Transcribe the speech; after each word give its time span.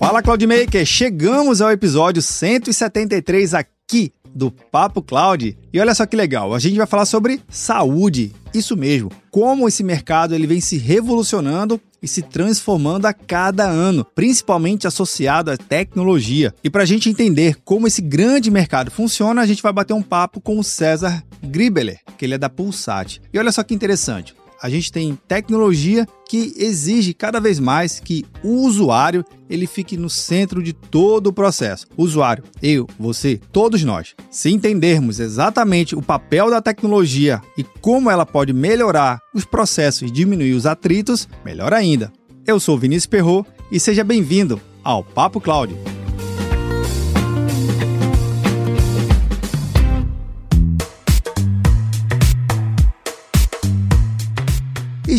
Fala 0.00 0.22
Cloudmaker, 0.22 0.86
chegamos 0.86 1.60
ao 1.60 1.70
episódio 1.70 2.22
173 2.22 3.52
aqui 3.52 4.10
do 4.34 4.50
Papo 4.50 5.02
Cloud. 5.02 5.58
E 5.70 5.78
olha 5.78 5.94
só 5.94 6.06
que 6.06 6.16
legal, 6.16 6.54
a 6.54 6.58
gente 6.58 6.78
vai 6.78 6.86
falar 6.86 7.04
sobre 7.04 7.42
saúde. 7.50 8.32
Isso 8.54 8.78
mesmo, 8.78 9.10
como 9.30 9.68
esse 9.68 9.84
mercado 9.84 10.34
ele 10.34 10.46
vem 10.46 10.58
se 10.58 10.78
revolucionando 10.78 11.78
e 12.02 12.08
se 12.08 12.22
transformando 12.22 13.04
a 13.04 13.12
cada 13.12 13.68
ano, 13.68 14.02
principalmente 14.14 14.86
associado 14.86 15.50
à 15.50 15.58
tecnologia. 15.58 16.54
E 16.64 16.70
para 16.70 16.84
a 16.84 16.86
gente 16.86 17.10
entender 17.10 17.58
como 17.62 17.86
esse 17.86 18.00
grande 18.00 18.50
mercado 18.50 18.90
funciona, 18.90 19.42
a 19.42 19.46
gente 19.46 19.62
vai 19.62 19.72
bater 19.72 19.92
um 19.92 20.02
papo 20.02 20.40
com 20.40 20.58
o 20.58 20.64
César 20.64 21.22
Gribeler, 21.42 22.00
que 22.16 22.24
ele 22.24 22.34
é 22.34 22.38
da 22.38 22.48
Pulsat. 22.48 23.20
E 23.30 23.38
olha 23.38 23.52
só 23.52 23.62
que 23.62 23.74
interessante, 23.74 24.34
a 24.62 24.68
gente 24.68 24.92
tem 24.92 25.18
tecnologia 25.26 26.06
que 26.28 26.52
exige 26.56 27.14
cada 27.14 27.40
vez 27.40 27.58
mais 27.58 27.98
que 27.98 28.24
o 28.42 28.66
usuário 28.66 29.24
ele 29.48 29.66
fique 29.66 29.96
no 29.96 30.10
centro 30.10 30.62
de 30.62 30.72
todo 30.72 31.28
o 31.28 31.32
processo. 31.32 31.86
O 31.96 32.04
usuário, 32.04 32.44
eu, 32.62 32.86
você, 32.98 33.40
todos 33.50 33.82
nós. 33.82 34.14
Se 34.30 34.50
entendermos 34.50 35.18
exatamente 35.18 35.96
o 35.96 36.02
papel 36.02 36.50
da 36.50 36.60
tecnologia 36.60 37.40
e 37.56 37.64
como 37.64 38.10
ela 38.10 38.26
pode 38.26 38.52
melhorar 38.52 39.18
os 39.34 39.44
processos 39.44 40.02
e 40.08 40.12
diminuir 40.12 40.52
os 40.52 40.66
atritos, 40.66 41.28
melhor 41.44 41.72
ainda. 41.72 42.12
Eu 42.46 42.60
sou 42.60 42.78
Vinícius 42.78 43.06
Perro 43.06 43.46
e 43.72 43.80
seja 43.80 44.04
bem-vindo 44.04 44.60
ao 44.84 45.02
Papo 45.02 45.40
Cloud. 45.40 45.74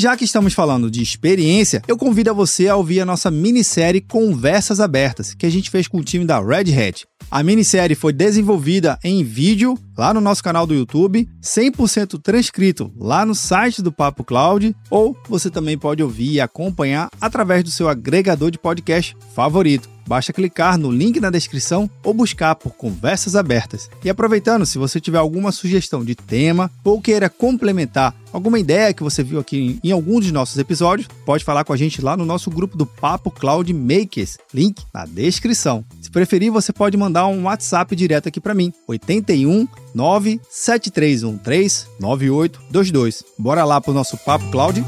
Já 0.01 0.17
que 0.17 0.25
estamos 0.25 0.55
falando 0.55 0.89
de 0.89 0.99
experiência, 0.99 1.83
eu 1.87 1.95
convido 1.95 2.31
a 2.31 2.33
você 2.33 2.67
a 2.67 2.75
ouvir 2.75 3.01
a 3.01 3.05
nossa 3.05 3.29
minissérie 3.29 4.01
Conversas 4.01 4.79
Abertas, 4.79 5.35
que 5.35 5.45
a 5.45 5.49
gente 5.49 5.69
fez 5.69 5.87
com 5.87 5.99
o 5.99 6.03
time 6.03 6.25
da 6.25 6.39
Red 6.39 6.73
Hat. 6.73 7.05
A 7.29 7.43
minissérie 7.43 7.95
foi 7.95 8.11
desenvolvida 8.11 8.97
em 9.03 9.23
vídeo 9.23 9.77
lá 10.01 10.15
no 10.15 10.19
nosso 10.19 10.43
canal 10.43 10.65
do 10.65 10.73
YouTube, 10.73 11.29
100% 11.43 12.19
transcrito 12.19 12.91
lá 12.97 13.23
no 13.23 13.35
site 13.35 13.83
do 13.83 13.91
Papo 13.91 14.23
Cloud, 14.23 14.75
ou 14.89 15.15
você 15.29 15.47
também 15.47 15.77
pode 15.77 16.01
ouvir 16.01 16.31
e 16.31 16.41
acompanhar 16.41 17.07
através 17.21 17.63
do 17.63 17.69
seu 17.69 17.87
agregador 17.87 18.49
de 18.49 18.57
podcast 18.57 19.15
favorito. 19.35 19.87
Basta 20.07 20.33
clicar 20.33 20.77
no 20.77 20.91
link 20.91 21.19
na 21.19 21.29
descrição 21.29 21.89
ou 22.03 22.13
buscar 22.13 22.55
por 22.55 22.73
Conversas 22.73 23.35
Abertas. 23.35 23.89
E 24.03 24.09
aproveitando, 24.09 24.65
se 24.65 24.77
você 24.77 24.99
tiver 24.99 25.19
alguma 25.19 25.51
sugestão 25.51 26.03
de 26.03 26.15
tema 26.15 26.71
ou 26.83 26.99
queira 26.99 27.29
complementar 27.29 28.13
alguma 28.33 28.59
ideia 28.59 28.93
que 28.93 29.03
você 29.03 29.23
viu 29.23 29.39
aqui 29.39 29.79
em 29.83 29.91
algum 29.91 30.19
dos 30.19 30.31
nossos 30.31 30.57
episódios, 30.57 31.07
pode 31.25 31.43
falar 31.43 31.63
com 31.63 31.73
a 31.73 31.77
gente 31.77 32.01
lá 32.01 32.17
no 32.17 32.25
nosso 32.25 32.49
grupo 32.49 32.77
do 32.77 32.85
Papo 32.85 33.29
Cloud 33.29 33.71
Makers, 33.73 34.37
link 34.53 34.81
na 34.93 35.05
descrição. 35.05 35.85
Se 36.01 36.09
preferir, 36.09 36.51
você 36.51 36.73
pode 36.73 36.97
mandar 36.97 37.27
um 37.27 37.43
WhatsApp 37.43 37.95
direto 37.95 38.27
aqui 38.27 38.39
para 38.39 38.55
mim, 38.55 38.73
81 38.87 39.67
97313 39.93 41.87
9822. 41.99 43.23
Bora 43.37 43.63
lá 43.63 43.79
pro 43.79 43.93
nosso 43.93 44.17
Papo 44.17 44.49
Cloud. 44.51 44.83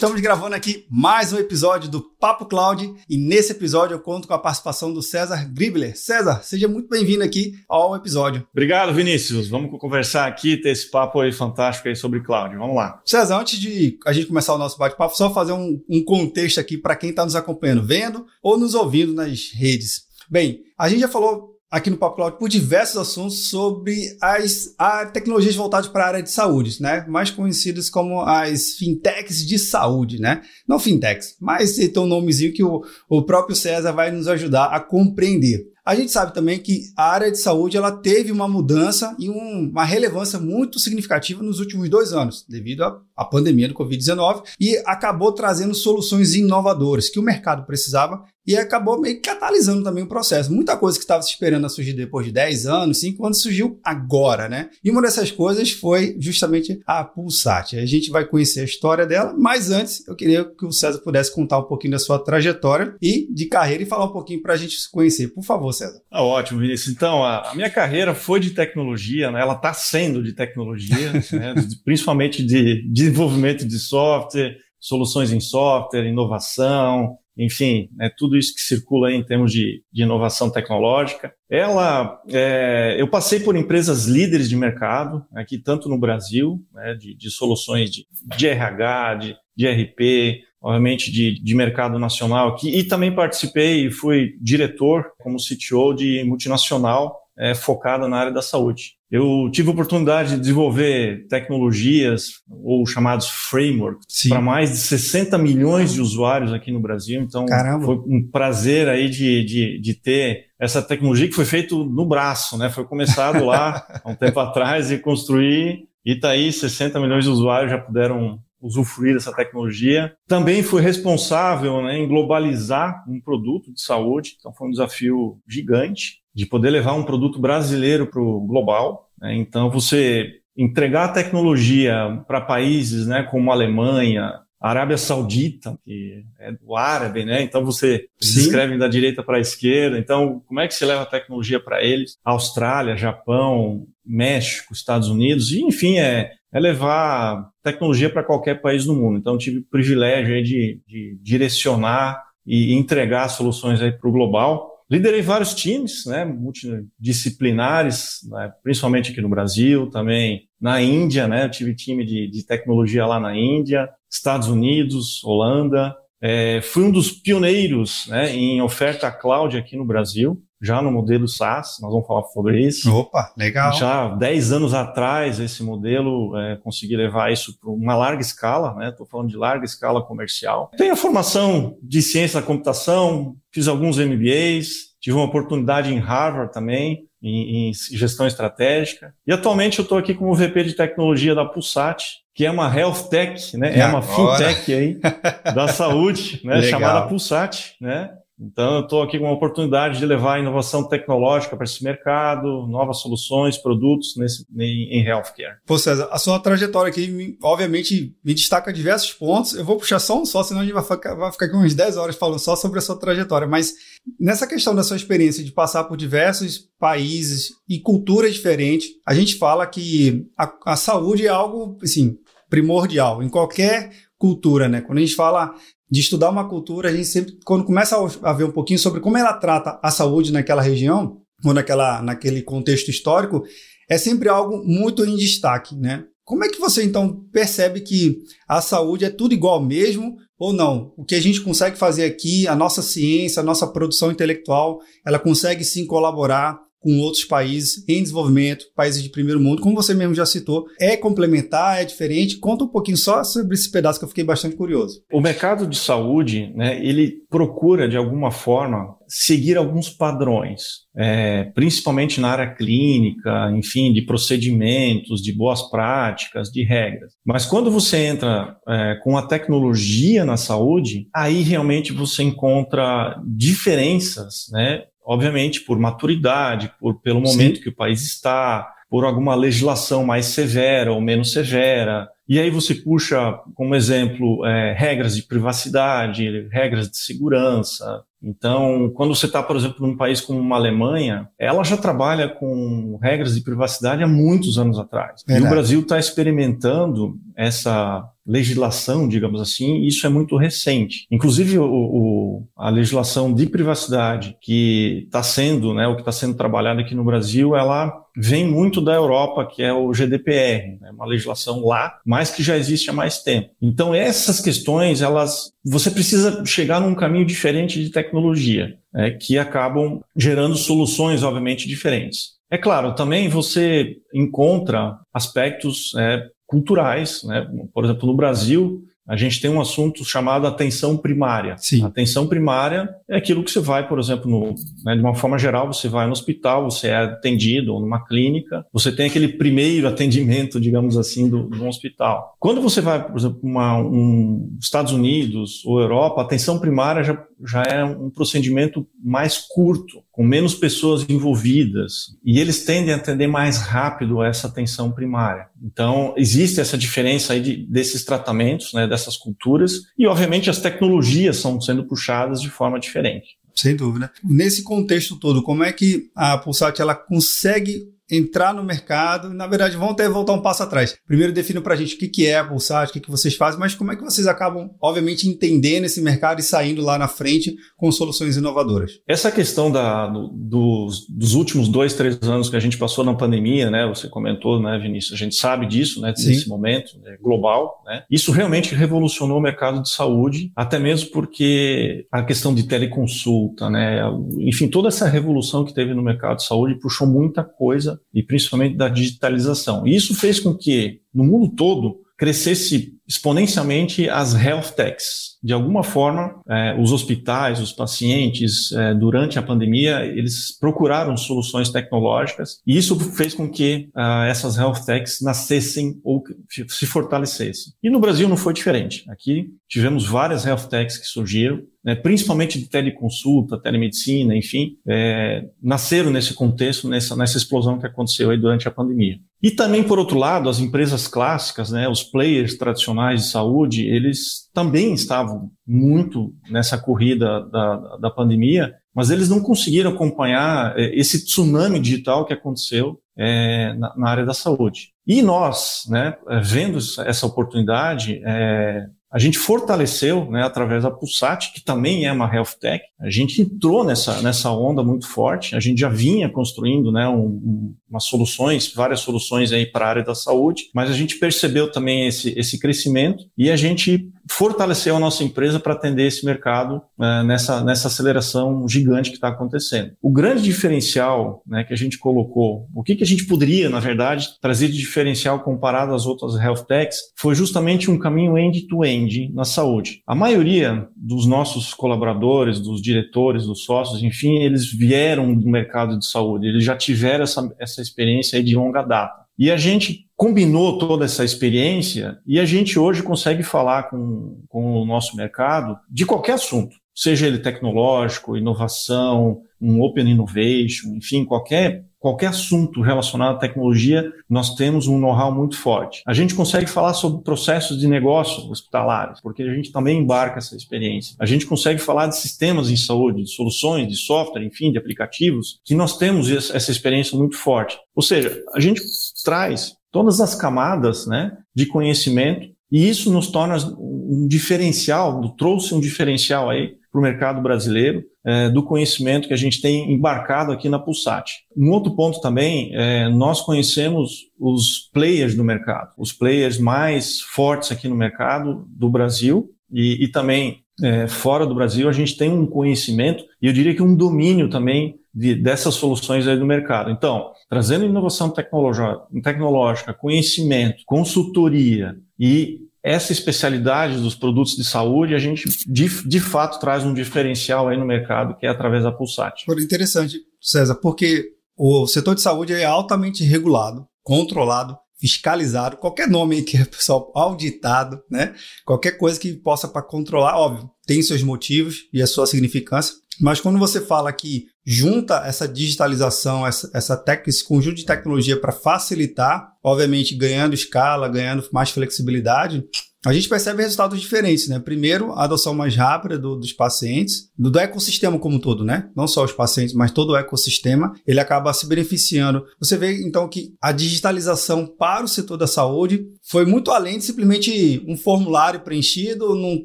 Estamos 0.00 0.18
gravando 0.22 0.54
aqui 0.56 0.86
mais 0.88 1.30
um 1.30 1.36
episódio 1.36 1.90
do 1.90 2.00
Papo 2.00 2.46
Cloud 2.46 2.90
e 3.06 3.18
nesse 3.18 3.52
episódio 3.52 3.96
eu 3.96 4.00
conto 4.00 4.26
com 4.26 4.32
a 4.32 4.38
participação 4.38 4.94
do 4.94 5.02
César 5.02 5.46
Gribler. 5.52 5.94
César, 5.94 6.40
seja 6.42 6.66
muito 6.66 6.88
bem-vindo 6.88 7.22
aqui 7.22 7.52
ao 7.68 7.94
episódio. 7.94 8.48
Obrigado, 8.50 8.94
Vinícius. 8.94 9.48
Vamos 9.48 9.78
conversar 9.78 10.26
aqui, 10.26 10.56
ter 10.56 10.70
esse 10.70 10.90
papo 10.90 11.20
aí 11.20 11.30
fantástico 11.30 11.86
aí 11.86 11.94
sobre 11.94 12.22
cloud. 12.22 12.56
Vamos 12.56 12.76
lá. 12.76 13.02
César, 13.04 13.38
antes 13.38 13.58
de 13.58 13.98
a 14.06 14.12
gente 14.14 14.28
começar 14.28 14.54
o 14.54 14.58
nosso 14.58 14.78
bate-papo, 14.78 15.14
só 15.14 15.34
fazer 15.34 15.52
um, 15.52 15.78
um 15.86 16.02
contexto 16.02 16.58
aqui 16.58 16.78
para 16.78 16.96
quem 16.96 17.10
está 17.10 17.22
nos 17.22 17.36
acompanhando, 17.36 17.82
vendo 17.82 18.24
ou 18.42 18.56
nos 18.56 18.74
ouvindo 18.74 19.12
nas 19.12 19.52
redes. 19.52 20.06
Bem, 20.30 20.62
a 20.78 20.88
gente 20.88 21.00
já 21.00 21.08
falou 21.08 21.59
aqui 21.70 21.88
no 21.88 21.96
Papo 21.96 22.16
Cloud 22.16 22.38
por 22.38 22.48
diversos 22.48 22.96
assuntos 22.96 23.48
sobre 23.48 24.16
as 24.20 24.74
a 24.76 25.06
tecnologias 25.06 25.54
voltadas 25.54 25.88
para 25.88 26.04
a 26.04 26.08
área 26.08 26.22
de 26.22 26.30
saúde, 26.30 26.82
né? 26.82 27.06
Mais 27.08 27.30
conhecidas 27.30 27.88
como 27.88 28.20
as 28.22 28.72
fintechs 28.72 29.46
de 29.46 29.58
saúde, 29.58 30.20
né? 30.20 30.42
Não 30.66 30.80
fintechs, 30.80 31.36
mas 31.40 31.76
tem 31.76 32.02
um 32.02 32.06
nomezinho 32.06 32.52
que 32.52 32.64
o, 32.64 32.82
o 33.08 33.22
próprio 33.22 33.54
César 33.54 33.92
vai 33.92 34.10
nos 34.10 34.26
ajudar 34.26 34.66
a 34.66 34.80
compreender. 34.80 35.70
A 35.84 35.94
gente 35.94 36.12
sabe 36.12 36.34
também 36.34 36.58
que 36.58 36.82
a 36.96 37.10
área 37.10 37.30
de 37.30 37.38
saúde 37.38 37.76
ela 37.76 37.90
teve 37.90 38.30
uma 38.30 38.46
mudança 38.46 39.16
e 39.18 39.30
um, 39.30 39.70
uma 39.70 39.84
relevância 39.84 40.38
muito 40.38 40.78
significativa 40.78 41.42
nos 41.42 41.58
últimos 41.58 41.88
dois 41.88 42.12
anos, 42.12 42.44
devido 42.48 42.84
à 42.84 43.00
pandemia 43.24 43.68
do 43.68 43.74
Covid-19, 43.74 44.42
e 44.58 44.76
acabou 44.86 45.32
trazendo 45.32 45.74
soluções 45.74 46.34
inovadoras 46.34 47.08
que 47.08 47.18
o 47.18 47.22
mercado 47.22 47.64
precisava 47.66 48.24
e 48.46 48.56
acabou 48.56 49.00
meio 49.00 49.16
que 49.16 49.28
catalisando 49.28 49.82
também 49.82 50.02
o 50.02 50.08
processo. 50.08 50.52
Muita 50.52 50.76
coisa 50.76 50.98
que 50.98 51.04
estava 51.04 51.22
se 51.22 51.30
esperando 51.30 51.66
a 51.66 51.68
surgir 51.68 51.92
depois 51.92 52.26
de 52.26 52.32
10 52.32 52.66
anos, 52.66 52.98
5 53.00 53.24
anos, 53.24 53.42
surgiu 53.42 53.78
agora, 53.84 54.48
né? 54.48 54.70
E 54.82 54.90
uma 54.90 55.02
dessas 55.02 55.30
coisas 55.30 55.70
foi 55.70 56.16
justamente 56.18 56.80
a 56.86 57.04
Pulsat. 57.04 57.76
A 57.76 57.86
gente 57.86 58.10
vai 58.10 58.24
conhecer 58.24 58.60
a 58.60 58.64
história 58.64 59.06
dela, 59.06 59.34
mas 59.38 59.70
antes 59.70 60.06
eu 60.08 60.16
queria 60.16 60.44
que 60.44 60.66
o 60.66 60.72
César 60.72 60.98
pudesse 60.98 61.32
contar 61.32 61.58
um 61.58 61.64
pouquinho 61.64 61.92
da 61.92 61.98
sua 61.98 62.18
trajetória 62.18 62.96
e 63.00 63.32
de 63.32 63.46
carreira 63.46 63.82
e 63.82 63.86
falar 63.86 64.06
um 64.06 64.12
pouquinho 64.12 64.42
para 64.42 64.54
a 64.54 64.56
gente 64.56 64.76
se 64.76 64.90
conhecer. 64.90 65.28
Por 65.28 65.44
favor, 65.44 65.72
César. 65.72 66.00
Ah, 66.10 66.24
ótimo, 66.24 66.60
Vinícius. 66.60 66.94
Então, 66.94 67.22
a, 67.22 67.52
minha 67.54 67.70
carreira 67.70 68.14
foi 68.14 68.40
de 68.40 68.50
tecnologia, 68.50 69.30
né? 69.30 69.40
ela 69.40 69.54
está 69.54 69.72
sendo 69.72 70.22
de 70.22 70.32
tecnologia, 70.32 71.12
né? 71.32 71.54
principalmente 71.84 72.44
de 72.44 72.84
desenvolvimento 73.10 73.66
de 73.66 73.78
software, 73.78 74.56
soluções 74.78 75.32
em 75.32 75.40
software, 75.40 76.06
inovação, 76.06 77.18
enfim, 77.36 77.88
né, 77.96 78.10
tudo 78.16 78.36
isso 78.36 78.54
que 78.54 78.60
circula 78.60 79.12
em 79.12 79.22
termos 79.22 79.52
de, 79.52 79.82
de 79.92 80.02
inovação 80.02 80.50
tecnológica. 80.50 81.32
Ela, 81.48 82.20
é, 82.28 82.96
eu 82.98 83.08
passei 83.08 83.40
por 83.40 83.56
empresas 83.56 84.06
líderes 84.06 84.48
de 84.48 84.56
mercado, 84.56 85.24
aqui 85.34 85.58
tanto 85.58 85.88
no 85.88 85.98
Brasil, 85.98 86.62
né, 86.72 86.94
de, 86.94 87.14
de, 87.14 87.30
soluções 87.30 87.90
de, 87.90 88.06
de 88.36 88.46
RH, 88.46 89.14
de, 89.14 89.36
de 89.56 89.68
RP, 89.68 90.42
obviamente 90.60 91.10
de, 91.10 91.42
de 91.42 91.54
mercado 91.54 91.98
nacional 91.98 92.48
aqui, 92.48 92.68
e 92.76 92.84
também 92.84 93.14
participei 93.14 93.86
e 93.86 93.90
fui 93.90 94.36
diretor 94.40 95.12
como 95.18 95.38
CTO 95.38 95.94
de 95.94 96.22
multinacional 96.24 97.20
é, 97.38 97.54
focada 97.54 98.06
na 98.06 98.18
área 98.18 98.32
da 98.32 98.42
saúde. 98.42 98.99
Eu 99.10 99.50
tive 99.52 99.68
a 99.68 99.72
oportunidade 99.72 100.30
de 100.30 100.40
desenvolver 100.40 101.26
tecnologias 101.28 102.42
ou 102.48 102.86
chamados 102.86 103.28
frameworks 103.28 104.28
para 104.28 104.40
mais 104.40 104.70
de 104.70 104.76
60 104.76 105.36
milhões 105.36 105.92
de 105.92 106.00
usuários 106.00 106.52
aqui 106.52 106.70
no 106.70 106.78
Brasil. 106.78 107.20
Então, 107.20 107.44
Caramba. 107.44 107.84
foi 107.84 107.96
um 107.96 108.22
prazer 108.30 108.88
aí 108.88 109.08
de, 109.08 109.44
de, 109.44 109.80
de 109.80 109.94
ter 109.94 110.46
essa 110.60 110.80
tecnologia 110.80 111.26
que 111.26 111.34
foi 111.34 111.44
feito 111.44 111.84
no 111.84 112.06
braço, 112.06 112.56
né? 112.56 112.70
Foi 112.70 112.84
começado 112.84 113.44
lá 113.44 113.84
há 114.04 114.10
um 114.10 114.14
tempo 114.14 114.38
atrás 114.38 114.92
e 114.92 114.98
construir 114.98 115.88
e 116.04 116.14
tá 116.14 116.30
aí 116.30 116.52
60 116.52 117.00
milhões 117.00 117.24
de 117.24 117.30
usuários 117.30 117.72
já 117.72 117.78
puderam 117.78 118.38
usufruir 118.60 119.14
dessa 119.14 119.34
tecnologia. 119.34 120.14
Também 120.28 120.62
fui 120.62 120.82
responsável 120.82 121.82
né, 121.82 121.98
em 121.98 122.06
globalizar 122.06 123.04
um 123.08 123.20
produto 123.20 123.72
de 123.72 123.80
saúde, 123.80 124.36
então 124.38 124.52
foi 124.52 124.68
um 124.68 124.70
desafio 124.70 125.38
gigante 125.48 126.19
de 126.34 126.46
poder 126.46 126.70
levar 126.70 126.94
um 126.94 127.02
produto 127.02 127.40
brasileiro 127.40 128.06
para 128.06 128.20
o 128.20 128.40
global. 128.40 129.08
Né? 129.20 129.36
Então, 129.36 129.70
você 129.70 130.40
entregar 130.56 131.06
a 131.06 131.12
tecnologia 131.12 132.22
para 132.26 132.40
países 132.40 133.06
né, 133.06 133.22
como 133.22 133.50
a 133.50 133.54
Alemanha, 133.54 134.40
a 134.60 134.68
Arábia 134.68 134.98
Saudita, 134.98 135.78
que 135.84 136.22
é 136.38 136.52
do 136.52 136.76
árabe, 136.76 137.24
né? 137.24 137.40
Então 137.40 137.64
você 137.64 138.06
se 138.20 138.40
escreve 138.40 138.76
da 138.76 138.88
direita 138.88 139.22
para 139.22 139.38
a 139.38 139.40
esquerda. 139.40 139.98
Então, 139.98 140.42
como 140.46 140.60
é 140.60 140.68
que 140.68 140.74
se 140.74 140.84
leva 140.84 141.02
a 141.02 141.06
tecnologia 141.06 141.58
para 141.58 141.82
eles? 141.82 142.18
Austrália, 142.22 142.94
Japão, 142.94 143.86
México, 144.04 144.74
Estados 144.74 145.08
Unidos, 145.08 145.50
e 145.50 145.62
enfim, 145.62 145.98
é, 145.98 146.32
é 146.52 146.60
levar 146.60 147.48
tecnologia 147.62 148.10
para 148.10 148.22
qualquer 148.22 148.60
país 148.60 148.84
do 148.84 148.94
mundo. 148.94 149.18
Então, 149.18 149.38
tive 149.38 149.60
o 149.60 149.64
privilégio 149.64 150.42
de, 150.44 150.78
de 150.86 151.18
direcionar 151.22 152.22
e 152.46 152.74
entregar 152.74 153.28
soluções 153.28 153.80
aí 153.80 153.92
para 153.92 154.08
o 154.08 154.12
global. 154.12 154.69
Liderei 154.90 155.22
vários 155.22 155.54
times, 155.54 156.04
né, 156.04 156.24
multidisciplinares, 156.24 158.20
né, 158.28 158.52
principalmente 158.62 159.12
aqui 159.12 159.20
no 159.20 159.28
Brasil, 159.28 159.88
também 159.88 160.48
na 160.60 160.82
Índia, 160.82 161.28
né, 161.28 161.44
eu 161.44 161.50
tive 161.50 161.74
time 161.74 162.04
de, 162.04 162.28
de 162.28 162.44
tecnologia 162.44 163.06
lá 163.06 163.20
na 163.20 163.36
Índia, 163.36 163.88
Estados 164.10 164.48
Unidos, 164.48 165.22
Holanda. 165.22 165.94
É, 166.20 166.60
fui 166.60 166.82
um 166.82 166.90
dos 166.90 167.12
pioneiros 167.12 168.06
né, 168.08 168.34
em 168.34 168.60
oferta 168.60 169.10
cloud 169.10 169.56
aqui 169.56 169.76
no 169.76 169.86
Brasil 169.86 170.42
já 170.60 170.82
no 170.82 170.92
modelo 170.92 171.26
SaaS, 171.26 171.78
nós 171.80 171.90
vamos 171.90 172.06
falar 172.06 172.22
sobre 172.24 172.60
isso. 172.60 172.94
Opa, 172.94 173.32
legal. 173.36 173.72
Já 173.72 174.08
10 174.08 174.52
anos 174.52 174.74
atrás, 174.74 175.40
esse 175.40 175.62
modelo, 175.62 176.36
é, 176.36 176.56
consegui 176.56 176.96
levar 176.96 177.32
isso 177.32 177.58
para 177.58 177.70
uma 177.70 177.96
larga 177.96 178.20
escala, 178.20 178.74
né? 178.74 178.90
Estou 178.90 179.06
falando 179.06 179.28
de 179.28 179.36
larga 179.36 179.64
escala 179.64 180.02
comercial. 180.02 180.70
Tenho 180.76 180.92
a 180.92 180.96
formação 180.96 181.78
de 181.82 182.02
ciência 182.02 182.40
da 182.40 182.46
computação, 182.46 183.36
fiz 183.50 183.68
alguns 183.68 183.96
MBAs, 183.98 184.90
tive 185.00 185.16
uma 185.16 185.24
oportunidade 185.24 185.92
em 185.92 185.98
Harvard 185.98 186.52
também, 186.52 187.06
em, 187.22 187.70
em 187.70 187.72
gestão 187.72 188.26
estratégica. 188.26 189.14
E 189.26 189.32
atualmente 189.32 189.78
eu 189.78 189.82
estou 189.82 189.98
aqui 189.98 190.14
como 190.14 190.34
VP 190.34 190.64
de 190.64 190.74
tecnologia 190.74 191.34
da 191.34 191.44
Pulsat, 191.44 192.20
que 192.34 192.44
é 192.44 192.50
uma 192.50 192.74
health 192.74 193.08
tech, 193.10 193.56
né? 193.56 193.78
É, 193.78 193.86
uma 193.86 194.02
fintech 194.02 194.72
aí 194.72 195.00
da 195.54 195.68
saúde, 195.68 196.40
né? 196.44 196.62
chamada 196.62 197.06
Pulsat, 197.06 197.74
né? 197.80 198.10
Então, 198.40 198.76
eu 198.76 198.80
estou 198.80 199.02
aqui 199.02 199.18
com 199.18 199.26
uma 199.26 199.34
oportunidade 199.34 199.98
de 199.98 200.06
levar 200.06 200.40
inovação 200.40 200.88
tecnológica 200.88 201.54
para 201.56 201.64
esse 201.64 201.84
mercado, 201.84 202.66
novas 202.66 202.98
soluções, 203.00 203.58
produtos 203.58 204.16
nesse, 204.16 204.46
em 204.58 205.04
healthcare. 205.06 205.58
Pô, 205.66 205.78
César, 205.78 206.08
a 206.10 206.18
sua 206.18 206.40
trajetória 206.40 206.90
aqui, 206.90 207.36
obviamente, 207.42 208.16
me 208.24 208.32
destaca 208.32 208.72
diversos 208.72 209.12
pontos. 209.12 209.54
Eu 209.54 209.64
vou 209.64 209.76
puxar 209.76 209.98
só 209.98 210.20
um 210.20 210.24
só, 210.24 210.42
senão 210.42 210.62
a 210.62 210.64
gente 210.64 210.72
vai 210.72 210.82
ficar, 210.82 211.14
vai 211.14 211.30
ficar 211.30 211.46
aqui 211.46 211.54
umas 211.54 211.74
10 211.74 211.98
horas 211.98 212.16
falando 212.16 212.38
só 212.38 212.56
sobre 212.56 212.78
a 212.78 212.82
sua 212.82 212.98
trajetória. 212.98 213.46
Mas 213.46 213.74
nessa 214.18 214.46
questão 214.46 214.74
da 214.74 214.82
sua 214.82 214.96
experiência 214.96 215.44
de 215.44 215.52
passar 215.52 215.84
por 215.84 215.98
diversos 215.98 216.70
países 216.78 217.52
e 217.68 217.78
culturas 217.78 218.32
diferentes, 218.32 218.88
a 219.06 219.12
gente 219.14 219.36
fala 219.36 219.66
que 219.66 220.26
a, 220.38 220.50
a 220.64 220.76
saúde 220.76 221.26
é 221.26 221.30
algo, 221.30 221.76
assim, 221.82 222.16
primordial 222.48 223.22
em 223.22 223.28
qualquer 223.28 223.90
cultura, 224.18 224.68
né? 224.68 224.80
Quando 224.80 224.98
a 224.98 225.00
gente 225.02 225.14
fala 225.14 225.54
de 225.90 226.00
estudar 226.00 226.30
uma 226.30 226.48
cultura, 226.48 226.88
a 226.88 226.92
gente 226.92 227.08
sempre, 227.08 227.38
quando 227.44 227.64
começa 227.64 227.96
a 228.22 228.32
ver 228.32 228.44
um 228.44 228.52
pouquinho 228.52 228.78
sobre 228.78 229.00
como 229.00 229.16
ela 229.16 229.32
trata 229.32 229.80
a 229.82 229.90
saúde 229.90 230.32
naquela 230.32 230.62
região, 230.62 231.20
ou 231.44 231.54
naquela, 231.54 232.02
naquele 232.02 232.42
contexto 232.42 232.90
histórico, 232.90 233.42
é 233.88 233.98
sempre 233.98 234.28
algo 234.28 234.62
muito 234.64 235.04
em 235.04 235.16
destaque, 235.16 235.74
né? 235.74 236.04
Como 236.24 236.44
é 236.44 236.48
que 236.48 236.60
você 236.60 236.84
então 236.84 237.24
percebe 237.32 237.80
que 237.80 238.18
a 238.46 238.60
saúde 238.60 239.04
é 239.04 239.10
tudo 239.10 239.34
igual 239.34 239.60
mesmo 239.60 240.16
ou 240.38 240.52
não? 240.52 240.92
O 240.96 241.04
que 241.04 241.16
a 241.16 241.20
gente 241.20 241.40
consegue 241.40 241.76
fazer 241.76 242.04
aqui, 242.04 242.46
a 242.46 242.54
nossa 242.54 242.82
ciência, 242.82 243.40
a 243.40 243.44
nossa 243.44 243.66
produção 243.66 244.12
intelectual, 244.12 244.78
ela 245.04 245.18
consegue 245.18 245.64
sim 245.64 245.86
colaborar 245.86 246.60
com 246.80 246.98
outros 246.98 247.24
países 247.24 247.84
em 247.88 248.02
desenvolvimento, 248.02 248.64
países 248.74 249.02
de 249.02 249.10
primeiro 249.10 249.38
mundo, 249.38 249.60
como 249.60 249.76
você 249.76 249.94
mesmo 249.94 250.14
já 250.14 250.24
citou, 250.24 250.66
é 250.80 250.96
complementar, 250.96 251.80
é 251.80 251.84
diferente. 251.84 252.38
Conta 252.38 252.64
um 252.64 252.68
pouquinho 252.68 252.96
só 252.96 253.22
sobre 253.22 253.54
esse 253.54 253.70
pedaço 253.70 253.98
que 253.98 254.04
eu 254.04 254.08
fiquei 254.08 254.24
bastante 254.24 254.56
curioso. 254.56 255.02
O 255.12 255.20
mercado 255.20 255.66
de 255.66 255.76
saúde, 255.76 256.52
né, 256.56 256.84
ele 256.84 257.20
procura 257.28 257.88
de 257.88 257.96
alguma 257.96 258.30
forma 258.30 258.96
seguir 259.10 259.56
alguns 259.56 259.90
padrões, 259.90 260.62
é, 260.96 261.44
principalmente 261.54 262.20
na 262.20 262.30
área 262.30 262.54
clínica, 262.54 263.50
enfim, 263.56 263.92
de 263.92 264.02
procedimentos, 264.02 265.20
de 265.20 265.32
boas 265.32 265.68
práticas, 265.68 266.48
de 266.48 266.62
regras. 266.62 267.12
Mas 267.26 267.44
quando 267.44 267.70
você 267.70 268.06
entra 268.06 268.56
é, 268.68 268.94
com 269.02 269.18
a 269.18 269.26
tecnologia 269.26 270.24
na 270.24 270.36
saúde, 270.36 271.08
aí 271.14 271.42
realmente 271.42 271.92
você 271.92 272.22
encontra 272.22 273.20
diferenças, 273.26 274.46
né, 274.52 274.82
obviamente 275.10 275.62
por 275.62 275.76
maturidade, 275.76 276.72
por, 276.78 277.00
pelo 277.00 277.20
momento 277.20 277.56
Sim. 277.56 277.62
que 277.62 277.68
o 277.68 277.74
país 277.74 278.00
está, 278.02 278.72
por 278.88 279.04
alguma 279.04 279.34
legislação 279.34 280.04
mais 280.04 280.26
severa 280.26 280.92
ou 280.92 281.00
menos 281.00 281.32
severa. 281.32 282.08
E 282.28 282.38
aí 282.38 282.48
você 282.48 282.76
puxa 282.76 283.32
como 283.56 283.74
exemplo 283.74 284.46
é, 284.46 284.72
regras 284.72 285.16
de 285.16 285.24
privacidade, 285.24 286.46
regras 286.52 286.88
de 286.88 286.96
segurança. 286.96 288.04
Então, 288.22 288.90
quando 288.94 289.14
você 289.14 289.26
está, 289.26 289.42
por 289.42 289.56
exemplo, 289.56 289.86
num 289.86 289.96
país 289.96 290.20
como 290.20 290.38
uma 290.38 290.56
Alemanha, 290.56 291.28
ela 291.38 291.64
já 291.64 291.76
trabalha 291.76 292.28
com 292.28 292.98
regras 293.02 293.34
de 293.34 293.42
privacidade 293.42 294.02
há 294.02 294.08
muitos 294.08 294.58
anos 294.58 294.78
atrás. 294.78 295.22
Verdade. 295.26 295.44
E 295.44 295.46
o 295.46 295.50
Brasil 295.50 295.80
está 295.80 295.98
experimentando 295.98 297.18
essa 297.36 298.06
legislação, 298.26 299.08
digamos 299.08 299.40
assim, 299.40 299.80
isso 299.80 300.06
é 300.06 300.10
muito 300.10 300.36
recente. 300.36 301.06
Inclusive, 301.10 301.58
o, 301.58 301.64
o, 301.64 302.48
a 302.56 302.70
legislação 302.70 303.32
de 303.32 303.46
privacidade 303.46 304.36
que 304.40 305.02
está 305.06 305.22
sendo, 305.22 305.74
né, 305.74 305.86
o 305.88 305.94
que 305.94 306.02
está 306.02 306.12
sendo 306.12 306.36
trabalhado 306.36 306.80
aqui 306.80 306.94
no 306.94 307.04
Brasil, 307.04 307.56
ela 307.56 307.92
vem 308.16 308.46
muito 308.46 308.80
da 308.80 308.94
Europa, 308.94 309.46
que 309.46 309.62
é 309.62 309.72
o 309.72 309.92
GDPR, 309.92 310.78
né, 310.80 310.90
uma 310.92 311.06
legislação 311.06 311.64
lá, 311.64 311.98
mas 312.04 312.30
que 312.30 312.42
já 312.42 312.56
existe 312.56 312.90
há 312.90 312.92
mais 312.92 313.22
tempo. 313.22 313.50
Então, 313.60 313.94
essas 313.94 314.40
questões, 314.40 315.00
elas, 315.02 315.52
você 315.64 315.90
precisa 315.90 316.44
chegar 316.44 316.80
num 316.80 316.94
caminho 316.94 317.26
diferente 317.26 317.82
de 317.82 317.90
tecnologia, 317.90 318.78
né, 318.92 319.10
que 319.10 319.38
acabam 319.38 320.00
gerando 320.16 320.56
soluções, 320.56 321.22
obviamente, 321.22 321.68
diferentes. 321.68 322.38
É 322.50 322.58
claro, 322.58 322.94
também 322.94 323.28
você 323.28 323.96
encontra 324.12 324.98
aspectos 325.14 325.94
é, 325.96 326.26
culturais, 326.46 327.22
né? 327.22 327.46
Por 327.72 327.84
exemplo, 327.84 328.08
no 328.08 328.16
Brasil, 328.16 328.82
a 329.10 329.16
gente 329.16 329.40
tem 329.40 329.50
um 329.50 329.60
assunto 329.60 330.04
chamado 330.04 330.46
atenção 330.46 330.96
primária. 330.96 331.56
Sim. 331.58 331.84
atenção 331.84 332.28
primária 332.28 332.88
é 333.08 333.16
aquilo 333.16 333.42
que 333.42 333.50
você 333.50 333.58
vai, 333.58 333.88
por 333.88 333.98
exemplo, 333.98 334.30
no, 334.30 334.54
né, 334.84 334.94
de 334.94 335.00
uma 335.00 335.16
forma 335.16 335.36
geral, 335.36 335.66
você 335.66 335.88
vai 335.88 336.06
no 336.06 336.12
hospital, 336.12 336.70
você 336.70 336.86
é 336.86 336.96
atendido 336.96 337.74
ou 337.74 337.80
numa 337.80 338.06
clínica, 338.06 338.64
você 338.72 338.92
tem 338.92 339.06
aquele 339.06 339.26
primeiro 339.26 339.88
atendimento, 339.88 340.60
digamos 340.60 340.96
assim, 340.96 341.28
do, 341.28 341.48
do 341.48 341.66
hospital. 341.66 342.36
Quando 342.38 342.62
você 342.62 342.80
vai, 342.80 343.04
por 343.04 343.18
exemplo, 343.18 343.40
para 343.40 343.82
um 343.82 344.56
Estados 344.60 344.92
Unidos 344.92 345.64
ou 345.64 345.80
Europa, 345.80 346.20
a 346.20 346.24
atenção 346.24 346.60
primária 346.60 347.02
já, 347.02 347.20
já 347.46 347.62
é 347.62 347.84
um 347.84 348.10
procedimento 348.10 348.86
mais 349.02 349.38
curto, 349.38 350.02
com 350.10 350.22
menos 350.24 350.54
pessoas 350.54 351.04
envolvidas, 351.08 352.16
e 352.24 352.38
eles 352.38 352.64
tendem 352.64 352.92
a 352.92 352.96
atender 352.96 353.26
mais 353.26 353.58
rápido 353.58 354.22
essa 354.22 354.46
atenção 354.46 354.92
primária. 354.92 355.46
Então, 355.62 356.14
existe 356.16 356.60
essa 356.60 356.76
diferença 356.76 357.32
aí 357.32 357.40
de, 357.40 357.66
desses 357.66 358.04
tratamentos, 358.04 358.72
né, 358.72 358.86
dessas 358.86 359.16
culturas, 359.16 359.82
e 359.98 360.06
obviamente 360.06 360.50
as 360.50 360.60
tecnologias 360.60 361.36
são 361.36 361.60
sendo 361.60 361.84
puxadas 361.84 362.40
de 362.40 362.50
forma 362.50 362.78
diferente. 362.78 363.38
Sem 363.54 363.76
dúvida. 363.76 364.10
Nesse 364.22 364.62
contexto 364.62 365.16
todo, 365.16 365.42
como 365.42 365.64
é 365.64 365.72
que 365.72 366.10
a 366.16 366.38
Pulsat 366.38 366.80
ela 366.80 366.94
consegue 366.94 367.82
entrar 368.10 368.52
no 368.52 368.64
mercado. 368.64 369.32
Na 369.32 369.46
verdade, 369.46 369.76
vamos 369.76 369.92
até 369.92 370.08
voltar 370.08 370.32
um 370.32 370.42
passo 370.42 370.62
atrás. 370.62 370.96
Primeiro, 371.06 371.32
defina 371.32 371.60
para 371.60 371.74
a 371.74 371.76
gente 371.76 371.94
o 371.94 371.98
que, 371.98 372.08
que 372.08 372.26
é 372.26 372.38
a 372.38 372.44
Pulsar, 372.44 372.88
o 372.88 372.92
que, 372.92 373.00
que 373.00 373.10
vocês 373.10 373.36
fazem, 373.36 373.60
mas 373.60 373.74
como 373.74 373.92
é 373.92 373.96
que 373.96 374.02
vocês 374.02 374.26
acabam, 374.26 374.70
obviamente, 374.80 375.28
entendendo 375.28 375.84
esse 375.84 376.00
mercado 376.00 376.40
e 376.40 376.42
saindo 376.42 376.82
lá 376.82 376.98
na 376.98 377.08
frente 377.08 377.54
com 377.76 377.90
soluções 377.92 378.36
inovadoras? 378.36 378.92
Essa 379.08 379.30
questão 379.30 379.70
da, 379.70 380.06
do, 380.06 380.28
dos, 380.28 381.06
dos, 381.08 381.34
últimos 381.34 381.68
dois, 381.68 381.94
três 381.94 382.20
anos 382.22 382.48
que 382.48 382.56
a 382.56 382.60
gente 382.60 382.76
passou 382.76 383.04
na 383.04 383.14
pandemia, 383.14 383.70
né? 383.70 383.86
Você 383.88 384.08
comentou, 384.08 384.60
né, 384.60 384.78
Vinícius? 384.78 385.14
A 385.14 385.16
gente 385.16 385.34
sabe 385.34 385.66
disso, 385.66 386.00
né? 386.00 386.12
Nesse 386.16 386.48
momento 386.48 386.98
né, 387.00 387.16
global, 387.22 387.82
né? 387.86 388.02
Isso 388.10 388.32
realmente 388.32 388.74
revolucionou 388.74 389.38
o 389.38 389.42
mercado 389.42 389.82
de 389.82 389.90
saúde, 389.90 390.52
até 390.56 390.78
mesmo 390.78 391.10
porque 391.10 392.06
a 392.10 392.22
questão 392.22 392.54
de 392.54 392.64
teleconsulta, 392.64 393.70
né? 393.70 394.02
Enfim, 394.40 394.68
toda 394.68 394.88
essa 394.88 395.08
revolução 395.08 395.64
que 395.64 395.74
teve 395.74 395.94
no 395.94 396.02
mercado 396.02 396.38
de 396.38 396.44
saúde 396.44 396.78
puxou 396.78 397.06
muita 397.06 397.44
coisa 397.44 397.99
e 398.12 398.22
principalmente 398.22 398.76
da 398.76 398.88
digitalização. 398.88 399.86
E 399.86 399.94
isso 399.94 400.14
fez 400.14 400.40
com 400.40 400.54
que, 400.54 401.00
no 401.14 401.24
mundo 401.24 401.54
todo, 401.54 402.00
crescesse 402.20 402.92
exponencialmente 403.08 404.06
as 404.10 404.34
health 404.34 404.74
techs. 404.76 405.38
De 405.42 405.54
alguma 405.54 405.82
forma, 405.82 406.38
eh, 406.46 406.76
os 406.78 406.92
hospitais, 406.92 407.58
os 407.58 407.72
pacientes, 407.72 408.70
eh, 408.72 408.94
durante 408.94 409.38
a 409.38 409.42
pandemia, 409.42 410.04
eles 410.04 410.56
procuraram 410.60 411.16
soluções 411.16 411.70
tecnológicas 411.70 412.58
e 412.66 412.76
isso 412.76 413.00
fez 413.12 413.32
com 413.32 413.50
que 413.50 413.88
ah, 413.94 414.26
essas 414.26 414.58
health 414.58 414.84
techs 414.84 415.22
nascessem 415.22 415.98
ou 416.04 416.22
se 416.68 416.84
fortalecessem. 416.84 417.72
E 417.82 417.88
no 417.88 417.98
Brasil 417.98 418.28
não 418.28 418.36
foi 418.36 418.52
diferente. 418.52 419.02
Aqui 419.08 419.46
tivemos 419.66 420.06
várias 420.06 420.44
health 420.44 420.68
techs 420.68 420.98
que 420.98 421.06
surgiram, 421.06 421.62
né, 421.82 421.94
principalmente 421.94 422.58
de 422.58 422.68
teleconsulta, 422.68 423.58
telemedicina, 423.58 424.36
enfim, 424.36 424.76
é, 424.86 425.46
nasceram 425.62 426.10
nesse 426.10 426.34
contexto, 426.34 426.86
nessa, 426.86 427.16
nessa 427.16 427.38
explosão 427.38 427.78
que 427.78 427.86
aconteceu 427.86 428.28
aí 428.28 428.36
durante 428.36 428.68
a 428.68 428.70
pandemia. 428.70 429.18
E 429.42 429.50
também, 429.50 429.82
por 429.82 429.98
outro 429.98 430.18
lado, 430.18 430.50
as 430.50 430.58
empresas 430.58 431.08
clássicas, 431.08 431.70
né, 431.70 431.88
os 431.88 432.02
players 432.02 432.58
tradicionais 432.58 433.22
de 433.22 433.30
saúde, 433.30 433.86
eles 433.86 434.50
também 434.52 434.92
estavam 434.92 435.50
muito 435.66 436.34
nessa 436.50 436.76
corrida 436.76 437.48
da, 437.48 437.96
da 437.96 438.10
pandemia, 438.10 438.74
mas 438.94 439.10
eles 439.10 439.30
não 439.30 439.40
conseguiram 439.40 439.92
acompanhar 439.92 440.78
é, 440.78 440.94
esse 440.94 441.24
tsunami 441.24 441.78
digital 441.80 442.26
que 442.26 442.34
aconteceu 442.34 443.00
é, 443.16 443.72
na, 443.74 443.96
na, 443.96 444.10
área 444.10 444.26
da 444.26 444.34
saúde. 444.34 444.92
E 445.06 445.22
nós, 445.22 445.84
né, 445.88 446.16
vendo 446.42 446.78
essa 447.06 447.26
oportunidade, 447.26 448.20
é, 448.24 448.86
a 449.12 449.18
gente 449.18 449.38
fortaleceu, 449.38 450.30
né, 450.30 450.44
através 450.44 450.84
da 450.84 450.90
Pulsat, 450.90 451.52
que 451.52 451.60
também 451.60 452.06
é 452.06 452.12
uma 452.12 452.32
health 452.32 452.54
tech. 452.60 452.84
A 453.00 453.10
gente 453.10 453.42
entrou 453.42 453.82
nessa, 453.82 454.22
nessa 454.22 454.52
onda 454.52 454.84
muito 454.84 455.08
forte. 455.08 455.56
A 455.56 455.60
gente 455.60 455.80
já 455.80 455.88
vinha 455.88 456.28
construindo, 456.28 456.92
né, 456.92 457.08
um, 457.08 457.26
um, 457.26 457.74
umas 457.88 458.04
soluções, 458.04 458.72
várias 458.72 459.00
soluções 459.00 459.52
aí 459.52 459.66
para 459.66 459.86
a 459.86 459.88
área 459.88 460.04
da 460.04 460.14
saúde, 460.14 460.70
mas 460.72 460.88
a 460.88 460.92
gente 460.92 461.18
percebeu 461.18 461.72
também 461.72 462.06
esse, 462.06 462.32
esse 462.38 462.58
crescimento 462.60 463.24
e 463.36 463.50
a 463.50 463.56
gente 463.56 464.08
fortaleceu 464.30 464.96
a 464.96 465.00
nossa 465.00 465.24
empresa 465.24 465.58
para 465.58 465.74
atender 465.74 466.06
esse 466.06 466.24
mercado 466.24 466.82
uh, 466.98 467.24
nessa, 467.24 467.62
nessa 467.64 467.88
aceleração 467.88 468.66
gigante 468.68 469.10
que 469.10 469.16
está 469.16 469.28
acontecendo. 469.28 469.92
O 470.00 470.10
grande 470.10 470.42
diferencial 470.42 471.42
né, 471.46 471.64
que 471.64 471.74
a 471.74 471.76
gente 471.76 471.98
colocou, 471.98 472.68
o 472.74 472.82
que, 472.82 472.94
que 472.94 473.02
a 473.02 473.06
gente 473.06 473.26
poderia, 473.26 473.68
na 473.68 473.80
verdade, 473.80 474.28
trazer 474.40 474.68
de 474.68 474.78
diferencial 474.78 475.40
comparado 475.40 475.94
às 475.94 476.06
outras 476.06 476.36
health 476.36 476.64
techs, 476.66 476.98
foi 477.16 477.34
justamente 477.34 477.90
um 477.90 477.98
caminho 477.98 478.38
end-to-end 478.38 479.20
-end 479.20 479.34
na 479.34 479.44
saúde. 479.44 480.02
A 480.06 480.14
maioria 480.14 480.88
dos 480.96 481.26
nossos 481.26 481.74
colaboradores, 481.74 482.60
dos 482.60 482.80
diretores, 482.80 483.44
dos 483.44 483.64
sócios, 483.64 484.02
enfim, 484.02 484.38
eles 484.38 484.72
vieram 484.72 485.34
do 485.34 485.48
mercado 485.48 485.98
de 485.98 486.06
saúde, 486.06 486.46
eles 486.46 486.64
já 486.64 486.76
tiveram 486.76 487.24
essa, 487.24 487.52
essa 487.58 487.82
experiência 487.82 488.42
de 488.42 488.54
longa 488.54 488.82
data. 488.82 489.19
E 489.40 489.50
a 489.50 489.56
gente 489.56 490.06
combinou 490.14 490.76
toda 490.76 491.06
essa 491.06 491.24
experiência 491.24 492.18
e 492.26 492.38
a 492.38 492.44
gente 492.44 492.78
hoje 492.78 493.02
consegue 493.02 493.42
falar 493.42 493.84
com, 493.84 494.44
com 494.50 494.74
o 494.74 494.84
nosso 494.84 495.16
mercado 495.16 495.78
de 495.88 496.04
qualquer 496.04 496.34
assunto, 496.34 496.76
seja 496.94 497.26
ele 497.26 497.38
tecnológico, 497.38 498.36
inovação, 498.36 499.40
um 499.58 499.80
open 499.80 500.10
innovation, 500.10 500.94
enfim, 500.94 501.24
qualquer 501.24 501.86
qualquer 502.00 502.28
assunto 502.28 502.80
relacionado 502.80 503.36
à 503.36 503.38
tecnologia, 503.38 504.10
nós 504.28 504.54
temos 504.54 504.88
um 504.88 504.98
know-how 504.98 505.32
muito 505.32 505.56
forte. 505.56 506.02
A 506.06 506.14
gente 506.14 506.34
consegue 506.34 506.66
falar 506.66 506.94
sobre 506.94 507.22
processos 507.22 507.78
de 507.78 507.86
negócio 507.86 508.50
hospitalares, 508.50 509.20
porque 509.20 509.42
a 509.42 509.54
gente 509.54 509.70
também 509.70 509.98
embarca 509.98 510.38
essa 510.38 510.56
experiência. 510.56 511.14
A 511.20 511.26
gente 511.26 511.46
consegue 511.46 511.78
falar 511.78 512.06
de 512.06 512.16
sistemas 512.16 512.70
em 512.70 512.76
saúde, 512.76 513.22
de 513.22 513.30
soluções, 513.30 513.86
de 513.86 513.96
software, 513.96 514.42
enfim, 514.42 514.72
de 514.72 514.78
aplicativos, 514.78 515.60
que 515.62 515.74
nós 515.74 515.98
temos 515.98 516.30
essa 516.30 516.70
experiência 516.70 517.16
muito 517.16 517.36
forte. 517.36 517.78
Ou 517.94 518.02
seja, 518.02 518.42
a 518.54 518.60
gente 518.60 518.80
traz 519.22 519.74
todas 519.92 520.20
as 520.20 520.34
camadas 520.34 521.06
né, 521.06 521.36
de 521.54 521.66
conhecimento 521.66 522.48
e 522.72 522.88
isso 522.88 523.12
nos 523.12 523.26
torna 523.26 523.56
um 523.78 524.26
diferencial, 524.28 525.20
trouxe 525.36 525.74
um 525.74 525.80
diferencial 525.80 526.48
aí 526.48 526.79
para 526.90 526.98
o 526.98 527.02
mercado 527.02 527.40
brasileiro 527.40 528.04
é, 528.24 528.48
do 528.48 528.62
conhecimento 528.62 529.28
que 529.28 529.34
a 529.34 529.36
gente 529.36 529.60
tem 529.60 529.92
embarcado 529.92 530.52
aqui 530.52 530.68
na 530.68 530.78
Pulsat. 530.78 531.30
Um 531.56 531.70
outro 531.70 531.94
ponto 531.94 532.20
também, 532.20 532.70
é, 532.74 533.08
nós 533.08 533.40
conhecemos 533.40 534.28
os 534.38 534.90
players 534.92 535.34
do 535.34 535.44
mercado, 535.44 535.92
os 535.96 536.12
players 536.12 536.58
mais 536.58 537.20
fortes 537.20 537.72
aqui 537.72 537.88
no 537.88 537.94
mercado 537.94 538.64
do 538.68 538.90
Brasil 538.90 539.50
e, 539.72 540.04
e 540.04 540.08
também 540.08 540.62
é, 540.82 541.06
fora 541.06 541.46
do 541.46 541.54
Brasil, 541.54 541.88
a 541.88 541.92
gente 541.92 542.16
tem 542.16 542.30
um 542.30 542.46
conhecimento 542.46 543.24
e 543.40 543.46
eu 543.46 543.52
diria 543.52 543.74
que 543.74 543.82
um 543.82 543.94
domínio 543.94 544.48
também 544.48 544.98
de, 545.14 545.34
dessas 545.34 545.74
soluções 545.74 546.26
aí 546.26 546.38
do 546.38 546.46
mercado. 546.46 546.90
Então, 546.90 547.32
trazendo 547.48 547.84
inovação 547.84 548.30
tecnológica, 548.30 549.92
conhecimento, 549.92 550.82
consultoria 550.86 551.96
e 552.18 552.60
essa 552.82 553.12
especialidade 553.12 553.96
dos 553.96 554.14
produtos 554.14 554.56
de 554.56 554.64
saúde, 554.64 555.14
a 555.14 555.18
gente 555.18 555.48
de, 555.66 555.88
de 556.08 556.20
fato 556.20 556.58
traz 556.58 556.84
um 556.84 556.94
diferencial 556.94 557.68
aí 557.68 557.76
no 557.76 557.84
mercado, 557.84 558.36
que 558.36 558.46
é 558.46 558.48
através 558.48 558.84
da 558.84 558.92
Pulsat. 558.92 559.44
Interessante, 559.48 560.18
César, 560.40 560.76
porque 560.76 561.28
o 561.56 561.86
setor 561.86 562.14
de 562.14 562.22
saúde 562.22 562.54
é 562.54 562.64
altamente 562.64 563.22
regulado, 563.22 563.86
controlado, 564.02 564.76
fiscalizado, 564.98 565.76
qualquer 565.76 566.08
nome 566.08 566.42
que 566.42 566.56
é 566.56 566.64
pessoal 566.64 567.10
auditado, 567.14 568.00
né? 568.10 568.34
Qualquer 568.64 568.92
coisa 568.92 569.18
que 569.18 569.32
possa 569.32 569.66
para 569.66 569.82
controlar, 569.82 570.36
óbvio, 570.36 570.70
tem 570.86 571.02
seus 571.02 571.22
motivos 571.22 571.88
e 571.92 572.02
a 572.02 572.06
sua 572.06 572.26
significância, 572.26 572.94
mas 573.20 573.40
quando 573.40 573.58
você 573.58 573.80
fala 573.80 574.12
que 574.12 574.44
junta 574.64 575.22
essa 575.26 575.48
digitalização, 575.48 576.46
essa, 576.46 576.70
essa 576.74 577.02
esse 577.26 577.44
conjunto 577.44 577.76
de 577.76 577.84
tecnologia 577.84 578.38
para 578.38 578.52
facilitar, 578.52 579.52
obviamente 579.62 580.14
ganhando 580.14 580.54
escala, 580.54 581.08
ganhando 581.08 581.46
mais 581.52 581.70
flexibilidade, 581.70 582.64
a 583.04 583.14
gente 583.14 583.30
percebe 583.30 583.62
resultados 583.62 583.98
diferentes, 583.98 584.46
né? 584.46 584.58
Primeiro, 584.58 585.12
a 585.12 585.24
adoção 585.24 585.54
mais 585.54 585.74
rápida 585.74 586.18
do, 586.18 586.36
dos 586.36 586.52
pacientes, 586.52 587.30
do, 587.36 587.50
do, 587.50 587.58
ecossistema 587.58 588.18
como 588.18 588.36
um 588.36 588.38
todo, 588.38 588.62
né? 588.62 588.90
Não 588.94 589.08
só 589.08 589.24
os 589.24 589.32
pacientes, 589.32 589.74
mas 589.74 589.90
todo 589.90 590.10
o 590.10 590.16
ecossistema, 590.16 590.92
ele 591.06 591.18
acaba 591.18 591.52
se 591.54 591.66
beneficiando. 591.66 592.44
Você 592.58 592.76
vê, 592.76 593.02
então, 593.02 593.26
que 593.26 593.54
a 593.60 593.72
digitalização 593.72 594.66
para 594.66 595.04
o 595.04 595.08
setor 595.08 595.38
da 595.38 595.46
saúde 595.46 596.04
foi 596.28 596.44
muito 596.44 596.70
além 596.70 596.98
de 596.98 597.04
simplesmente 597.04 597.82
um 597.88 597.96
formulário 597.96 598.60
preenchido 598.60 599.34
num 599.34 599.64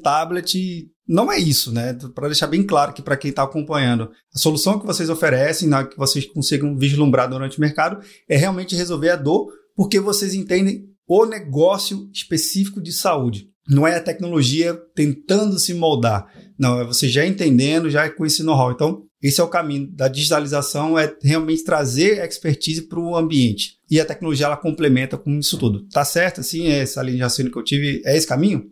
tablet 0.00 0.88
não 1.08 1.30
é 1.30 1.38
isso, 1.38 1.72
né? 1.72 1.96
Para 2.14 2.28
deixar 2.28 2.46
bem 2.46 2.62
claro 2.62 2.92
que 2.92 3.02
para 3.02 3.16
quem 3.16 3.30
está 3.30 3.42
acompanhando, 3.42 4.10
a 4.34 4.38
solução 4.38 4.78
que 4.78 4.86
vocês 4.86 5.08
oferecem, 5.08 5.70
que 5.88 5.96
vocês 5.96 6.26
consigam 6.26 6.76
vislumbrar 6.76 7.28
durante 7.28 7.58
o 7.58 7.60
mercado, 7.60 8.04
é 8.28 8.36
realmente 8.36 8.74
resolver 8.74 9.10
a 9.10 9.16
dor, 9.16 9.48
porque 9.76 10.00
vocês 10.00 10.34
entendem 10.34 10.84
o 11.06 11.24
negócio 11.24 12.10
específico 12.12 12.80
de 12.80 12.92
saúde. 12.92 13.48
Não 13.68 13.86
é 13.86 13.96
a 13.96 14.02
tecnologia 14.02 14.74
tentando 14.94 15.58
se 15.58 15.74
moldar. 15.74 16.26
Não, 16.58 16.80
é 16.80 16.84
você 16.84 17.08
já 17.08 17.26
entendendo, 17.26 17.90
já 17.90 18.08
com 18.10 18.24
esse 18.24 18.42
know-how. 18.42 18.72
Então, 18.72 19.05
esse 19.22 19.40
é 19.40 19.44
o 19.44 19.48
caminho 19.48 19.88
da 19.90 20.08
digitalização, 20.08 20.98
é 20.98 21.14
realmente 21.22 21.64
trazer 21.64 22.24
expertise 22.24 22.82
para 22.82 23.00
o 23.00 23.16
ambiente. 23.16 23.76
E 23.90 24.00
a 24.00 24.04
tecnologia 24.04 24.46
ela 24.46 24.56
complementa 24.56 25.16
com 25.16 25.38
isso 25.38 25.56
tudo. 25.58 25.86
Tá 25.88 26.04
certo? 26.04 26.40
Assim, 26.40 26.66
essa 26.68 27.02
linha 27.02 27.16
de 27.16 27.22
raciocínio 27.22 27.52
que 27.52 27.58
eu 27.58 27.64
tive, 27.64 28.02
é 28.04 28.16
esse 28.16 28.26
caminho? 28.26 28.64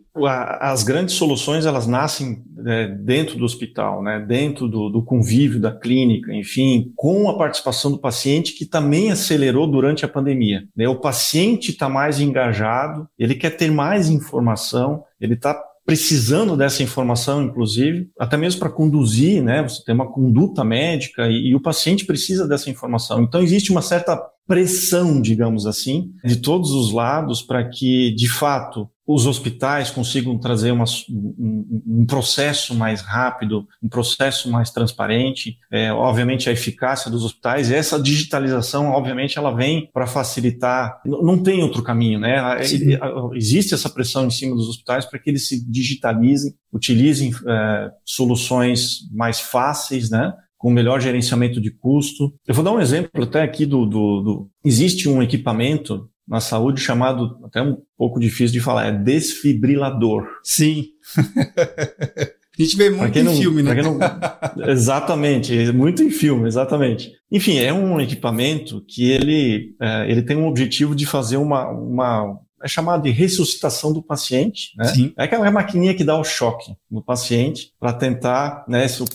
As 0.59 0.83
grandes 0.83 1.15
soluções, 1.15 1.65
elas 1.65 1.87
nascem 1.87 2.43
é, 2.65 2.87
dentro 2.87 3.37
do 3.37 3.45
hospital, 3.45 4.03
né? 4.03 4.23
dentro 4.25 4.67
do, 4.67 4.89
do, 4.89 5.03
convívio, 5.03 5.59
da 5.59 5.71
clínica, 5.71 6.33
enfim, 6.33 6.91
com 6.95 7.29
a 7.29 7.37
participação 7.37 7.91
do 7.91 7.99
paciente, 7.99 8.53
que 8.53 8.65
também 8.65 9.11
acelerou 9.11 9.67
durante 9.67 10.05
a 10.05 10.07
pandemia. 10.07 10.63
Né? 10.75 10.87
O 10.87 10.99
paciente 10.99 11.71
está 11.71 11.89
mais 11.89 12.19
engajado, 12.19 13.07
ele 13.17 13.35
quer 13.35 13.51
ter 13.51 13.71
mais 13.71 14.09
informação, 14.09 15.03
ele 15.19 15.33
está 15.33 15.61
precisando 15.85 16.57
dessa 16.57 16.81
informação, 16.81 17.43
inclusive, 17.43 18.09
até 18.19 18.35
mesmo 18.35 18.59
para 18.59 18.71
conduzir, 18.71 19.43
né? 19.43 19.61
Você 19.61 19.83
tem 19.83 19.93
uma 19.93 20.11
conduta 20.11 20.63
médica 20.63 21.27
e, 21.27 21.49
e, 21.49 21.55
o 21.55 21.61
paciente 21.61 22.05
precisa 22.05 22.47
dessa 22.47 22.69
informação. 22.69 23.21
Então, 23.21 23.41
existe 23.41 23.71
uma 23.71 23.83
certa 23.83 24.19
pressão, 24.47 25.21
digamos 25.21 25.65
assim, 25.65 26.11
de 26.23 26.37
todos 26.37 26.71
os 26.71 26.91
lados 26.91 27.41
para 27.41 27.67
que, 27.67 28.13
de 28.15 28.29
fato, 28.29 28.89
os 29.07 29.27
hospitais 29.27 29.91
consigam 29.91 30.37
trazer 30.37 30.71
uma, 30.71 30.85
um, 31.09 31.83
um, 31.87 32.05
processo 32.05 32.73
mais 32.73 33.01
rápido, 33.01 33.67
um 33.81 33.87
processo 33.87 34.49
mais 34.49 34.71
transparente, 34.71 35.57
é, 35.71 35.91
obviamente 35.93 36.49
a 36.49 36.51
eficácia 36.51 37.11
dos 37.11 37.23
hospitais, 37.23 37.71
essa 37.71 38.01
digitalização, 38.01 38.87
obviamente, 38.87 39.37
ela 39.37 39.51
vem 39.51 39.89
para 39.93 40.07
facilitar, 40.07 41.01
não 41.05 41.37
tem 41.37 41.61
outro 41.61 41.83
caminho, 41.83 42.19
né? 42.19 42.57
Existe 43.35 43.75
essa 43.75 43.89
pressão 43.89 44.25
em 44.25 44.31
cima 44.31 44.55
dos 44.55 44.69
hospitais 44.69 45.05
para 45.05 45.19
que 45.19 45.29
eles 45.29 45.47
se 45.47 45.63
digitalizem, 45.69 46.55
utilizem 46.73 47.31
é, 47.47 47.91
soluções 48.03 49.07
mais 49.13 49.39
fáceis, 49.39 50.09
né? 50.09 50.33
Com 50.65 50.71
melhor 50.71 50.99
gerenciamento 50.99 51.61
de 51.61 51.69
custo. 51.69 52.33
Eu 52.47 52.55
vou 52.55 52.63
dar 52.63 52.71
um 52.71 52.81
exemplo 52.81 53.21
até 53.21 53.43
aqui 53.43 53.67
do, 53.67 53.85
do, 53.85 54.21
do, 54.21 54.49
Existe 54.65 55.07
um 55.07 55.21
equipamento 55.21 56.09
na 56.27 56.39
saúde 56.39 56.81
chamado, 56.81 57.37
até 57.45 57.61
um 57.61 57.77
pouco 57.95 58.19
difícil 58.19 58.53
de 58.53 58.59
falar, 58.59 58.87
é 58.87 58.91
desfibrilador. 58.91 60.25
Sim. 60.43 60.85
A 62.57 62.61
gente 62.63 62.77
vê 62.77 62.89
muito 62.89 63.19
em 63.19 63.21
não, 63.21 63.35
filme, 63.35 63.61
né? 63.61 63.75
Não... 63.75 63.99
exatamente, 64.67 65.71
muito 65.71 66.01
em 66.01 66.09
filme, 66.09 66.47
exatamente. 66.47 67.11
Enfim, 67.31 67.59
é 67.59 67.71
um 67.71 68.01
equipamento 68.01 68.83
que 68.87 69.11
ele, 69.11 69.75
é, 69.79 70.09
ele 70.09 70.23
tem 70.23 70.35
um 70.35 70.47
objetivo 70.47 70.95
de 70.95 71.05
fazer 71.05 71.37
uma, 71.37 71.69
uma 71.69 72.39
é 72.63 72.67
chamado 72.67 73.03
de 73.03 73.11
ressuscitação 73.11 73.93
do 73.93 74.01
paciente, 74.01 74.71
né? 74.75 74.85
Sim. 74.85 75.13
É 75.15 75.25
aquela 75.25 75.51
maquininha 75.51 75.93
que 75.93 76.03
dá 76.03 76.17
o 76.17 76.23
choque 76.23 76.73
no 76.89 77.03
paciente 77.03 77.71
para 77.79 77.93
tentar, 77.93 78.65
né, 78.67 78.87
se 78.87 79.03
o 79.03 79.05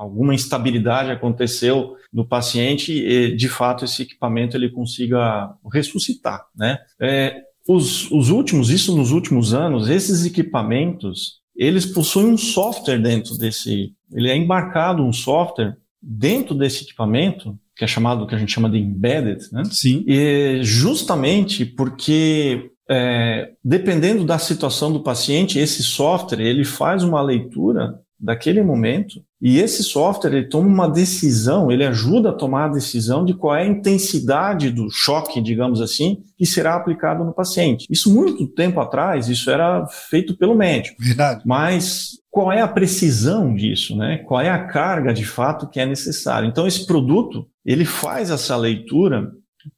alguma 0.00 0.34
instabilidade 0.34 1.10
aconteceu 1.10 1.94
no 2.10 2.26
paciente 2.26 2.90
e, 2.90 3.36
de 3.36 3.48
fato, 3.50 3.84
esse 3.84 4.02
equipamento 4.02 4.56
ele 4.56 4.70
consiga 4.70 5.54
ressuscitar, 5.70 6.46
né? 6.56 6.78
É, 6.98 7.42
os, 7.68 8.10
os 8.10 8.30
últimos, 8.30 8.70
isso 8.70 8.96
nos 8.96 9.12
últimos 9.12 9.52
anos, 9.52 9.90
esses 9.90 10.24
equipamentos, 10.24 11.40
eles 11.54 11.84
possuem 11.84 12.28
um 12.28 12.38
software 12.38 12.98
dentro 12.98 13.36
desse, 13.36 13.92
ele 14.10 14.30
é 14.30 14.36
embarcado 14.36 15.04
um 15.04 15.12
software 15.12 15.76
dentro 16.02 16.54
desse 16.54 16.84
equipamento, 16.84 17.58
que 17.76 17.84
é 17.84 17.86
chamado, 17.86 18.26
que 18.26 18.34
a 18.34 18.38
gente 18.38 18.52
chama 18.52 18.70
de 18.70 18.78
embedded, 18.78 19.52
né? 19.52 19.64
Sim. 19.66 20.02
E 20.06 20.60
justamente 20.62 21.66
porque 21.66 22.70
é, 22.88 23.52
dependendo 23.62 24.24
da 24.24 24.38
situação 24.38 24.90
do 24.90 25.00
paciente, 25.00 25.58
esse 25.58 25.82
software 25.82 26.40
ele 26.40 26.64
faz 26.64 27.04
uma 27.04 27.20
leitura 27.20 28.00
daquele 28.18 28.62
momento 28.62 29.22
e 29.40 29.58
esse 29.58 29.82
software 29.82 30.34
ele 30.34 30.48
toma 30.48 30.68
uma 30.68 30.88
decisão, 30.88 31.72
ele 31.72 31.84
ajuda 31.84 32.28
a 32.28 32.34
tomar 32.34 32.66
a 32.66 32.72
decisão 32.72 33.24
de 33.24 33.32
qual 33.32 33.56
é 33.56 33.62
a 33.62 33.66
intensidade 33.66 34.70
do 34.70 34.90
choque, 34.90 35.40
digamos 35.40 35.80
assim, 35.80 36.18
que 36.36 36.44
será 36.44 36.74
aplicado 36.74 37.24
no 37.24 37.32
paciente. 37.32 37.86
Isso 37.88 38.14
muito 38.14 38.46
tempo 38.46 38.80
atrás, 38.80 39.28
isso 39.28 39.50
era 39.50 39.86
feito 39.86 40.36
pelo 40.36 40.54
médico. 40.54 41.02
Verdade. 41.02 41.42
Mas 41.46 42.18
qual 42.30 42.52
é 42.52 42.60
a 42.60 42.68
precisão 42.68 43.54
disso, 43.54 43.96
né? 43.96 44.18
Qual 44.18 44.40
é 44.40 44.50
a 44.50 44.66
carga 44.66 45.12
de 45.12 45.24
fato 45.24 45.68
que 45.68 45.80
é 45.80 45.86
necessária? 45.86 46.46
Então 46.46 46.66
esse 46.66 46.86
produto, 46.86 47.46
ele 47.64 47.86
faz 47.86 48.30
essa 48.30 48.56
leitura 48.56 49.32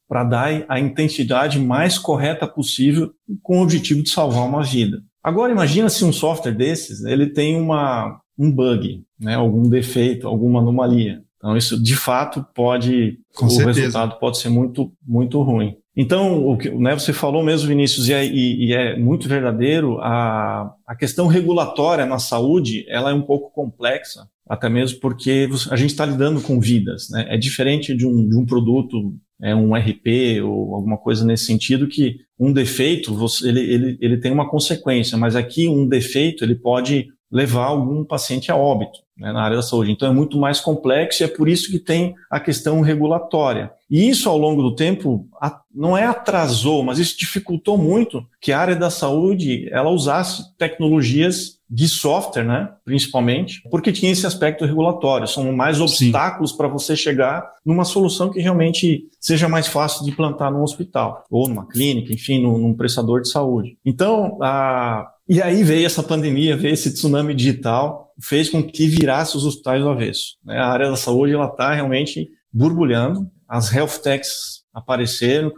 para 0.07 0.23
dar 0.23 0.65
a 0.67 0.79
intensidade 0.79 1.59
mais 1.59 1.97
correta 1.97 2.47
possível 2.47 3.11
com 3.41 3.59
o 3.59 3.63
objetivo 3.63 4.03
de 4.03 4.09
salvar 4.09 4.45
uma 4.45 4.63
vida. 4.63 5.01
Agora 5.23 5.53
imagina 5.53 5.89
se 5.89 6.03
um 6.03 6.11
software 6.11 6.51
desses 6.51 7.03
ele 7.05 7.27
tem 7.27 7.59
uma, 7.59 8.19
um 8.37 8.51
bug, 8.51 9.03
né, 9.19 9.35
algum 9.35 9.69
defeito, 9.69 10.27
alguma 10.27 10.59
anomalia. 10.59 11.21
Então 11.37 11.57
isso 11.57 11.81
de 11.81 11.95
fato 11.95 12.45
pode, 12.53 13.19
Com 13.35 13.47
o 13.47 13.49
certeza. 13.49 13.79
resultado 13.81 14.19
pode 14.19 14.37
ser 14.37 14.49
muito 14.49 14.91
muito 15.05 15.41
ruim. 15.41 15.75
Então, 15.95 16.47
o 16.47 16.57
que 16.57 16.71
né, 16.71 16.93
você 16.97 17.13
falou 17.13 17.43
mesmo, 17.43 17.67
Vinícius, 17.67 18.07
e 18.07 18.13
é, 18.13 18.25
e, 18.25 18.65
e 18.65 18.73
é, 18.73 18.97
muito 18.97 19.29
verdadeiro, 19.29 19.99
a, 19.99 20.73
a 20.87 20.95
questão 20.95 21.27
regulatória 21.27 22.05
na 22.05 22.17
saúde 22.17 22.83
ela 22.87 23.11
é 23.11 23.13
um 23.13 23.21
pouco 23.21 23.51
complexa, 23.51 24.27
até 24.49 24.67
mesmo 24.69 24.99
porque 24.99 25.47
a 25.69 25.75
gente 25.75 25.91
está 25.91 26.03
lidando 26.03 26.41
com 26.41 26.59
vidas. 26.59 27.09
Né? 27.11 27.27
É 27.29 27.37
diferente 27.37 27.95
de 27.95 28.07
um, 28.07 28.27
de 28.27 28.35
um 28.35 28.43
produto, 28.43 29.13
é 29.39 29.53
um 29.53 29.75
RP 29.75 30.41
ou 30.43 30.73
alguma 30.73 30.97
coisa 30.97 31.23
nesse 31.23 31.45
sentido, 31.45 31.87
que 31.87 32.17
um 32.39 32.51
defeito 32.51 33.13
você, 33.13 33.47
ele, 33.47 33.59
ele, 33.59 33.97
ele 34.01 34.17
tem 34.17 34.31
uma 34.31 34.49
consequência, 34.49 35.15
mas 35.15 35.35
aqui 35.35 35.67
um 35.67 35.87
defeito 35.87 36.43
ele 36.43 36.55
pode 36.55 37.07
levar 37.33 37.65
algum 37.65 38.05
paciente 38.05 38.51
a 38.51 38.55
óbito 38.55 38.99
né, 39.17 39.31
na 39.33 39.41
área 39.41 39.57
da 39.57 39.63
saúde. 39.63 39.91
Então 39.91 40.07
é 40.07 40.13
muito 40.13 40.37
mais 40.37 40.59
complexo 40.59 41.23
e 41.23 41.25
é 41.25 41.27
por 41.27 41.49
isso 41.49 41.71
que 41.71 41.79
tem 41.79 42.13
a 42.29 42.39
questão 42.39 42.79
regulatória. 42.81 43.71
E 43.89 44.07
isso, 44.07 44.29
ao 44.29 44.37
longo 44.37 44.61
do 44.61 44.75
tempo, 44.75 45.27
não 45.73 45.97
é 45.97 46.05
atrasou, 46.05 46.83
mas 46.83 46.99
isso 46.99 47.17
dificultou 47.17 47.77
muito 47.77 48.23
que 48.39 48.51
a 48.51 48.59
área 48.59 48.75
da 48.75 48.89
saúde 48.89 49.67
ela 49.71 49.89
usasse 49.89 50.55
tecnologias 50.57 51.57
de 51.69 51.87
software, 51.87 52.43
né, 52.43 52.69
principalmente, 52.85 53.63
porque 53.71 53.91
tinha 53.91 54.11
esse 54.11 54.27
aspecto 54.27 54.63
regulatório. 54.63 55.27
São 55.27 55.51
mais 55.51 55.81
obstáculos 55.81 56.51
para 56.51 56.67
você 56.67 56.95
chegar 56.95 57.51
numa 57.65 57.83
solução 57.83 58.29
que 58.29 58.39
realmente 58.39 59.05
seja 59.19 59.49
mais 59.49 59.67
fácil 59.67 60.05
de 60.05 60.11
implantar 60.11 60.51
no 60.51 60.61
hospital, 60.61 61.25
ou 61.31 61.47
numa 61.47 61.67
clínica, 61.67 62.13
enfim, 62.13 62.43
num, 62.43 62.59
num 62.59 62.73
prestador 62.75 63.21
de 63.21 63.29
saúde. 63.29 63.75
Então, 63.83 64.37
a, 64.39 65.12
e 65.27 65.41
aí 65.41 65.63
veio 65.63 65.85
essa 65.85 66.03
pandemia, 66.03 66.57
veio 66.57 66.73
esse 66.73 66.93
tsunami 66.93 67.33
digital, 67.33 68.13
fez 68.21 68.49
com 68.49 68.61
que 68.61 68.87
virasse 68.87 69.37
os 69.37 69.45
hospitais 69.45 69.81
do 69.81 69.89
avesso. 69.89 70.37
Né? 70.43 70.57
A 70.57 70.67
área 70.67 70.89
da 70.89 70.97
saúde 70.97 71.33
ela 71.33 71.47
está 71.47 71.73
realmente 71.73 72.29
borbulhando, 72.51 73.29
as 73.47 73.73
health 73.73 73.99
techs 74.03 74.63
apareceram 74.73 75.51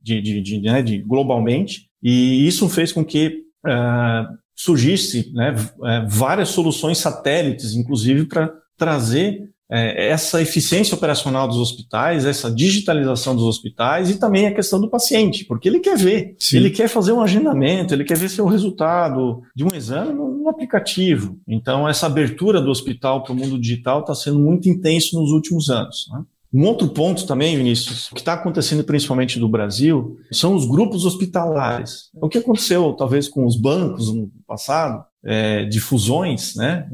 de, 0.00 0.20
de, 0.20 0.40
de, 0.40 0.60
né, 0.60 0.82
de 0.82 0.98
globalmente, 0.98 1.88
e 2.02 2.46
isso 2.46 2.68
fez 2.68 2.92
com 2.92 3.04
que 3.04 3.42
uh, 3.66 4.42
surgisse 4.54 5.32
né, 5.32 5.54
é, 5.84 6.06
várias 6.06 6.50
soluções 6.50 6.98
satélites, 6.98 7.74
inclusive, 7.74 8.26
para 8.26 8.52
trazer 8.76 9.51
é, 9.70 10.08
essa 10.08 10.40
eficiência 10.42 10.94
operacional 10.94 11.48
dos 11.48 11.56
hospitais, 11.56 12.26
essa 12.26 12.50
digitalização 12.50 13.34
dos 13.34 13.44
hospitais 13.44 14.10
e 14.10 14.18
também 14.18 14.46
a 14.46 14.54
questão 14.54 14.80
do 14.80 14.90
paciente, 14.90 15.44
porque 15.44 15.68
ele 15.68 15.80
quer 15.80 15.96
ver, 15.96 16.36
Sim. 16.38 16.58
ele 16.58 16.70
quer 16.70 16.88
fazer 16.88 17.12
um 17.12 17.22
agendamento, 17.22 17.94
ele 17.94 18.04
quer 18.04 18.18
ver 18.18 18.28
seu 18.28 18.46
resultado 18.46 19.42
de 19.56 19.64
um 19.64 19.74
exame 19.74 20.12
no, 20.12 20.32
aplicativo. 20.48 21.38
Então, 21.46 21.88
essa 21.88 22.06
abertura 22.06 22.60
do 22.60 22.68
hospital 22.68 23.22
para 23.22 23.32
o 23.32 23.36
mundo 23.36 23.58
digital 23.58 24.00
está 24.00 24.14
sendo 24.14 24.40
muito 24.40 24.68
intenso 24.68 25.18
nos 25.18 25.30
últimos 25.30 25.70
anos. 25.70 26.08
Né? 26.12 26.22
Um 26.52 26.66
outro 26.66 26.88
ponto 26.88 27.26
também, 27.26 27.56
Vinícius, 27.56 28.08
que 28.10 28.18
está 28.18 28.34
acontecendo 28.34 28.84
principalmente 28.84 29.38
no 29.38 29.48
Brasil, 29.48 30.18
são 30.30 30.54
os 30.54 30.66
grupos 30.66 31.06
hospitalares. 31.06 32.10
O 32.14 32.28
que 32.28 32.38
aconteceu, 32.38 32.92
talvez, 32.92 33.26
com 33.26 33.46
os 33.46 33.56
bancos 33.56 34.12
no 34.12 34.30
passado, 34.46 35.02
é, 35.24 35.64
de 35.64 35.80
fusões, 35.80 36.54
né, 36.56 36.88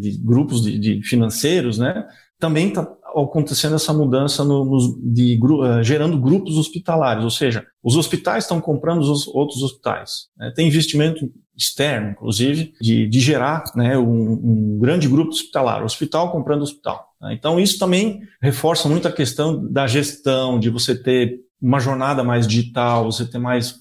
de 0.00 0.18
grupos 0.18 0.62
de, 0.62 0.78
de 0.78 1.02
financeiros, 1.02 1.78
né, 1.78 2.06
também 2.38 2.68
está 2.68 2.82
acontecendo 3.14 3.74
essa 3.74 3.92
mudança 3.92 4.42
no, 4.42 4.64
no, 4.64 4.98
de, 5.02 5.38
uh, 5.42 5.82
gerando 5.82 6.18
grupos 6.18 6.56
hospitalares, 6.56 7.22
ou 7.22 7.30
seja, 7.30 7.64
os 7.82 7.96
hospitais 7.96 8.44
estão 8.44 8.60
comprando 8.60 9.00
os 9.00 9.28
outros 9.28 9.62
hospitais. 9.62 10.28
Né? 10.36 10.50
Tem 10.54 10.66
investimento 10.66 11.30
externo, 11.56 12.10
inclusive, 12.10 12.74
de, 12.80 13.06
de 13.06 13.20
gerar 13.20 13.64
né, 13.74 13.96
um, 13.98 14.32
um, 14.32 14.78
grande 14.80 15.08
grupo 15.08 15.30
hospitalar, 15.30 15.84
hospital 15.84 16.32
comprando 16.32 16.62
hospital. 16.62 17.12
Né? 17.20 17.34
Então, 17.34 17.60
isso 17.60 17.78
também 17.78 18.22
reforça 18.40 18.88
muito 18.88 19.06
a 19.06 19.12
questão 19.12 19.66
da 19.70 19.86
gestão, 19.86 20.58
de 20.58 20.70
você 20.70 20.94
ter 20.94 21.40
uma 21.60 21.78
jornada 21.78 22.24
mais 22.24 22.46
digital, 22.46 23.04
você 23.04 23.24
ter 23.24 23.38
mais, 23.38 23.76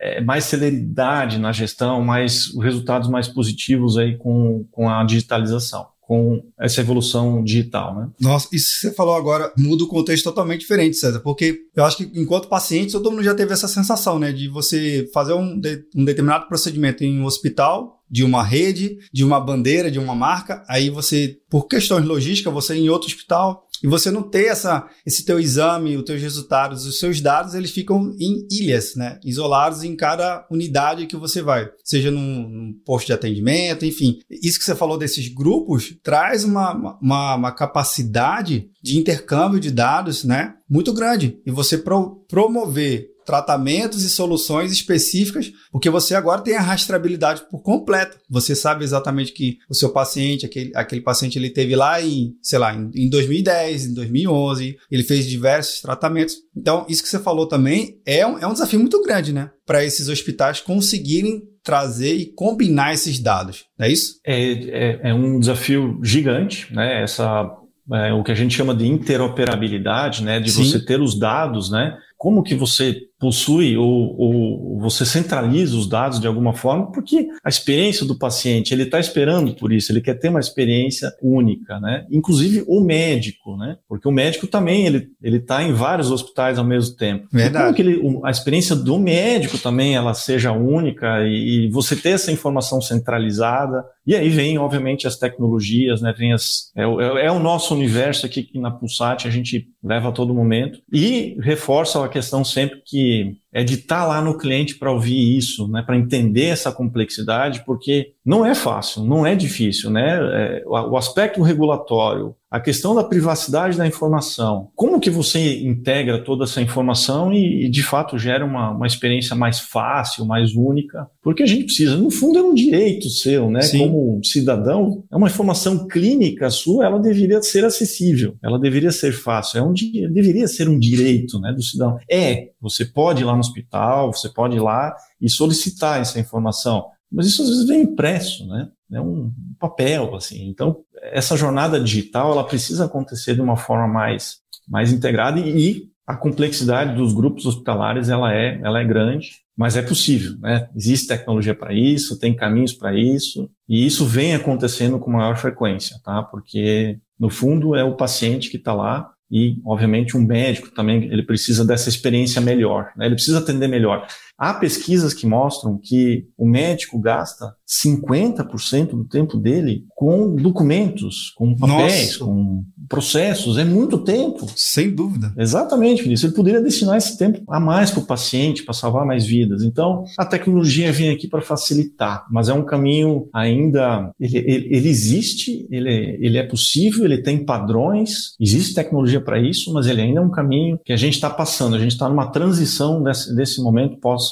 é, 0.00 0.20
mais 0.20 0.44
celeridade 0.44 1.38
na 1.38 1.50
gestão, 1.50 2.04
mais 2.04 2.54
resultados 2.60 3.08
mais 3.08 3.26
positivos 3.26 3.98
aí 3.98 4.16
com, 4.16 4.64
com 4.70 4.88
a 4.88 5.02
digitalização 5.04 5.86
com 6.08 6.42
essa 6.58 6.80
evolução 6.80 7.44
digital, 7.44 7.94
né? 7.94 8.08
Nossa, 8.18 8.48
isso 8.50 8.70
que 8.72 8.88
você 8.88 8.94
falou 8.94 9.14
agora 9.14 9.52
muda 9.58 9.84
o 9.84 9.88
contexto 9.88 10.24
totalmente 10.24 10.60
diferente, 10.60 10.96
César, 10.96 11.20
porque 11.20 11.60
eu 11.76 11.84
acho 11.84 11.98
que 11.98 12.10
enquanto 12.18 12.48
paciente 12.48 12.92
todo 12.92 13.10
mundo 13.10 13.22
já 13.22 13.34
teve 13.34 13.52
essa 13.52 13.68
sensação, 13.68 14.18
né, 14.18 14.32
de 14.32 14.48
você 14.48 15.06
fazer 15.12 15.34
um, 15.34 15.60
de, 15.60 15.84
um 15.94 16.06
determinado 16.06 16.48
procedimento 16.48 17.04
em 17.04 17.20
um 17.20 17.26
hospital, 17.26 17.98
de 18.10 18.24
uma 18.24 18.42
rede, 18.42 18.96
de 19.12 19.22
uma 19.22 19.38
bandeira, 19.38 19.90
de 19.90 19.98
uma 19.98 20.14
marca, 20.14 20.64
aí 20.66 20.88
você, 20.88 21.36
por 21.50 21.68
questões 21.68 22.06
logísticas, 22.06 22.54
você 22.54 22.74
em 22.74 22.88
outro 22.88 23.08
hospital, 23.08 23.67
e 23.82 23.86
você 23.86 24.10
não 24.10 24.22
ter 24.22 24.46
essa, 24.46 24.88
esse 25.06 25.24
teu 25.24 25.38
exame, 25.38 25.96
os 25.96 26.04
teus 26.04 26.20
resultados, 26.20 26.86
os 26.86 26.98
seus 26.98 27.20
dados, 27.20 27.54
eles 27.54 27.70
ficam 27.70 28.14
em 28.18 28.46
ilhas, 28.50 28.94
né? 28.94 29.18
Isolados 29.24 29.82
em 29.82 29.94
cada 29.96 30.46
unidade 30.50 31.06
que 31.06 31.16
você 31.16 31.42
vai, 31.42 31.68
seja 31.84 32.10
num, 32.10 32.48
num 32.48 32.72
posto 32.84 33.06
de 33.06 33.12
atendimento, 33.12 33.84
enfim. 33.84 34.18
Isso 34.30 34.58
que 34.58 34.64
você 34.64 34.74
falou 34.74 34.98
desses 34.98 35.28
grupos 35.28 35.94
traz 36.02 36.44
uma, 36.44 36.98
uma, 37.00 37.34
uma 37.34 37.52
capacidade 37.52 38.68
de 38.82 38.98
intercâmbio 38.98 39.60
de 39.60 39.70
dados, 39.70 40.24
né? 40.24 40.54
Muito 40.68 40.92
grande. 40.92 41.38
E 41.46 41.50
você 41.50 41.78
pro, 41.78 42.24
promover 42.28 43.08
tratamentos 43.28 44.04
e 44.04 44.08
soluções 44.08 44.72
específicas, 44.72 45.52
porque 45.70 45.90
você 45.90 46.14
agora 46.14 46.40
tem 46.40 46.56
a 46.56 46.62
rastreabilidade 46.62 47.42
por 47.50 47.60
completo. 47.60 48.16
Você 48.26 48.56
sabe 48.56 48.84
exatamente 48.84 49.32
que 49.32 49.58
o 49.68 49.74
seu 49.74 49.90
paciente, 49.90 50.46
aquele, 50.46 50.72
aquele 50.74 51.02
paciente, 51.02 51.38
ele 51.38 51.50
teve 51.50 51.76
lá 51.76 52.00
em, 52.00 52.32
sei 52.40 52.58
lá, 52.58 52.74
em, 52.74 52.90
em 52.94 53.10
2010, 53.10 53.88
em 53.88 53.94
2011, 53.94 54.78
ele 54.90 55.02
fez 55.02 55.26
diversos 55.26 55.82
tratamentos. 55.82 56.36
Então, 56.56 56.86
isso 56.88 57.02
que 57.02 57.08
você 57.10 57.18
falou 57.18 57.46
também 57.46 58.00
é 58.06 58.26
um, 58.26 58.38
é 58.38 58.46
um 58.46 58.54
desafio 58.54 58.80
muito 58.80 59.02
grande, 59.02 59.30
né? 59.30 59.50
Para 59.66 59.84
esses 59.84 60.08
hospitais 60.08 60.62
conseguirem 60.62 61.42
trazer 61.62 62.14
e 62.14 62.32
combinar 62.32 62.94
esses 62.94 63.18
dados, 63.18 63.66
não 63.78 63.84
é 63.84 63.92
isso? 63.92 64.14
É, 64.26 64.52
é, 64.52 65.00
é 65.10 65.14
um 65.14 65.38
desafio 65.38 66.00
gigante, 66.02 66.74
né? 66.74 67.02
Essa 67.02 67.46
é, 67.92 68.12
o 68.12 68.22
que 68.22 68.32
a 68.32 68.34
gente 68.34 68.54
chama 68.54 68.74
de 68.74 68.86
interoperabilidade, 68.86 70.22
né? 70.22 70.40
De 70.40 70.50
Sim. 70.50 70.64
você 70.64 70.84
ter 70.84 71.00
os 71.00 71.18
dados, 71.18 71.70
né? 71.70 71.96
Como 72.18 72.42
que 72.42 72.54
você 72.54 73.00
possui 73.18 73.76
ou, 73.76 74.16
ou, 74.18 74.78
você 74.80 75.04
centraliza 75.04 75.76
os 75.76 75.88
dados 75.88 76.20
de 76.20 76.26
alguma 76.26 76.52
forma, 76.52 76.90
porque 76.92 77.28
a 77.42 77.48
experiência 77.48 78.06
do 78.06 78.18
paciente, 78.18 78.72
ele 78.72 78.84
está 78.84 79.00
esperando 79.00 79.54
por 79.54 79.72
isso, 79.72 79.90
ele 79.90 80.00
quer 80.00 80.14
ter 80.14 80.28
uma 80.28 80.40
experiência 80.40 81.12
única, 81.22 81.80
né? 81.80 82.06
Inclusive 82.10 82.64
o 82.66 82.80
médico, 82.80 83.56
né? 83.56 83.76
Porque 83.88 84.06
o 84.06 84.12
médico 84.12 84.46
também, 84.46 84.86
ele 84.86 85.08
ele 85.22 85.38
está 85.38 85.62
em 85.62 85.72
vários 85.72 86.10
hospitais 86.10 86.58
ao 86.58 86.64
mesmo 86.64 86.96
tempo. 86.96 87.28
Verdade. 87.32 87.64
Como 87.64 87.74
que 87.74 87.82
ele, 87.82 88.20
a 88.24 88.30
experiência 88.30 88.74
do 88.74 88.98
médico 88.98 89.58
também, 89.58 89.94
ela 89.94 90.14
seja 90.14 90.52
única 90.52 91.26
e, 91.26 91.66
e, 91.66 91.70
você 91.70 91.96
ter 91.96 92.10
essa 92.10 92.32
informação 92.32 92.80
centralizada. 92.80 93.84
E 94.06 94.14
aí 94.14 94.28
vem, 94.28 94.58
obviamente, 94.58 95.06
as 95.06 95.16
tecnologias, 95.16 96.00
né? 96.00 96.14
Vem 96.16 96.32
as, 96.32 96.72
é, 96.76 96.82
é, 96.82 97.26
é 97.26 97.32
o 97.32 97.38
nosso 97.38 97.74
universo 97.74 98.26
aqui 98.26 98.42
que 98.42 98.58
na 98.58 98.70
Pulsat 98.70 99.26
a 99.26 99.30
gente 99.30 99.68
leva 99.88 100.10
a 100.10 100.12
todo 100.12 100.34
momento 100.34 100.80
e 100.92 101.36
reforça 101.40 102.04
a 102.04 102.08
questão 102.08 102.44
sempre 102.44 102.82
que 102.84 103.38
é 103.52 103.64
de 103.64 103.74
estar 103.74 104.02
tá 104.02 104.06
lá 104.06 104.20
no 104.20 104.36
cliente 104.36 104.76
para 104.76 104.92
ouvir 104.92 105.36
isso, 105.36 105.68
né, 105.68 105.82
para 105.82 105.96
entender 105.96 106.46
essa 106.46 106.70
complexidade, 106.70 107.64
porque 107.64 108.12
não 108.24 108.44
é 108.44 108.54
fácil, 108.54 109.04
não 109.04 109.26
é 109.26 109.34
difícil, 109.34 109.90
né? 109.90 110.18
É, 110.20 110.62
o 110.66 110.96
aspecto 110.98 111.40
regulatório, 111.40 112.34
a 112.50 112.60
questão 112.60 112.94
da 112.94 113.04
privacidade 113.04 113.76
da 113.76 113.86
informação, 113.86 114.68
como 114.74 115.00
que 115.00 115.10
você 115.10 115.60
integra 115.60 116.22
toda 116.22 116.44
essa 116.44 116.60
informação 116.60 117.32
e, 117.32 117.66
e 117.66 117.70
de 117.70 117.82
fato 117.82 118.18
gera 118.18 118.44
uma, 118.44 118.70
uma 118.70 118.86
experiência 118.86 119.34
mais 119.34 119.60
fácil, 119.60 120.26
mais 120.26 120.54
única, 120.54 121.06
porque 121.22 121.42
a 121.42 121.46
gente 121.46 121.64
precisa, 121.64 121.96
no 121.96 122.10
fundo 122.10 122.38
é 122.38 122.42
um 122.42 122.54
direito 122.54 123.08
seu, 123.08 123.50
né? 123.50 123.62
Sim. 123.62 123.78
Como 123.78 124.20
cidadão, 124.24 125.04
é 125.10 125.16
uma 125.16 125.28
informação 125.28 125.86
clínica 125.86 126.50
sua, 126.50 126.84
ela 126.84 126.98
deveria 126.98 127.40
ser 127.42 127.64
acessível, 127.64 128.34
ela 128.42 128.58
deveria 128.58 128.92
ser 128.92 129.12
fácil, 129.12 129.58
é 129.58 129.62
um 129.62 129.72
deveria 130.12 130.48
ser 130.48 130.68
um 130.68 130.78
direito, 130.78 131.38
né, 131.40 131.52
do 131.52 131.62
cidadão. 131.62 131.98
É, 132.10 132.48
você 132.60 132.84
pode 132.84 133.22
ir 133.22 133.24
lá 133.24 133.34
no 133.38 133.40
hospital, 133.40 134.12
você 134.12 134.28
pode 134.28 134.56
ir 134.56 134.60
lá 134.60 134.94
e 135.20 135.30
solicitar 135.30 136.00
essa 136.00 136.20
informação. 136.20 136.86
Mas 137.10 137.26
isso 137.26 137.42
às 137.42 137.48
vezes 137.48 137.66
vem 137.66 137.82
impresso, 137.82 138.46
né? 138.46 138.68
É 138.92 139.00
um 139.00 139.32
papel, 139.58 140.14
assim. 140.14 140.48
Então, 140.48 140.78
essa 141.02 141.36
jornada 141.36 141.80
digital, 141.80 142.32
ela 142.32 142.44
precisa 142.44 142.84
acontecer 142.84 143.34
de 143.34 143.40
uma 143.40 143.56
forma 143.56 143.86
mais, 143.86 144.38
mais 144.68 144.92
integrada 144.92 145.40
e, 145.40 145.88
a 146.06 146.16
complexidade 146.16 146.96
dos 146.96 147.12
grupos 147.12 147.44
hospitalares, 147.44 148.08
ela 148.08 148.32
é, 148.32 148.58
ela 148.62 148.80
é 148.80 148.84
grande, 148.84 149.42
mas 149.54 149.76
é 149.76 149.82
possível, 149.82 150.38
né? 150.38 150.66
Existe 150.74 151.06
tecnologia 151.06 151.54
para 151.54 151.74
isso, 151.74 152.18
tem 152.18 152.34
caminhos 152.34 152.72
para 152.72 152.98
isso, 152.98 153.50
e 153.68 153.84
isso 153.84 154.06
vem 154.06 154.34
acontecendo 154.34 154.98
com 154.98 155.10
maior 155.10 155.36
frequência, 155.36 156.00
tá? 156.02 156.22
Porque, 156.22 156.98
no 157.20 157.28
fundo, 157.28 157.74
é 157.74 157.84
o 157.84 157.94
paciente 157.94 158.48
que 158.48 158.56
está 158.56 158.72
lá 158.72 159.10
e, 159.30 159.60
obviamente, 159.64 160.16
um 160.16 160.22
médico 160.22 160.70
também, 160.70 161.04
ele 161.04 161.22
precisa 161.22 161.64
dessa 161.64 161.88
experiência 161.88 162.40
melhor, 162.40 162.92
né? 162.96 163.06
ele 163.06 163.14
precisa 163.14 163.38
atender 163.38 163.68
melhor. 163.68 164.06
Há 164.38 164.54
pesquisas 164.54 165.12
que 165.12 165.26
mostram 165.26 165.76
que 165.82 166.28
o 166.38 166.46
médico 166.46 166.96
gasta 167.00 167.56
50% 167.68 168.90
do 168.90 169.04
tempo 169.04 169.36
dele 169.36 169.84
com 169.96 170.36
documentos, 170.36 171.32
com 171.36 171.56
papéis, 171.56 172.18
Nossa. 172.18 172.24
com 172.24 172.64
processos. 172.88 173.58
É 173.58 173.64
muito 173.64 173.98
tempo. 173.98 174.46
Sem 174.54 174.94
dúvida. 174.94 175.34
Exatamente, 175.36 176.02
Vinícius. 176.02 176.30
Ele 176.30 176.36
poderia 176.36 176.62
destinar 176.62 176.96
esse 176.96 177.18
tempo 177.18 177.42
a 177.48 177.58
mais 177.58 177.90
para 177.90 178.00
o 178.00 178.06
paciente, 178.06 178.62
para 178.62 178.72
salvar 178.72 179.04
mais 179.04 179.26
vidas. 179.26 179.62
Então, 179.62 180.04
a 180.16 180.24
tecnologia 180.24 180.92
vem 180.92 181.10
aqui 181.10 181.26
para 181.26 181.42
facilitar, 181.42 182.24
mas 182.30 182.48
é 182.48 182.54
um 182.54 182.64
caminho 182.64 183.28
ainda. 183.34 184.12
Ele, 184.20 184.38
ele, 184.38 184.68
ele 184.70 184.88
existe, 184.88 185.66
ele, 185.70 186.16
ele 186.20 186.38
é 186.38 186.44
possível, 186.44 187.04
ele 187.04 187.18
tem 187.18 187.44
padrões, 187.44 188.34
existe 188.40 188.74
tecnologia 188.74 189.20
para 189.20 189.40
isso, 189.40 189.72
mas 189.72 189.86
ele 189.86 190.00
ainda 190.00 190.20
é 190.20 190.22
um 190.22 190.30
caminho 190.30 190.78
que 190.84 190.92
a 190.92 190.96
gente 190.96 191.14
está 191.14 191.28
passando. 191.28 191.74
A 191.74 191.80
gente 191.80 191.92
está 191.92 192.08
numa 192.08 192.30
transição 192.30 193.02
desse, 193.02 193.34
desse 193.34 193.60
momento 193.60 193.98
pós 193.98 194.27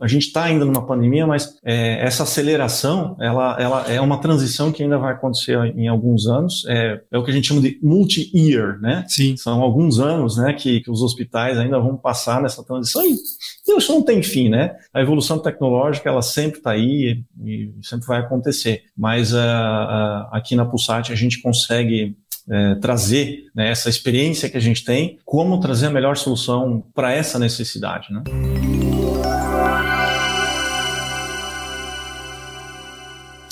a 0.00 0.06
gente 0.06 0.26
está 0.26 0.44
ainda 0.44 0.64
numa 0.64 0.86
pandemia, 0.86 1.26
mas 1.26 1.56
é, 1.64 2.04
essa 2.04 2.24
aceleração, 2.24 3.16
ela, 3.20 3.56
ela 3.58 3.90
é 3.90 4.00
uma 4.00 4.20
transição 4.20 4.70
que 4.70 4.82
ainda 4.82 4.98
vai 4.98 5.12
acontecer 5.12 5.56
em 5.76 5.88
alguns 5.88 6.26
anos. 6.26 6.64
É, 6.68 7.00
é 7.10 7.18
o 7.18 7.24
que 7.24 7.30
a 7.30 7.34
gente 7.34 7.48
chama 7.48 7.60
de 7.60 7.78
multi-year, 7.82 8.78
né? 8.80 9.04
Sim. 9.08 9.36
São 9.36 9.62
alguns 9.62 9.98
anos, 9.98 10.36
né, 10.36 10.52
que, 10.52 10.80
que 10.80 10.90
os 10.90 11.02
hospitais 11.02 11.58
ainda 11.58 11.78
vão 11.78 11.96
passar 11.96 12.42
nessa 12.42 12.62
transição 12.64 13.02
e 13.04 13.16
isso 13.76 13.92
não 13.92 14.02
tem 14.02 14.22
fim, 14.22 14.48
né? 14.48 14.76
A 14.92 15.00
evolução 15.00 15.38
tecnológica, 15.38 16.08
ela 16.08 16.22
sempre 16.22 16.58
está 16.58 16.72
aí 16.72 17.22
e 17.42 17.72
sempre 17.82 18.06
vai 18.06 18.20
acontecer. 18.20 18.82
Mas 18.96 19.32
uh, 19.32 19.36
uh, 19.36 20.28
aqui 20.32 20.54
na 20.54 20.66
Pulsat 20.66 21.10
a 21.10 21.16
gente 21.16 21.40
consegue 21.40 22.16
é, 22.50 22.74
trazer 22.74 23.44
né, 23.54 23.70
essa 23.70 23.88
experiência 23.88 24.50
que 24.50 24.56
a 24.56 24.60
gente 24.60 24.84
tem, 24.84 25.18
como 25.24 25.58
trazer 25.60 25.86
a 25.86 25.90
melhor 25.90 26.16
solução 26.16 26.84
para 26.94 27.12
essa 27.12 27.38
necessidade. 27.38 28.12
Né? 28.12 28.22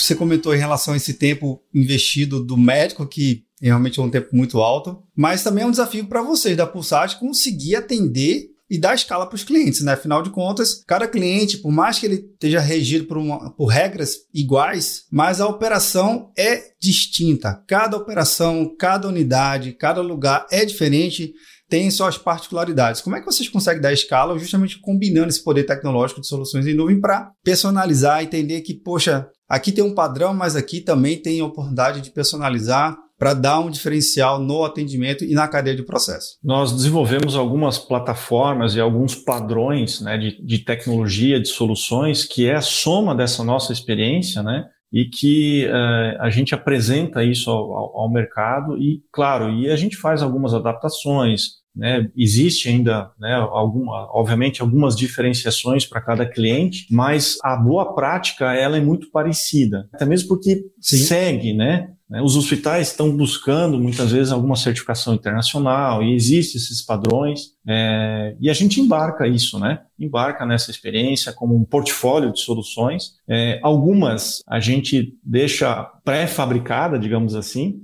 Você 0.02 0.16
comentou 0.16 0.52
em 0.54 0.58
relação 0.58 0.94
a 0.94 0.96
esse 0.96 1.14
tempo 1.14 1.62
investido 1.72 2.42
do 2.42 2.56
médico, 2.56 3.06
que 3.06 3.44
realmente 3.60 4.00
é 4.00 4.02
um 4.02 4.10
tempo 4.10 4.34
muito 4.34 4.58
alto, 4.58 5.00
mas 5.16 5.44
também 5.44 5.62
é 5.62 5.66
um 5.66 5.70
desafio 5.70 6.06
para 6.06 6.22
vocês 6.22 6.56
da 6.56 6.66
Pulsat 6.66 7.18
conseguir 7.20 7.76
atender 7.76 8.48
e 8.68 8.78
dar 8.78 8.94
escala 8.94 9.26
para 9.26 9.36
os 9.36 9.44
clientes, 9.44 9.82
né? 9.82 9.92
Afinal 9.92 10.22
de 10.22 10.30
contas, 10.30 10.82
cada 10.86 11.06
cliente, 11.06 11.58
por 11.58 11.70
mais 11.70 11.98
que 11.98 12.06
ele 12.06 12.14
esteja 12.32 12.58
regido 12.58 13.04
por, 13.04 13.18
uma, 13.18 13.50
por 13.50 13.66
regras 13.66 14.16
iguais, 14.34 15.04
mas 15.10 15.40
a 15.40 15.46
operação 15.46 16.32
é 16.36 16.72
distinta. 16.80 17.62
Cada 17.68 17.96
operação, 17.96 18.74
cada 18.76 19.06
unidade, 19.06 19.72
cada 19.72 20.00
lugar 20.00 20.46
é 20.50 20.64
diferente 20.64 21.32
tem 21.72 21.90
suas 21.90 22.18
particularidades. 22.18 23.00
Como 23.00 23.16
é 23.16 23.20
que 23.20 23.24
vocês 23.24 23.48
conseguem 23.48 23.80
dar 23.80 23.94
escala 23.94 24.38
justamente 24.38 24.78
combinando 24.78 25.30
esse 25.30 25.42
poder 25.42 25.64
tecnológico 25.64 26.20
de 26.20 26.26
soluções 26.26 26.66
em 26.66 26.74
nuvem 26.74 27.00
para 27.00 27.30
personalizar, 27.42 28.22
entender 28.22 28.60
que, 28.60 28.74
poxa, 28.74 29.26
aqui 29.48 29.72
tem 29.72 29.82
um 29.82 29.94
padrão, 29.94 30.34
mas 30.34 30.54
aqui 30.54 30.82
também 30.82 31.16
tem 31.16 31.40
oportunidade 31.40 32.02
de 32.02 32.10
personalizar 32.10 32.94
para 33.18 33.32
dar 33.32 33.60
um 33.60 33.70
diferencial 33.70 34.38
no 34.38 34.66
atendimento 34.66 35.24
e 35.24 35.32
na 35.32 35.48
cadeia 35.48 35.74
de 35.74 35.82
processo? 35.82 36.36
Nós 36.44 36.72
desenvolvemos 36.72 37.36
algumas 37.36 37.78
plataformas 37.78 38.74
e 38.74 38.80
alguns 38.80 39.14
padrões 39.14 40.02
né, 40.02 40.18
de, 40.18 40.44
de 40.44 40.58
tecnologia, 40.58 41.40
de 41.40 41.48
soluções, 41.48 42.26
que 42.26 42.46
é 42.46 42.56
a 42.56 42.60
soma 42.60 43.14
dessa 43.14 43.42
nossa 43.42 43.72
experiência, 43.72 44.42
né? 44.42 44.66
e 44.92 45.06
que 45.06 45.66
uh, 45.68 46.20
a 46.20 46.28
gente 46.28 46.54
apresenta 46.54 47.24
isso 47.24 47.50
ao, 47.50 47.72
ao, 47.72 48.00
ao, 48.00 48.12
mercado 48.12 48.76
e, 48.76 49.02
claro, 49.10 49.50
e 49.50 49.70
a 49.70 49.76
gente 49.76 49.96
faz 49.96 50.22
algumas 50.22 50.52
adaptações, 50.52 51.61
né? 51.74 52.08
Existe 52.16 52.68
ainda, 52.68 53.10
né, 53.18 53.34
alguma, 53.34 54.08
obviamente, 54.12 54.60
algumas 54.60 54.96
diferenciações 54.96 55.86
para 55.86 56.00
cada 56.00 56.26
cliente, 56.26 56.86
mas 56.90 57.38
a 57.42 57.56
boa 57.56 57.94
prática 57.94 58.52
ela 58.54 58.76
é 58.76 58.80
muito 58.80 59.10
parecida, 59.10 59.88
até 59.92 60.04
mesmo 60.04 60.28
porque 60.28 60.62
Sim. 60.80 60.96
segue, 60.98 61.52
né? 61.52 61.88
Né? 62.12 62.20
Os 62.20 62.36
hospitais 62.36 62.88
estão 62.88 63.16
buscando 63.16 63.80
muitas 63.80 64.12
vezes 64.12 64.30
alguma 64.30 64.54
certificação 64.54 65.14
internacional 65.14 66.02
e 66.02 66.14
existem 66.14 66.60
esses 66.60 66.82
padrões 66.82 67.54
é, 67.66 68.36
e 68.38 68.50
a 68.50 68.52
gente 68.52 68.82
embarca 68.82 69.26
isso, 69.26 69.58
né? 69.58 69.80
Embarca 69.98 70.44
nessa 70.44 70.70
experiência 70.70 71.32
como 71.32 71.56
um 71.56 71.64
portfólio 71.64 72.30
de 72.30 72.40
soluções. 72.40 73.14
É, 73.26 73.58
algumas 73.62 74.42
a 74.46 74.60
gente 74.60 75.16
deixa 75.24 75.84
pré-fabricada, 76.04 76.98
digamos 76.98 77.34
assim, 77.34 77.80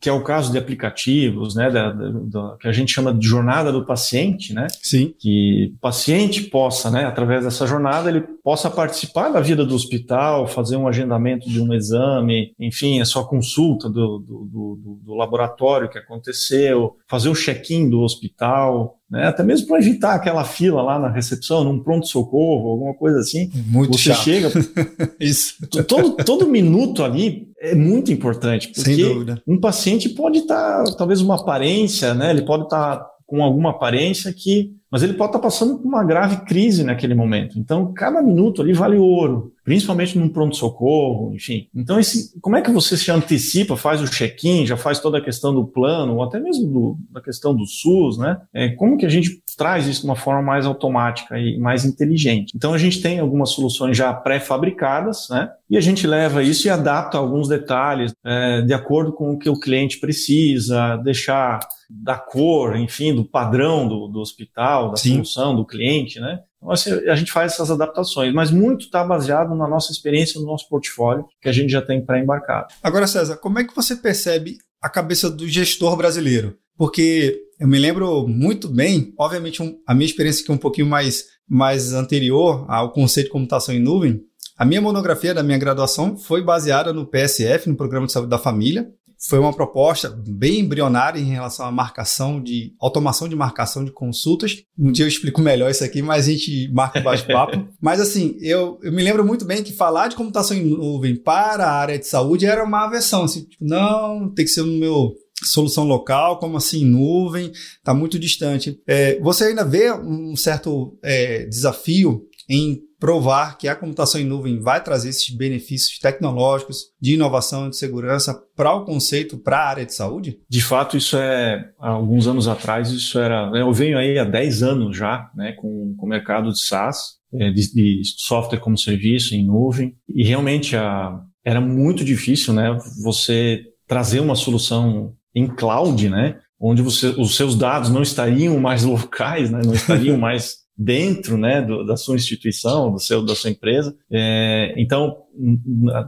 que 0.00 0.08
é 0.08 0.12
o 0.12 0.22
caso 0.22 0.52
de 0.52 0.58
aplicativos, 0.58 1.56
né, 1.56 1.70
da, 1.70 1.90
da, 1.90 2.10
da, 2.10 2.56
que 2.58 2.68
a 2.68 2.72
gente 2.72 2.92
chama 2.92 3.12
de 3.12 3.26
jornada 3.26 3.72
do 3.72 3.84
paciente, 3.84 4.54
né? 4.54 4.68
Sim. 4.80 5.12
Que 5.18 5.72
o 5.76 5.80
paciente 5.80 6.42
possa, 6.42 6.90
né, 6.90 7.04
através 7.04 7.44
dessa 7.44 7.66
jornada, 7.66 8.08
ele 8.08 8.20
possa 8.20 8.70
participar 8.70 9.30
da 9.30 9.40
vida 9.40 9.64
do 9.64 9.74
hospital, 9.74 10.46
fazer 10.46 10.76
um 10.76 10.86
agendamento 10.86 11.48
de 11.48 11.60
um 11.60 11.74
exame, 11.74 12.54
enfim, 12.60 13.00
a 13.00 13.04
sua 13.04 13.26
consulta 13.26 13.88
do, 13.88 14.18
do, 14.18 14.44
do, 14.46 15.00
do 15.02 15.14
laboratório 15.14 15.88
que 15.88 15.98
aconteceu, 15.98 16.96
fazer 17.08 17.28
o 17.28 17.34
check-in 17.34 17.90
do 17.90 18.02
hospital, 18.02 18.95
né? 19.10 19.26
Até 19.26 19.42
mesmo 19.42 19.68
para 19.68 19.78
evitar 19.78 20.14
aquela 20.14 20.44
fila 20.44 20.82
lá 20.82 20.98
na 20.98 21.08
recepção, 21.08 21.62
num 21.62 21.82
pronto-socorro, 21.82 22.70
alguma 22.70 22.94
coisa 22.94 23.20
assim. 23.20 23.50
Muito 23.66 23.96
Você 23.96 24.10
chato. 24.10 24.24
chega. 24.24 24.50
Isso. 25.20 25.54
Todo, 25.86 26.16
todo 26.24 26.48
minuto 26.48 27.04
ali 27.04 27.48
é 27.60 27.74
muito 27.74 28.12
importante. 28.12 28.72
Porque 28.74 29.40
um 29.46 29.60
paciente 29.60 30.08
pode 30.08 30.38
estar, 30.38 30.84
tá, 30.84 30.96
talvez, 30.96 31.20
uma 31.20 31.36
aparência, 31.36 32.14
né? 32.14 32.30
Ele 32.30 32.42
pode 32.42 32.64
estar 32.64 32.96
tá 32.96 33.10
com 33.26 33.42
alguma 33.42 33.70
aparência 33.70 34.32
que. 34.32 34.74
Mas 34.96 35.02
ele 35.02 35.12
pode 35.12 35.28
estar 35.28 35.40
tá 35.40 35.42
passando 35.42 35.76
por 35.76 35.86
uma 35.86 36.02
grave 36.02 36.38
crise 36.46 36.82
naquele 36.82 37.14
momento. 37.14 37.58
Então, 37.58 37.92
cada 37.92 38.22
minuto 38.22 38.62
ali 38.62 38.72
vale 38.72 38.96
ouro 38.96 39.52
principalmente 39.66 40.16
num 40.16 40.28
pronto-socorro, 40.28 41.34
enfim. 41.34 41.66
Então, 41.74 41.98
esse, 41.98 42.38
como 42.40 42.54
é 42.54 42.62
que 42.62 42.70
você 42.70 42.96
se 42.96 43.10
antecipa, 43.10 43.76
faz 43.76 44.00
o 44.00 44.08
check-in, 44.08 44.64
já 44.64 44.76
faz 44.76 45.00
toda 45.00 45.18
a 45.18 45.20
questão 45.20 45.52
do 45.52 45.66
plano, 45.66 46.14
ou 46.14 46.22
até 46.22 46.38
mesmo 46.38 46.68
do, 46.68 46.96
da 47.10 47.20
questão 47.20 47.52
do 47.52 47.66
SUS, 47.66 48.16
né? 48.16 48.40
É, 48.54 48.68
como 48.68 48.96
que 48.96 49.04
a 49.04 49.08
gente 49.08 49.42
traz 49.56 49.86
isso 49.86 50.02
de 50.02 50.06
uma 50.06 50.16
forma 50.16 50.42
mais 50.42 50.66
automática 50.66 51.38
e 51.38 51.58
mais 51.58 51.84
inteligente? 51.84 52.52
Então, 52.54 52.74
a 52.74 52.78
gente 52.78 53.00
tem 53.00 53.18
algumas 53.18 53.50
soluções 53.50 53.96
já 53.96 54.12
pré-fabricadas, 54.12 55.28
né? 55.30 55.50
E 55.68 55.76
a 55.76 55.80
gente 55.80 56.06
leva 56.06 56.42
isso 56.42 56.66
e 56.66 56.70
adapta 56.70 57.18
alguns 57.18 57.48
detalhes 57.48 58.12
é, 58.24 58.62
de 58.62 58.74
acordo 58.74 59.12
com 59.12 59.32
o 59.32 59.38
que 59.38 59.48
o 59.48 59.58
cliente 59.58 59.98
precisa, 59.98 60.96
deixar 60.98 61.60
da 61.88 62.16
cor, 62.16 62.76
enfim, 62.76 63.14
do 63.14 63.24
padrão 63.24 63.88
do, 63.88 64.08
do 64.08 64.20
hospital, 64.20 64.90
da 64.90 64.96
Sim. 64.96 65.14
solução 65.14 65.54
do 65.54 65.64
cliente, 65.64 66.20
né? 66.20 66.40
Então, 66.56 66.72
assim, 66.72 66.90
a 67.08 67.14
gente 67.14 67.30
faz 67.30 67.52
essas 67.52 67.70
adaptações, 67.70 68.34
mas 68.34 68.50
muito 68.50 68.86
está 68.86 69.04
baseado 69.04 69.54
na 69.54 69.68
nossa 69.68 69.92
experiência, 69.92 70.40
no 70.40 70.46
nosso 70.46 70.68
portfólio, 70.68 71.26
que 71.40 71.48
a 71.48 71.52
gente 71.52 71.70
já 71.70 71.80
tem 71.80 72.04
pré-embarcado. 72.04 72.68
Agora, 72.82 73.06
César, 73.06 73.36
como 73.36 73.58
é 73.58 73.64
que 73.64 73.74
você 73.74 73.94
percebe 73.94 74.58
a 74.82 74.88
cabeça 74.88 75.30
do 75.30 75.46
gestor 75.48 75.96
brasileiro? 75.96 76.58
Porque 76.76 77.40
eu 77.58 77.66
me 77.66 77.78
lembro 77.78 78.26
muito 78.28 78.68
bem, 78.68 79.12
obviamente, 79.18 79.62
um, 79.62 79.78
a 79.86 79.94
minha 79.94 80.06
experiência 80.06 80.42
aqui 80.42 80.50
é 80.50 80.54
um 80.54 80.58
pouquinho 80.58 80.86
mais, 80.86 81.24
mais 81.48 81.92
anterior 81.92 82.64
ao 82.68 82.92
conceito 82.92 83.26
de 83.26 83.32
computação 83.32 83.74
em 83.74 83.80
nuvem. 83.80 84.20
A 84.58 84.64
minha 84.64 84.80
monografia 84.80 85.34
da 85.34 85.42
minha 85.42 85.58
graduação 85.58 86.16
foi 86.16 86.42
baseada 86.42 86.92
no 86.92 87.06
PSF, 87.06 87.68
no 87.68 87.76
Programa 87.76 88.06
de 88.06 88.12
Saúde 88.12 88.30
da 88.30 88.38
Família, 88.38 88.90
foi 89.18 89.38
uma 89.38 89.52
proposta 89.52 90.10
bem 90.28 90.60
embrionária 90.60 91.18
em 91.18 91.24
relação 91.24 91.66
à 91.66 91.72
marcação 91.72 92.40
de 92.40 92.74
automação 92.78 93.28
de 93.28 93.34
marcação 93.34 93.84
de 93.84 93.90
consultas. 93.90 94.62
Um 94.78 94.92
dia 94.92 95.04
eu 95.04 95.08
explico 95.08 95.40
melhor 95.40 95.70
isso 95.70 95.82
aqui, 95.82 96.02
mas 96.02 96.28
a 96.28 96.30
gente 96.30 96.70
marca 96.72 97.00
o 97.00 97.02
bate-papo. 97.02 97.66
mas 97.80 98.00
assim, 98.00 98.36
eu, 98.40 98.78
eu 98.82 98.92
me 98.92 99.02
lembro 99.02 99.24
muito 99.24 99.44
bem 99.44 99.62
que 99.62 99.72
falar 99.72 100.08
de 100.08 100.16
computação 100.16 100.56
em 100.56 100.64
nuvem 100.64 101.16
para 101.16 101.64
a 101.64 101.72
área 101.72 101.98
de 101.98 102.06
saúde 102.06 102.44
era 102.44 102.62
uma 102.62 102.84
aversão. 102.84 103.24
Assim, 103.24 103.44
tipo, 103.44 103.64
não, 103.64 104.32
tem 104.32 104.44
que 104.44 104.50
ser 104.50 104.62
no 104.62 104.78
meu 104.78 105.14
solução 105.44 105.84
local, 105.84 106.38
como 106.38 106.56
assim, 106.56 106.84
nuvem, 106.84 107.52
está 107.52 107.92
muito 107.92 108.18
distante. 108.18 108.80
É, 108.86 109.18
você 109.20 109.44
ainda 109.44 109.64
vê 109.64 109.92
um 109.92 110.34
certo 110.34 110.98
é, 111.02 111.44
desafio 111.46 112.22
em 112.48 112.80
provar 112.98 113.58
que 113.58 113.68
a 113.68 113.76
computação 113.76 114.20
em 114.20 114.24
nuvem 114.24 114.58
vai 114.58 114.82
trazer 114.82 115.10
esses 115.10 115.34
benefícios 115.34 115.98
tecnológicos 115.98 116.86
de 117.00 117.14
inovação 117.14 117.66
e 117.66 117.70
de 117.70 117.76
segurança 117.76 118.34
para 118.54 118.74
o 118.74 118.84
conceito, 118.84 119.36
para 119.36 119.58
a 119.58 119.68
área 119.68 119.86
de 119.86 119.94
saúde? 119.94 120.38
De 120.48 120.62
fato, 120.62 120.96
isso 120.96 121.16
é, 121.16 121.70
há 121.78 121.90
alguns 121.90 122.26
anos 122.26 122.48
atrás, 122.48 122.90
isso 122.90 123.18
era, 123.18 123.50
eu 123.54 123.72
venho 123.72 123.98
aí 123.98 124.18
há 124.18 124.24
10 124.24 124.62
anos 124.62 124.96
já, 124.96 125.30
né, 125.34 125.52
com, 125.52 125.94
com 125.96 126.06
o 126.06 126.08
mercado 126.08 126.50
de 126.50 126.64
SaaS, 126.64 127.16
é, 127.34 127.50
de, 127.50 127.72
de, 127.72 128.02
software 128.16 128.60
como 128.60 128.78
serviço 128.78 129.34
em 129.34 129.44
nuvem, 129.44 129.94
e 130.08 130.24
realmente 130.24 130.74
a, 130.74 131.20
era 131.44 131.60
muito 131.60 132.04
difícil, 132.04 132.54
né, 132.54 132.78
você 133.02 133.62
trazer 133.86 134.20
uma 134.20 134.34
solução 134.34 135.14
em 135.36 135.46
cloud, 135.46 136.08
né, 136.08 136.38
onde 136.58 136.80
você, 136.80 137.08
os 137.08 137.36
seus 137.36 137.54
dados 137.54 137.90
não 137.90 138.02
estariam 138.02 138.58
mais 138.58 138.82
locais, 138.84 139.50
né, 139.50 139.60
não 139.64 139.74
estariam 139.74 140.16
mais 140.16 140.64
dentro 140.76 141.36
né, 141.36 141.62
do, 141.62 141.84
da 141.84 141.96
sua 141.96 142.16
instituição, 142.16 142.92
do 142.92 142.98
seu, 142.98 143.24
da 143.24 143.34
sua 143.34 143.50
empresa. 143.50 143.94
É, 144.10 144.74
então, 144.76 145.16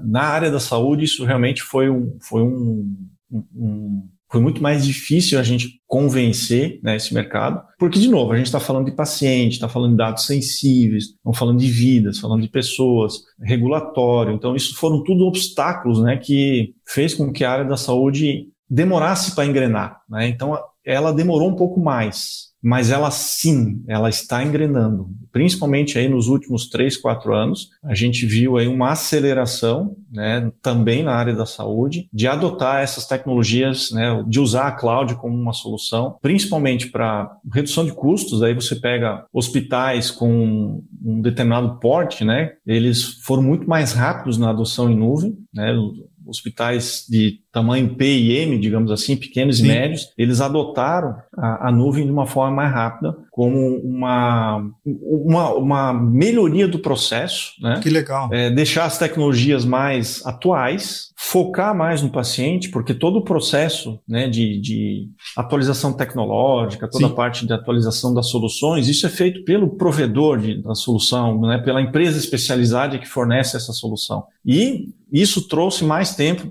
na 0.04 0.22
área 0.22 0.50
da 0.50 0.60
saúde, 0.60 1.04
isso 1.04 1.24
realmente 1.24 1.62
foi 1.62 1.88
um, 1.88 2.16
foi 2.20 2.42
um, 2.42 2.94
um, 3.30 4.08
foi 4.30 4.42
muito 4.42 4.62
mais 4.62 4.84
difícil 4.84 5.38
a 5.38 5.42
gente 5.42 5.80
convencer 5.86 6.80
né, 6.82 6.96
esse 6.96 7.14
mercado, 7.14 7.62
porque, 7.78 7.98
de 7.98 8.08
novo, 8.08 8.32
a 8.32 8.36
gente 8.36 8.46
está 8.46 8.60
falando 8.60 8.84
de 8.84 8.94
paciente, 8.94 9.54
está 9.54 9.68
falando 9.68 9.92
de 9.92 9.96
dados 9.96 10.26
sensíveis, 10.26 11.04
estamos 11.04 11.38
falando 11.38 11.58
de 11.58 11.70
vidas, 11.70 12.18
falando 12.18 12.42
de 12.42 12.50
pessoas, 12.50 13.14
regulatório. 13.42 14.34
Então, 14.34 14.54
isso 14.54 14.74
foram 14.76 15.02
tudo 15.02 15.24
obstáculos 15.24 16.02
né, 16.02 16.18
que 16.18 16.74
fez 16.86 17.14
com 17.14 17.32
que 17.32 17.42
a 17.42 17.50
área 17.50 17.64
da 17.64 17.76
saúde 17.76 18.48
demorasse 18.68 19.34
para 19.34 19.46
engrenar. 19.46 20.00
Né? 20.08 20.28
Então, 20.28 20.58
ela 20.84 21.12
demorou 21.12 21.48
um 21.48 21.56
pouco 21.56 21.80
mais 21.80 22.48
mas 22.62 22.90
ela 22.90 23.10
sim, 23.10 23.82
ela 23.86 24.08
está 24.08 24.42
engrenando. 24.42 25.08
Principalmente 25.30 25.98
aí 25.98 26.08
nos 26.08 26.28
últimos 26.28 26.68
três, 26.68 26.96
quatro 26.96 27.34
anos, 27.34 27.70
a 27.84 27.94
gente 27.94 28.26
viu 28.26 28.56
aí 28.56 28.66
uma 28.66 28.90
aceleração, 28.90 29.96
né, 30.10 30.50
também 30.62 31.02
na 31.02 31.14
área 31.14 31.34
da 31.34 31.46
saúde, 31.46 32.08
de 32.12 32.26
adotar 32.26 32.82
essas 32.82 33.06
tecnologias, 33.06 33.90
né, 33.92 34.24
de 34.26 34.40
usar 34.40 34.68
a 34.68 34.72
cloud 34.72 35.14
como 35.16 35.36
uma 35.36 35.52
solução, 35.52 36.16
principalmente 36.20 36.88
para 36.88 37.30
redução 37.52 37.84
de 37.84 37.92
custos. 37.92 38.42
Aí 38.42 38.54
você 38.54 38.74
pega 38.74 39.24
hospitais 39.32 40.10
com 40.10 40.82
um 41.04 41.20
determinado 41.20 41.78
porte, 41.78 42.24
né, 42.24 42.52
eles 42.66 43.20
foram 43.24 43.42
muito 43.42 43.68
mais 43.68 43.92
rápidos 43.92 44.36
na 44.36 44.50
adoção 44.50 44.90
em 44.90 44.96
nuvem, 44.96 45.38
né, 45.54 45.72
hospitais 46.26 47.06
de 47.08 47.40
tamanho 47.52 47.94
P 47.94 48.04
e 48.04 48.36
M, 48.36 48.58
digamos 48.58 48.90
assim, 48.90 49.16
pequenos 49.16 49.58
Sim. 49.58 49.64
e 49.64 49.68
médios, 49.68 50.12
eles 50.16 50.40
adotaram 50.40 51.16
a, 51.36 51.68
a, 51.68 51.72
nuvem 51.72 52.04
de 52.04 52.12
uma 52.12 52.26
forma 52.26 52.56
mais 52.56 52.72
rápida, 52.72 53.16
como 53.30 53.76
uma, 53.78 54.62
uma, 54.84 55.54
uma 55.54 55.92
melhoria 55.92 56.68
do 56.68 56.78
processo. 56.78 57.52
Né? 57.60 57.80
Que 57.82 57.88
legal. 57.88 58.28
É, 58.32 58.50
deixar 58.50 58.84
as 58.84 58.98
tecnologias 58.98 59.64
mais 59.64 60.24
atuais, 60.26 61.12
focar 61.16 61.74
mais 61.74 62.02
no 62.02 62.10
paciente, 62.10 62.68
porque 62.68 62.92
todo 62.92 63.16
o 63.16 63.24
processo 63.24 63.98
né, 64.06 64.28
de, 64.28 64.60
de 64.60 65.08
atualização 65.36 65.92
tecnológica, 65.92 66.88
toda 66.88 67.06
Sim. 67.06 67.12
a 67.12 67.14
parte 67.14 67.46
de 67.46 67.52
atualização 67.52 68.12
das 68.12 68.28
soluções, 68.28 68.88
isso 68.88 69.06
é 69.06 69.10
feito 69.10 69.44
pelo 69.44 69.76
provedor 69.76 70.38
de, 70.38 70.62
da 70.62 70.74
solução, 70.74 71.40
né, 71.40 71.58
pela 71.58 71.80
empresa 71.80 72.18
especializada 72.18 72.98
que 72.98 73.08
fornece 73.08 73.56
essa 73.56 73.72
solução. 73.72 74.24
E 74.44 74.92
isso 75.12 75.48
trouxe 75.48 75.84
mais 75.84 76.14
tempo 76.14 76.48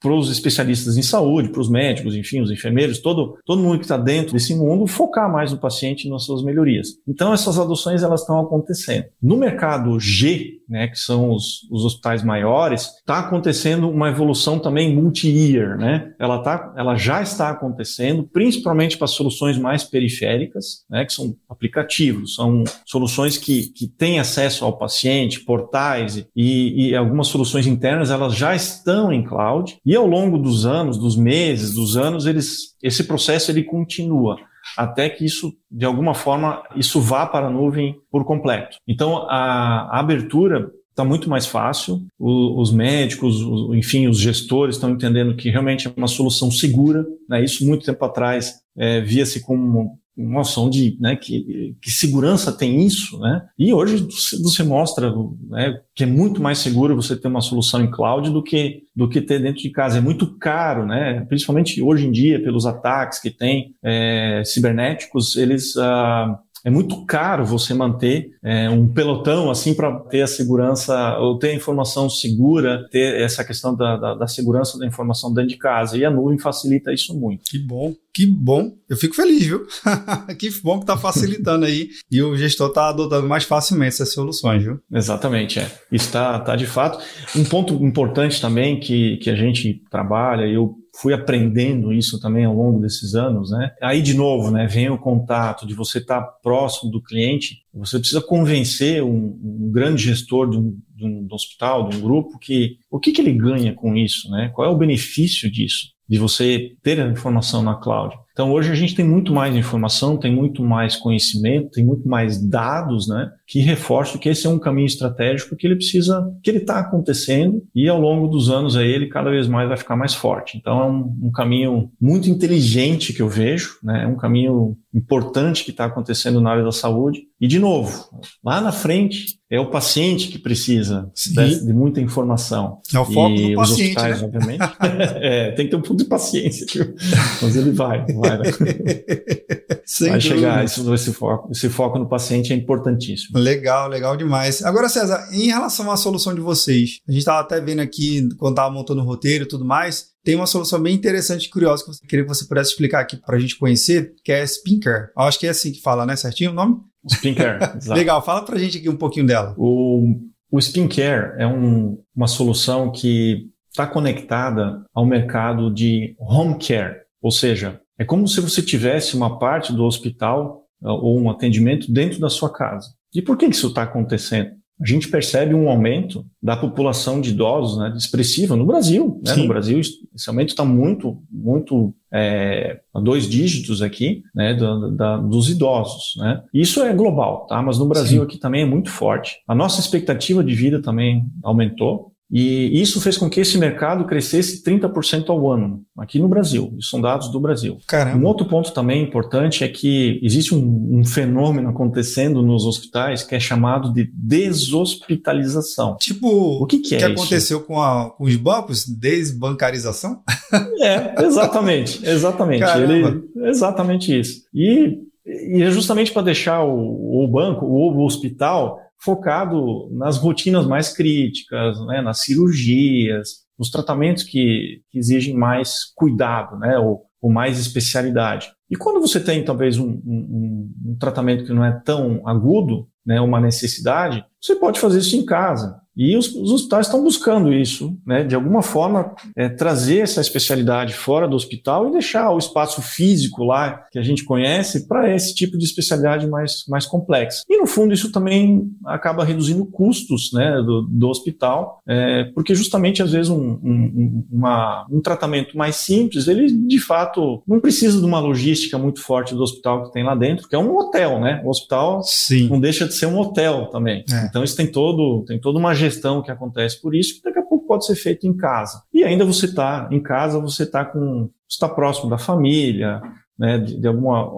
para 0.00 0.12
os 0.12 0.30
especialistas 0.30 0.96
em 0.96 1.02
saúde, 1.02 1.48
para 1.48 1.60
os 1.60 1.70
médicos, 1.70 2.14
enfim, 2.14 2.40
os 2.40 2.50
enfermeiros, 2.50 2.98
todo, 2.98 3.38
todo 3.44 3.62
mundo 3.62 3.78
que 3.78 3.84
está 3.84 3.96
dentro 3.96 4.32
desse 4.32 4.54
mundo, 4.54 4.86
focar 4.86 5.30
mais 5.30 5.52
no 5.52 5.58
paciente 5.58 6.06
e 6.06 6.10
nas 6.10 6.24
suas 6.24 6.42
melhorias. 6.42 6.88
Então, 7.06 7.32
essas 7.32 7.58
adoções 7.58 8.02
elas 8.02 8.20
estão 8.20 8.40
acontecendo. 8.40 9.06
No 9.22 9.36
mercado 9.36 9.98
G, 9.98 10.56
né, 10.68 10.88
que 10.88 10.98
são 10.98 11.30
os, 11.30 11.66
os 11.70 11.84
hospitais 11.84 12.22
maiores, 12.22 12.82
está 12.98 13.20
acontecendo 13.20 13.88
uma 13.88 14.08
evolução 14.08 14.58
também 14.58 14.94
multi-year. 14.94 15.78
Né? 15.78 16.12
Ela, 16.18 16.42
tá, 16.42 16.74
ela 16.76 16.96
já 16.96 17.22
está 17.22 17.50
acontecendo, 17.50 18.24
principalmente 18.24 18.98
para 18.98 19.06
soluções 19.06 19.58
mais 19.58 19.84
periféricas, 19.84 20.84
né, 20.90 21.04
que 21.04 21.12
são 21.12 21.36
aplicativos, 21.48 22.34
são 22.34 22.64
soluções 22.84 23.38
que, 23.38 23.68
que 23.72 23.86
têm 23.86 24.18
acesso 24.18 24.64
ao 24.64 24.76
paciente, 24.76 25.40
portais 25.40 26.26
e, 26.34 26.88
e 26.90 26.96
algumas 26.96 27.28
soluções 27.28 27.66
internas, 27.66 28.10
elas 28.10 28.34
já 28.34 28.54
estão 28.54 29.12
em 29.12 29.24
cloud. 29.24 29.78
E 29.86 29.94
ao 29.94 30.06
longo 30.06 30.36
dos 30.36 30.66
anos, 30.66 30.98
dos 30.98 31.16
meses, 31.16 31.72
dos 31.72 31.96
anos, 31.96 32.26
eles, 32.26 32.74
esse 32.82 33.04
processo 33.04 33.52
ele 33.52 33.62
continua 33.62 34.36
até 34.76 35.08
que 35.08 35.24
isso, 35.24 35.54
de 35.70 35.84
alguma 35.84 36.12
forma, 36.12 36.62
isso 36.74 37.00
vá 37.00 37.24
para 37.24 37.46
a 37.46 37.50
nuvem 37.50 37.96
por 38.10 38.24
completo. 38.24 38.78
Então, 38.86 39.18
a, 39.28 39.88
a 39.90 40.00
abertura 40.00 40.70
está 40.90 41.04
muito 41.04 41.28
mais 41.28 41.46
fácil. 41.46 42.02
O, 42.18 42.60
os 42.60 42.72
médicos, 42.72 43.42
o, 43.42 43.74
enfim, 43.74 44.08
os 44.08 44.18
gestores 44.18 44.76
estão 44.76 44.90
entendendo 44.90 45.36
que 45.36 45.50
realmente 45.50 45.86
é 45.86 45.92
uma 45.94 46.08
solução 46.08 46.50
segura. 46.50 47.06
Né? 47.28 47.44
Isso 47.44 47.66
muito 47.66 47.84
tempo 47.84 48.02
atrás 48.04 48.54
é, 48.76 49.00
via-se 49.02 49.40
como 49.40 49.98
noção 50.16 50.70
de 50.70 50.96
né, 50.98 51.14
que, 51.14 51.76
que, 51.80 51.90
segurança 51.90 52.50
tem 52.50 52.84
isso, 52.84 53.18
né? 53.18 53.42
E 53.58 53.72
hoje 53.72 54.08
você 54.42 54.62
mostra 54.62 55.12
né, 55.48 55.78
que 55.94 56.04
é 56.04 56.06
muito 56.06 56.40
mais 56.40 56.58
seguro 56.58 56.96
você 56.96 57.14
ter 57.14 57.28
uma 57.28 57.42
solução 57.42 57.82
em 57.82 57.90
cloud 57.90 58.30
do 58.30 58.42
que 58.42 58.82
do 58.94 59.08
que 59.08 59.20
ter 59.20 59.42
dentro 59.42 59.60
de 59.60 59.70
casa. 59.70 59.98
É 59.98 60.00
muito 60.00 60.38
caro, 60.38 60.86
né? 60.86 61.24
Principalmente 61.28 61.82
hoje 61.82 62.06
em 62.06 62.10
dia 62.10 62.42
pelos 62.42 62.64
ataques 62.64 63.18
que 63.18 63.30
tem 63.30 63.74
é, 63.82 64.42
cibernéticos, 64.44 65.36
eles 65.36 65.76
ah, 65.76 66.38
é 66.66 66.70
muito 66.70 67.06
caro 67.06 67.46
você 67.46 67.72
manter 67.72 68.32
é, 68.42 68.68
um 68.68 68.88
pelotão 68.88 69.48
assim 69.48 69.72
para 69.72 70.00
ter 70.00 70.22
a 70.22 70.26
segurança 70.26 71.16
ou 71.20 71.38
ter 71.38 71.50
a 71.50 71.54
informação 71.54 72.10
segura, 72.10 72.88
ter 72.90 73.20
essa 73.20 73.44
questão 73.44 73.72
da, 73.72 73.96
da, 73.96 74.14
da, 74.16 74.26
segurança 74.26 74.76
da 74.76 74.84
informação 74.84 75.32
dentro 75.32 75.50
de 75.50 75.58
casa. 75.58 75.96
E 75.96 76.04
a 76.04 76.10
nuvem 76.10 76.40
facilita 76.40 76.92
isso 76.92 77.14
muito. 77.14 77.44
Que 77.48 77.56
bom, 77.56 77.94
que 78.12 78.26
bom. 78.26 78.72
Eu 78.88 78.96
fico 78.96 79.14
feliz, 79.14 79.46
viu? 79.46 79.64
que 80.36 80.50
bom 80.60 80.78
que 80.78 80.82
está 80.82 80.96
facilitando 80.96 81.64
aí 81.64 81.88
e 82.10 82.20
o 82.20 82.36
gestor 82.36 82.70
está 82.70 82.88
adotando 82.88 83.28
mais 83.28 83.44
facilmente 83.44 83.94
essas 83.94 84.12
soluções, 84.12 84.64
viu? 84.64 84.80
Exatamente, 84.92 85.60
é. 85.60 85.70
Isso 85.92 86.06
está 86.06 86.36
tá 86.40 86.56
de 86.56 86.66
fato. 86.66 86.98
Um 87.36 87.44
ponto 87.44 87.74
importante 87.74 88.40
também 88.40 88.80
que, 88.80 89.18
que 89.18 89.30
a 89.30 89.36
gente 89.36 89.84
trabalha, 89.88 90.44
eu 90.46 90.74
fui 91.00 91.12
aprendendo 91.12 91.92
isso 91.92 92.20
também 92.20 92.44
ao 92.44 92.54
longo 92.54 92.80
desses 92.80 93.14
anos, 93.14 93.50
né? 93.50 93.72
Aí 93.82 94.00
de 94.00 94.14
novo, 94.14 94.50
né, 94.50 94.66
vem 94.66 94.88
o 94.88 94.98
contato 94.98 95.66
de 95.66 95.74
você 95.74 95.98
estar 95.98 96.20
tá 96.20 96.26
próximo 96.42 96.90
do 96.90 97.02
cliente. 97.02 97.62
Você 97.74 97.98
precisa 97.98 98.20
convencer 98.20 99.02
um, 99.02 99.38
um 99.42 99.70
grande 99.70 100.02
gestor 100.02 100.48
de 100.48 100.56
um, 100.56 100.78
de 100.94 101.04
um, 101.04 101.26
hospital, 101.30 101.88
de 101.88 101.96
um 101.96 102.00
grupo, 102.00 102.38
que 102.38 102.78
o 102.90 102.98
que, 102.98 103.12
que 103.12 103.20
ele 103.20 103.32
ganha 103.32 103.74
com 103.74 103.94
isso, 103.96 104.30
né? 104.30 104.50
Qual 104.54 104.66
é 104.66 104.70
o 104.70 104.78
benefício 104.78 105.50
disso? 105.50 105.95
De 106.08 106.18
você 106.18 106.72
ter 106.82 107.00
a 107.00 107.08
informação 107.08 107.62
na 107.62 107.74
cloud. 107.74 108.14
Então 108.36 108.52
hoje 108.52 108.70
a 108.70 108.74
gente 108.74 108.94
tem 108.94 109.04
muito 109.04 109.32
mais 109.32 109.56
informação, 109.56 110.18
tem 110.18 110.30
muito 110.30 110.62
mais 110.62 110.94
conhecimento, 110.94 111.70
tem 111.70 111.82
muito 111.82 112.06
mais 112.06 112.38
dados, 112.38 113.08
né, 113.08 113.30
que 113.46 113.60
reforçam 113.60 114.20
que 114.20 114.28
esse 114.28 114.46
é 114.46 114.50
um 114.50 114.58
caminho 114.58 114.84
estratégico 114.84 115.56
que 115.56 115.66
ele 115.66 115.76
precisa, 115.76 116.30
que 116.42 116.50
ele 116.50 116.58
está 116.58 116.78
acontecendo 116.78 117.62
e 117.74 117.88
ao 117.88 117.98
longo 117.98 118.28
dos 118.28 118.50
anos 118.50 118.76
aí 118.76 118.90
ele 118.90 119.08
cada 119.08 119.30
vez 119.30 119.48
mais 119.48 119.66
vai 119.66 119.78
ficar 119.78 119.96
mais 119.96 120.12
forte. 120.12 120.58
Então 120.58 120.78
é 120.78 120.84
um, 120.84 121.28
um 121.28 121.30
caminho 121.32 121.90
muito 121.98 122.28
inteligente 122.28 123.14
que 123.14 123.22
eu 123.22 123.28
vejo, 123.28 123.78
né, 123.82 124.04
é 124.04 124.06
um 124.06 124.16
caminho 124.16 124.76
importante 124.96 125.64
que 125.64 125.70
está 125.70 125.84
acontecendo 125.84 126.40
na 126.40 126.50
área 126.50 126.64
da 126.64 126.72
saúde. 126.72 127.22
E, 127.40 127.46
de 127.46 127.58
novo, 127.58 128.08
lá 128.42 128.60
na 128.60 128.72
frente 128.72 129.35
é 129.48 129.60
o 129.60 129.70
paciente 129.70 130.28
que 130.28 130.38
precisa 130.38 131.10
de, 131.14 131.64
de, 131.64 131.72
muita 131.72 132.00
informação. 132.00 132.80
É 132.92 132.98
o 132.98 133.04
foco 133.04 133.34
e 133.34 133.50
do 133.50 133.56
paciente, 133.56 133.82
hospitais, 133.82 134.20
né? 134.20 134.26
obviamente. 134.26 134.60
é, 135.22 135.50
tem 135.52 135.66
que 135.66 135.70
ter 135.70 135.76
um 135.76 135.82
pouco 135.82 135.96
de 135.96 136.04
paciência, 136.04 136.66
viu? 136.72 136.94
mas 137.40 137.54
ele 137.54 137.70
vai, 137.70 138.04
vai, 138.06 138.38
né? 138.38 138.50
vai 140.08 140.20
chegar, 140.20 140.64
esse, 140.64 140.92
esse, 140.92 141.12
foco, 141.12 141.52
esse 141.52 141.68
foco 141.68 141.98
no 141.98 142.08
paciente 142.08 142.52
é 142.52 142.56
importantíssimo. 142.56 143.38
Legal, 143.38 143.88
legal 143.88 144.16
demais. 144.16 144.64
Agora, 144.64 144.88
César, 144.88 145.28
em 145.32 145.46
relação 145.46 145.90
à 145.90 145.96
solução 145.96 146.34
de 146.34 146.40
vocês, 146.40 147.00
a 147.08 147.12
gente 147.12 147.20
estava 147.20 147.40
até 147.40 147.60
vendo 147.60 147.80
aqui, 147.80 148.28
quando 148.38 148.54
estava 148.54 148.74
montando 148.74 149.00
o 149.00 149.04
roteiro 149.04 149.44
e 149.44 149.48
tudo 149.48 149.64
mais, 149.64 150.16
tem 150.24 150.34
uma 150.34 150.46
solução 150.46 150.82
bem 150.82 150.92
interessante 150.92 151.44
e 151.44 151.50
curiosa 151.50 151.84
que 151.84 151.90
eu 151.90 151.94
queria 152.08 152.24
que 152.24 152.28
você 152.28 152.44
pudesse 152.44 152.70
explicar 152.70 152.98
aqui 152.98 153.16
para 153.16 153.36
a 153.36 153.38
gente 153.38 153.56
conhecer, 153.56 154.12
que 154.24 154.32
é 154.32 154.44
Spinker. 154.44 155.12
Eu 155.16 155.22
acho 155.22 155.38
que 155.38 155.46
é 155.46 155.50
assim 155.50 155.70
que 155.70 155.80
fala, 155.80 156.04
né? 156.04 156.16
Certinho 156.16 156.50
o 156.50 156.54
nome? 156.54 156.80
Spinker. 157.08 157.58
Legal, 157.88 158.22
fala 158.24 158.42
para 158.44 158.56
a 158.56 158.58
gente 158.58 158.78
aqui 158.78 158.88
um 158.88 158.96
pouquinho 158.96 159.26
dela. 159.26 159.54
O, 159.56 160.18
o 160.50 160.60
Spincare 160.60 161.34
é 161.38 161.46
um, 161.46 161.98
uma 162.14 162.26
solução 162.26 162.90
que 162.90 163.50
está 163.70 163.86
conectada 163.86 164.84
ao 164.94 165.04
mercado 165.04 165.72
de 165.72 166.14
home 166.18 166.58
care, 166.58 166.96
ou 167.20 167.30
seja, 167.30 167.80
é 167.98 168.04
como 168.04 168.26
se 168.26 168.40
você 168.40 168.62
tivesse 168.62 169.16
uma 169.16 169.38
parte 169.38 169.72
do 169.72 169.84
hospital 169.84 170.64
uh, 170.82 170.90
ou 170.90 171.20
um 171.20 171.30
atendimento 171.30 171.92
dentro 171.92 172.18
da 172.20 172.30
sua 172.30 172.52
casa. 172.52 172.88
E 173.14 173.22
por 173.22 173.36
que 173.36 173.46
isso 173.46 173.68
está 173.68 173.82
acontecendo? 173.82 174.50
A 174.80 174.86
gente 174.86 175.08
percebe 175.08 175.54
um 175.54 175.70
aumento 175.70 176.24
da 176.42 176.56
população 176.56 177.20
de 177.20 177.30
idosos 177.30 177.78
né, 177.78 177.94
expressiva 177.96 178.54
no 178.54 178.66
Brasil. 178.66 179.20
Né? 179.24 179.34
No 179.34 179.48
Brasil, 179.48 179.80
esse 179.80 180.28
aumento 180.28 180.50
está 180.50 180.64
muito, 180.64 181.22
muito 181.30 181.94
é, 182.12 182.80
a 182.94 183.00
dois 183.00 183.28
dígitos 183.28 183.80
aqui 183.80 184.22
né, 184.34 184.54
da, 184.54 184.88
da, 184.90 185.16
dos 185.16 185.48
idosos. 185.48 186.14
Né? 186.18 186.42
Isso 186.52 186.82
é 186.82 186.92
global, 186.92 187.46
tá? 187.46 187.62
mas 187.62 187.78
no 187.78 187.86
Brasil 187.86 188.20
Sim. 188.20 188.26
aqui 188.26 188.38
também 188.38 188.62
é 188.62 188.66
muito 188.66 188.90
forte. 188.90 189.38
A 189.48 189.54
nossa 189.54 189.80
expectativa 189.80 190.44
de 190.44 190.54
vida 190.54 190.80
também 190.82 191.24
aumentou. 191.42 192.12
E 192.30 192.80
isso 192.80 193.00
fez 193.00 193.16
com 193.16 193.30
que 193.30 193.40
esse 193.40 193.56
mercado 193.56 194.04
crescesse 194.04 194.62
30% 194.64 195.28
ao 195.28 195.50
ano, 195.50 195.82
aqui 195.96 196.18
no 196.18 196.28
Brasil. 196.28 196.74
Isso 196.76 196.90
são 196.90 197.00
dados 197.00 197.30
do 197.30 197.38
Brasil. 197.38 197.78
Caramba. 197.86 198.18
Um 198.18 198.26
outro 198.26 198.46
ponto 198.46 198.72
também 198.72 199.02
importante 199.02 199.62
é 199.62 199.68
que 199.68 200.18
existe 200.22 200.54
um, 200.54 200.98
um, 200.98 201.04
fenômeno 201.04 201.68
acontecendo 201.68 202.42
nos 202.42 202.64
hospitais 202.64 203.22
que 203.22 203.34
é 203.34 203.40
chamado 203.40 203.92
de 203.92 204.10
deshospitalização. 204.12 205.96
Tipo, 205.98 206.28
o 206.62 206.66
que, 206.66 206.78
que 206.78 206.96
é 206.96 206.98
que 206.98 207.04
isso? 207.04 207.12
aconteceu 207.12 207.60
com, 207.60 207.80
a, 207.80 208.10
com, 208.10 208.24
os 208.24 208.34
bancos? 208.36 208.86
Desbancarização? 208.86 210.22
É, 210.78 211.24
exatamente. 211.24 212.06
Exatamente. 212.06 212.62
Ele, 212.78 213.22
exatamente 213.48 214.16
isso. 214.16 214.42
E, 214.54 214.98
e 215.26 215.62
é 215.62 215.70
justamente 215.70 216.12
para 216.12 216.22
deixar 216.22 216.62
o, 216.62 217.24
o 217.24 217.28
banco, 217.28 217.66
o 217.66 218.04
hospital, 218.04 218.78
focado 219.00 219.88
nas 219.92 220.16
rotinas 220.18 220.66
mais 220.66 220.92
críticas, 220.92 221.78
né, 221.86 222.00
nas 222.00 222.20
cirurgias, 222.20 223.46
nos 223.58 223.70
tratamentos 223.70 224.22
que, 224.22 224.82
que 224.90 224.98
exigem 224.98 225.34
mais 225.34 225.84
cuidado, 225.94 226.58
né, 226.58 226.78
ou, 226.78 227.06
com 227.20 227.30
mais 227.30 227.58
especialidade. 227.58 228.52
E 228.70 228.76
quando 228.76 229.00
você 229.00 229.18
tem 229.20 229.44
talvez 229.44 229.78
um, 229.78 230.00
um, 230.04 230.72
um 230.86 230.96
tratamento 230.98 231.44
que 231.44 231.52
não 231.52 231.64
é 231.64 231.72
tão 231.84 232.26
agudo, 232.26 232.88
né, 233.04 233.20
uma 233.20 233.40
necessidade, 233.40 234.24
você 234.40 234.56
pode 234.56 234.78
fazer 234.80 234.98
isso 234.98 235.16
em 235.16 235.24
casa. 235.24 235.80
E 235.96 236.16
os, 236.16 236.34
os 236.34 236.52
hospitais 236.52 236.86
estão 236.86 237.02
buscando 237.02 237.52
isso, 237.52 237.96
né, 238.06 238.22
de 238.24 238.34
alguma 238.34 238.62
forma 238.62 239.14
é, 239.34 239.48
trazer 239.48 240.00
essa 240.00 240.20
especialidade 240.20 240.92
fora 240.92 241.26
do 241.26 241.36
hospital 241.36 241.88
e 241.88 241.92
deixar 241.92 242.30
o 242.30 242.38
espaço 242.38 242.82
físico 242.82 243.44
lá 243.44 243.86
que 243.90 243.98
a 243.98 244.02
gente 244.02 244.24
conhece 244.24 244.86
para 244.86 245.14
esse 245.14 245.34
tipo 245.34 245.56
de 245.56 245.64
especialidade 245.64 246.26
mais, 246.26 246.64
mais 246.68 246.84
complexa. 246.84 247.42
E 247.48 247.58
no 247.58 247.66
fundo 247.66 247.94
isso 247.94 248.12
também 248.12 248.70
acaba 248.84 249.24
reduzindo 249.24 249.64
custos 249.64 250.30
né, 250.32 250.56
do, 250.62 250.82
do 250.82 251.08
hospital, 251.08 251.82
é, 251.86 252.24
porque 252.34 252.54
justamente 252.54 253.02
às 253.02 253.12
vezes 253.12 253.30
um, 253.30 253.58
um, 253.62 254.24
uma, 254.30 254.86
um 254.90 255.00
tratamento 255.00 255.56
mais 255.56 255.76
simples, 255.76 256.28
ele 256.28 256.50
de 256.50 256.78
fato 256.78 257.42
não 257.46 257.60
precisa 257.60 257.98
de 257.98 258.04
uma 258.04 258.20
logística 258.20 258.76
muito 258.76 259.00
forte 259.00 259.34
do 259.34 259.42
hospital 259.42 259.84
que 259.84 259.92
tem 259.92 260.04
lá 260.04 260.14
dentro, 260.14 260.48
que 260.48 260.54
é 260.54 260.58
um 260.58 260.76
hotel, 260.76 261.20
né? 261.20 261.40
O 261.44 261.50
hospital 261.50 262.02
Sim. 262.02 262.48
não 262.48 262.60
deixa 262.60 262.86
de 262.86 262.94
ser 262.94 263.06
um 263.06 263.18
hotel 263.18 263.66
também. 263.66 264.04
É. 264.10 264.26
Então 264.26 264.44
isso 264.44 264.56
tem 264.56 264.66
todo, 264.66 265.24
tem 265.26 265.38
toda 265.38 265.58
uma 265.58 265.74
gestão 265.86 266.22
que 266.22 266.30
acontece 266.30 266.80
por 266.80 266.94
isso, 266.94 267.16
que 267.16 267.22
daqui 267.22 267.38
a 267.38 267.42
pouco 267.42 267.66
pode 267.66 267.86
ser 267.86 267.96
feito 267.96 268.26
em 268.26 268.36
casa. 268.36 268.82
E 268.92 269.04
ainda 269.04 269.24
você 269.24 269.46
está 269.46 269.88
em 269.90 270.02
casa, 270.02 270.40
você 270.40 270.64
está 270.64 270.84
com 270.84 271.30
está 271.48 271.68
próximo 271.68 272.10
da 272.10 272.18
família, 272.18 273.00
né, 273.38 273.58
de, 273.58 273.80
de, 273.80 273.86
alguma, 273.86 274.28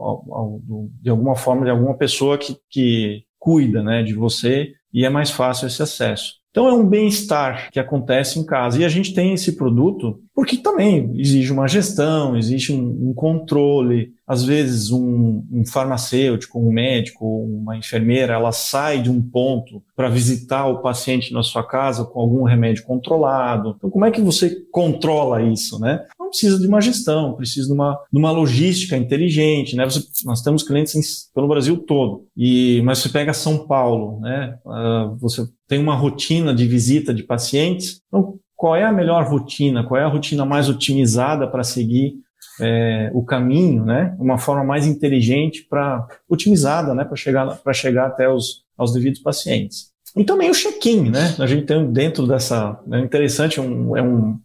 de 1.01 1.11
alguma 1.11 1.35
forma, 1.35 1.65
de 1.65 1.71
alguma 1.71 1.97
pessoa 1.97 2.37
que, 2.37 2.57
que 2.69 3.25
cuida 3.39 3.83
né, 3.83 4.03
de 4.03 4.15
você 4.15 4.73
e 4.93 5.05
é 5.05 5.11
mais 5.11 5.31
fácil 5.31 5.67
esse 5.67 5.83
acesso. 5.83 6.35
Então 6.51 6.67
é 6.67 6.73
um 6.73 6.87
bem-estar 6.87 7.71
que 7.71 7.79
acontece 7.79 8.39
em 8.39 8.45
casa. 8.45 8.81
E 8.81 8.85
a 8.85 8.89
gente 8.89 9.15
tem 9.15 9.35
esse 9.35 9.53
produto 9.57 10.21
porque 10.35 10.57
também 10.57 11.11
exige 11.17 11.53
uma 11.53 11.67
gestão, 11.67 12.37
existe 12.37 12.73
um, 12.73 13.09
um 13.09 13.13
controle. 13.13 14.13
Às 14.27 14.45
vezes 14.45 14.91
um, 14.91 15.45
um, 15.51 15.65
farmacêutico, 15.67 16.59
um 16.59 16.71
médico, 16.71 17.27
uma 17.45 17.77
enfermeira, 17.77 18.35
ela 18.35 18.53
sai 18.53 19.03
de 19.03 19.11
um 19.11 19.21
ponto 19.21 19.83
para 19.97 20.09
visitar 20.09 20.67
o 20.67 20.81
paciente 20.81 21.33
na 21.33 21.43
sua 21.43 21.67
casa 21.67 22.05
com 22.05 22.21
algum 22.21 22.45
remédio 22.45 22.85
controlado. 22.85 23.75
Então 23.77 23.91
como 23.91 24.05
é 24.05 24.11
que 24.11 24.21
você 24.21 24.65
controla 24.71 25.43
isso, 25.43 25.79
né? 25.81 26.05
Precisa 26.29 26.59
de 26.59 26.67
uma 26.67 26.81
gestão, 26.81 27.35
precisa 27.35 27.67
de 27.67 27.73
uma, 27.73 27.99
de 28.13 28.19
uma 28.19 28.31
logística 28.31 28.97
inteligente, 28.97 29.77
né? 29.77 29.85
Você, 29.85 30.01
nós 30.25 30.43
temos 30.43 30.63
clientes 30.63 30.95
em, 30.95 31.01
pelo 31.35 31.49
Brasil 31.49 31.77
todo. 31.79 32.27
E 32.37 32.81
mas 32.83 32.99
você 32.99 33.09
pega 33.09 33.33
São 33.33 33.67
Paulo, 33.67 34.21
né? 34.21 34.59
Uh, 34.65 35.17
você 35.19 35.45
tem 35.67 35.79
uma 35.79 35.95
rotina 35.95 36.55
de 36.55 36.67
visita 36.67 37.13
de 37.13 37.23
pacientes. 37.23 38.01
Então 38.09 38.39
qual 38.59 38.75
é 38.75 38.85
a 38.85 38.93
melhor 38.93 39.25
rotina, 39.25 39.85
qual 39.85 40.01
é 40.01 40.05
a 40.05 40.09
rotina 40.09 40.45
mais 40.45 40.69
otimizada 40.69 41.47
para 41.47 41.63
seguir 41.63 42.15
é, 42.61 43.09
o 43.15 43.25
caminho, 43.25 43.85
né? 43.85 44.17
Uma 44.19 44.37
forma 44.37 44.65
mais 44.65 44.85
inteligente 44.85 45.65
para 45.71 46.05
otimizada, 46.29 46.93
né? 46.93 47.05
Para 47.05 47.17
chegar 47.17 47.57
para 47.59 47.73
chegar 47.73 48.07
até 48.09 48.29
os 48.29 48.65
aos 48.77 48.93
devidos 48.93 49.21
pacientes. 49.21 49.91
E 50.17 50.25
também 50.25 50.51
o 50.51 50.55
check-in, 50.55 51.11
né? 51.11 51.37
A 51.39 51.47
gente 51.47 51.67
tem 51.67 51.91
dentro 51.93 52.27
dessa 52.27 52.81
é 52.91 52.99
interessante 52.99 53.61
um, 53.61 53.97
é 53.97 54.03
um 54.03 54.39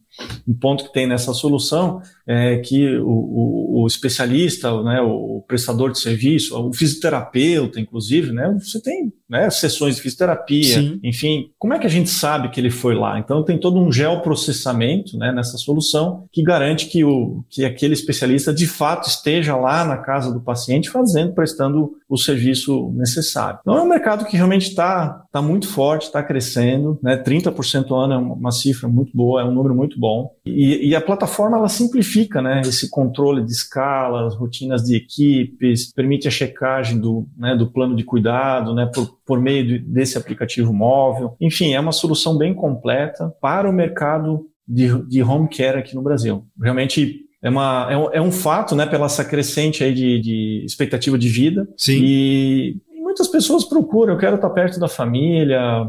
um 0.47 0.53
ponto 0.53 0.85
que 0.85 0.93
tem 0.93 1.07
nessa 1.07 1.33
solução 1.33 2.01
é 2.27 2.57
que 2.57 2.97
o, 2.97 3.07
o, 3.07 3.83
o 3.83 3.87
especialista, 3.87 4.81
né, 4.83 5.01
o 5.01 5.43
prestador 5.47 5.91
de 5.91 5.99
serviço, 5.99 6.57
o 6.57 6.73
fisioterapeuta, 6.73 7.79
inclusive, 7.79 8.31
né, 8.31 8.55
você 8.59 8.81
tem 8.81 9.11
né, 9.33 9.49
sessões 9.49 9.95
de 9.95 10.01
fisioterapia, 10.03 10.79
Sim. 10.79 10.99
enfim, 11.03 11.49
como 11.57 11.73
é 11.73 11.79
que 11.79 11.87
a 11.87 11.89
gente 11.89 12.11
sabe 12.11 12.49
que 12.49 12.61
ele 12.61 12.69
foi 12.69 12.93
lá? 12.93 13.17
Então 13.17 13.43
tem 13.43 13.57
todo 13.57 13.79
um 13.79 13.91
geoprocessamento 13.91 15.17
né, 15.17 15.31
nessa 15.31 15.57
solução 15.57 16.25
que 16.31 16.43
garante 16.43 16.85
que, 16.85 17.03
o, 17.03 17.43
que 17.49 17.65
aquele 17.65 17.95
especialista 17.95 18.53
de 18.53 18.67
fato 18.67 19.09
esteja 19.09 19.55
lá 19.55 19.83
na 19.83 19.97
casa 19.97 20.31
do 20.31 20.39
paciente 20.39 20.91
fazendo, 20.91 21.33
prestando 21.33 21.93
o 22.07 22.15
serviço 22.15 22.91
necessário. 22.95 23.57
Então 23.61 23.75
é 23.75 23.81
um 23.81 23.89
mercado 23.89 24.25
que 24.25 24.37
realmente 24.37 24.67
está 24.67 25.25
tá 25.31 25.41
muito 25.41 25.67
forte, 25.67 26.03
está 26.03 26.21
crescendo, 26.21 26.99
né, 27.01 27.17
30% 27.17 27.89
ao 27.89 28.01
ano 28.01 28.13
é 28.13 28.17
uma 28.17 28.51
cifra 28.51 28.87
muito 28.87 29.11
boa, 29.17 29.41
é 29.41 29.43
um 29.43 29.51
número 29.51 29.73
muito 29.73 29.99
bom. 29.99 30.29
E, 30.45 30.89
e, 30.89 30.95
a 30.95 31.01
plataforma 31.01 31.57
ela 31.57 31.69
simplifica 31.69 32.39
né, 32.39 32.61
esse 32.61 32.87
controle 32.87 33.43
de 33.43 33.51
escalas, 33.51 34.35
rotinas 34.35 34.83
de 34.83 34.95
equipes, 34.95 35.91
permite 35.91 36.27
a 36.27 36.31
checagem 36.31 36.99
do, 36.99 37.25
né, 37.35 37.55
do 37.55 37.65
plano 37.65 37.95
de 37.95 38.03
cuidado 38.03 38.75
né, 38.75 38.85
por, 38.93 39.17
por 39.25 39.39
meio 39.39 39.65
de, 39.65 39.79
desse 39.79 40.17
aplicativo 40.17 40.73
móvel. 40.73 41.35
Enfim, 41.39 41.73
é 41.73 41.79
uma 41.79 41.91
solução 41.91 42.37
bem 42.37 42.53
completa 42.53 43.33
para 43.41 43.69
o 43.69 43.73
mercado 43.73 44.47
de, 44.67 45.05
de 45.07 45.23
home 45.23 45.49
care 45.49 45.77
aqui 45.77 45.95
no 45.95 46.01
Brasil. 46.01 46.45
Realmente 46.61 47.21
é, 47.41 47.49
uma, 47.49 47.87
é, 47.89 47.97
um, 47.97 48.13
é 48.13 48.21
um 48.21 48.31
fato, 48.31 48.75
né, 48.75 48.85
pela 48.85 49.05
essa 49.05 49.25
crescente 49.25 49.83
aí 49.83 49.93
de, 49.93 50.19
de 50.21 50.63
expectativa 50.65 51.17
de 51.17 51.29
vida. 51.29 51.67
Sim. 51.77 52.01
E, 52.03 52.77
muitas 53.13 53.27
pessoas 53.27 53.63
procuram, 53.63 54.13
eu 54.13 54.19
quero 54.19 54.35
estar 54.35 54.49
perto 54.49 54.79
da 54.79 54.87
família. 54.87 55.87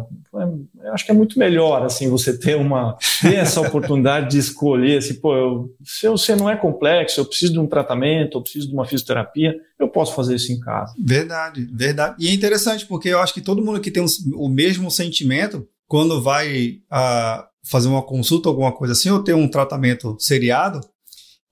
Eu 0.84 0.92
acho 0.92 1.04
que 1.04 1.10
é 1.10 1.14
muito 1.14 1.38
melhor 1.38 1.82
assim 1.82 2.08
você 2.08 2.36
ter 2.36 2.56
uma 2.56 2.96
ter 3.20 3.36
essa 3.36 3.60
oportunidade 3.60 4.30
de 4.30 4.38
escolher, 4.38 4.98
assim, 4.98 5.14
pô, 5.14 5.34
eu, 5.36 5.74
se 5.82 6.08
você 6.08 6.36
não 6.36 6.48
é 6.48 6.56
complexo, 6.56 7.20
eu 7.20 7.24
preciso 7.24 7.54
de 7.54 7.58
um 7.58 7.66
tratamento, 7.66 8.38
eu 8.38 8.42
preciso 8.42 8.68
de 8.68 8.74
uma 8.74 8.84
fisioterapia, 8.84 9.56
eu 9.78 9.88
posso 9.88 10.14
fazer 10.14 10.34
isso 10.34 10.52
em 10.52 10.60
casa. 10.60 10.94
Verdade, 10.98 11.66
verdade. 11.72 12.16
E 12.18 12.28
é 12.28 12.32
interessante 12.32 12.86
porque 12.86 13.08
eu 13.08 13.20
acho 13.20 13.32
que 13.32 13.40
todo 13.40 13.64
mundo 13.64 13.80
que 13.80 13.90
tem 13.90 14.04
o 14.34 14.48
mesmo 14.48 14.90
sentimento 14.90 15.66
quando 15.86 16.22
vai 16.22 16.78
a, 16.90 17.00
ah, 17.00 17.48
fazer 17.70 17.88
uma 17.88 18.02
consulta, 18.02 18.48
alguma 18.48 18.72
coisa 18.72 18.92
assim, 18.92 19.10
ou 19.10 19.22
ter 19.22 19.34
um 19.34 19.48
tratamento 19.48 20.16
seriado, 20.18 20.80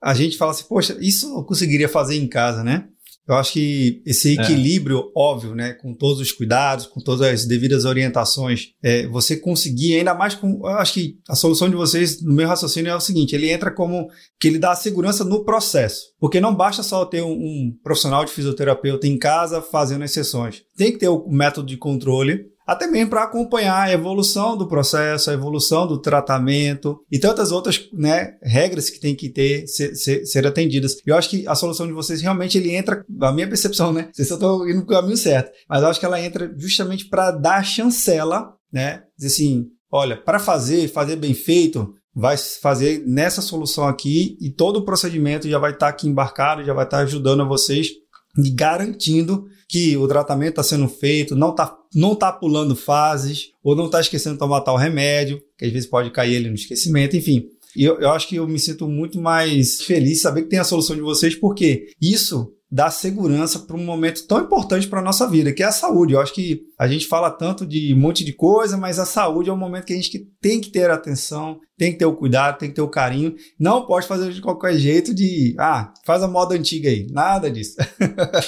a 0.01 0.13
gente 0.13 0.37
fala 0.37 0.51
assim, 0.51 0.65
poxa, 0.67 0.97
isso 0.99 1.37
eu 1.37 1.43
conseguiria 1.43 1.87
fazer 1.87 2.17
em 2.17 2.27
casa, 2.27 2.63
né? 2.63 2.87
Eu 3.27 3.35
acho 3.35 3.53
que 3.53 4.01
esse 4.05 4.37
é. 4.37 4.41
equilíbrio, 4.41 4.99
é. 4.99 5.03
óbvio, 5.15 5.55
né, 5.55 5.73
com 5.73 5.93
todos 5.93 6.19
os 6.19 6.31
cuidados, 6.31 6.87
com 6.87 6.99
todas 6.99 7.21
as 7.21 7.45
devidas 7.45 7.85
orientações, 7.85 8.71
é, 8.83 9.07
você 9.07 9.37
conseguir, 9.37 9.97
ainda 9.97 10.13
mais 10.13 10.35
com. 10.35 10.59
Eu 10.63 10.77
acho 10.77 10.93
que 10.93 11.17
a 11.27 11.35
solução 11.35 11.69
de 11.69 11.75
vocês, 11.75 12.21
no 12.21 12.33
meu 12.33 12.47
raciocínio, 12.47 12.91
é 12.91 12.95
o 12.95 12.99
seguinte: 12.99 13.33
ele 13.33 13.49
entra 13.49 13.71
como 13.71 14.09
que 14.39 14.47
ele 14.47 14.59
dá 14.59 14.75
segurança 14.75 15.23
no 15.23 15.45
processo. 15.45 16.13
Porque 16.19 16.41
não 16.41 16.53
basta 16.53 16.83
só 16.83 17.05
ter 17.05 17.21
um, 17.21 17.31
um 17.31 17.77
profissional 17.83 18.25
de 18.25 18.31
fisioterapeuta 18.31 19.07
em 19.07 19.17
casa 19.17 19.61
fazendo 19.61 20.03
as 20.03 20.11
sessões. 20.11 20.63
Tem 20.75 20.91
que 20.91 20.99
ter 20.99 21.07
o 21.07 21.27
método 21.29 21.67
de 21.67 21.77
controle 21.77 22.52
até 22.65 22.87
mesmo 22.87 23.09
para 23.09 23.23
acompanhar 23.23 23.83
a 23.83 23.91
evolução 23.91 24.57
do 24.57 24.67
processo, 24.67 25.29
a 25.29 25.33
evolução 25.33 25.85
do 25.85 25.99
tratamento 25.99 26.99
e 27.11 27.19
tantas 27.19 27.51
outras 27.51 27.89
né, 27.93 28.35
regras 28.41 28.89
que 28.89 28.99
tem 28.99 29.15
que 29.15 29.29
ter 29.29 29.67
ser, 29.67 29.95
ser, 29.95 30.25
ser, 30.25 30.47
atendidas. 30.47 30.95
Eu 31.05 31.15
acho 31.15 31.29
que 31.29 31.47
a 31.47 31.55
solução 31.55 31.85
de 31.85 31.93
vocês 31.93 32.21
realmente 32.21 32.57
ele 32.57 32.71
entra, 32.71 33.05
a 33.21 33.31
minha 33.31 33.47
percepção, 33.47 33.91
né? 33.91 34.09
Sei 34.13 34.25
se 34.25 34.33
estou 34.33 34.67
indo 34.67 34.79
no 34.79 34.85
caminho 34.85 35.17
certo, 35.17 35.51
mas 35.67 35.81
eu 35.81 35.87
acho 35.89 35.99
que 35.99 36.05
ela 36.05 36.21
entra 36.21 36.53
justamente 36.57 37.05
para 37.05 37.31
dar 37.31 37.63
chancela, 37.63 38.53
né? 38.71 39.03
Dizer 39.17 39.33
assim, 39.33 39.67
olha, 39.91 40.17
para 40.17 40.39
fazer, 40.39 40.87
fazer 40.87 41.15
bem 41.15 41.33
feito, 41.33 41.93
vai 42.15 42.37
fazer 42.37 43.03
nessa 43.05 43.41
solução 43.41 43.87
aqui 43.87 44.37
e 44.39 44.51
todo 44.51 44.77
o 44.77 44.85
procedimento 44.85 45.49
já 45.49 45.57
vai 45.57 45.71
estar 45.71 45.87
tá 45.87 45.89
aqui 45.89 46.07
embarcado, 46.07 46.63
já 46.63 46.73
vai 46.73 46.85
estar 46.85 46.97
tá 46.97 47.03
ajudando 47.03 47.41
a 47.41 47.47
vocês 47.47 47.89
e 48.37 48.49
garantindo 48.49 49.45
que 49.69 49.95
o 49.97 50.07
tratamento 50.07 50.51
está 50.51 50.63
sendo 50.63 50.87
feito, 50.87 51.35
não 51.35 51.51
está 51.51 51.75
não 51.93 52.15
tá 52.15 52.31
pulando 52.31 52.75
fases, 52.75 53.51
ou 53.63 53.75
não 53.75 53.85
está 53.85 53.99
esquecendo 53.99 54.35
de 54.35 54.39
tomar 54.39 54.61
tal 54.61 54.77
remédio, 54.77 55.41
que 55.57 55.65
às 55.65 55.71
vezes 55.71 55.89
pode 55.89 56.11
cair 56.11 56.35
ele 56.35 56.49
no 56.49 56.55
esquecimento, 56.55 57.15
enfim. 57.15 57.49
E 57.75 57.83
eu, 57.83 57.99
eu 57.99 58.11
acho 58.11 58.27
que 58.27 58.35
eu 58.35 58.47
me 58.47 58.59
sinto 58.59 58.87
muito 58.87 59.19
mais 59.19 59.81
feliz 59.81 60.21
saber 60.21 60.43
que 60.43 60.49
tem 60.49 60.59
a 60.59 60.63
solução 60.63 60.95
de 60.95 61.01
vocês, 61.01 61.35
porque 61.35 61.87
isso 62.01 62.53
dá 62.73 62.89
segurança 62.89 63.59
para 63.59 63.77
um 63.77 63.85
momento 63.85 64.25
tão 64.25 64.39
importante 64.39 64.87
para 64.87 64.99
a 64.99 65.03
nossa 65.03 65.29
vida, 65.29 65.53
que 65.53 65.61
é 65.61 65.67
a 65.67 65.71
saúde. 65.71 66.13
Eu 66.13 66.19
acho 66.19 66.33
que 66.33 66.63
a 66.79 66.87
gente 66.87 67.05
fala 67.05 67.29
tanto 67.29 67.67
de 67.67 67.93
um 67.93 67.99
monte 67.99 68.25
de 68.25 68.33
coisa, 68.33 68.75
mas 68.75 68.97
a 68.97 69.05
saúde 69.05 69.47
é 69.47 69.53
um 69.53 69.57
momento 69.57 69.85
que 69.85 69.93
a 69.93 69.95
gente 69.95 70.27
tem 70.41 70.59
que 70.59 70.71
ter 70.71 70.89
atenção, 70.89 71.59
tem 71.77 71.91
que 71.91 71.99
ter 71.99 72.05
o 72.07 72.15
cuidado, 72.15 72.57
tem 72.57 72.69
que 72.69 72.75
ter 72.75 72.81
o 72.81 72.87
carinho. 72.87 73.35
Não 73.59 73.85
pode 73.85 74.07
fazer 74.07 74.31
de 74.31 74.41
qualquer 74.41 74.75
jeito 74.75 75.13
de, 75.13 75.53
ah, 75.59 75.93
faz 76.03 76.23
a 76.23 76.27
moda 76.27 76.55
antiga 76.55 76.89
aí. 76.89 77.05
Nada 77.11 77.51
disso. 77.51 77.75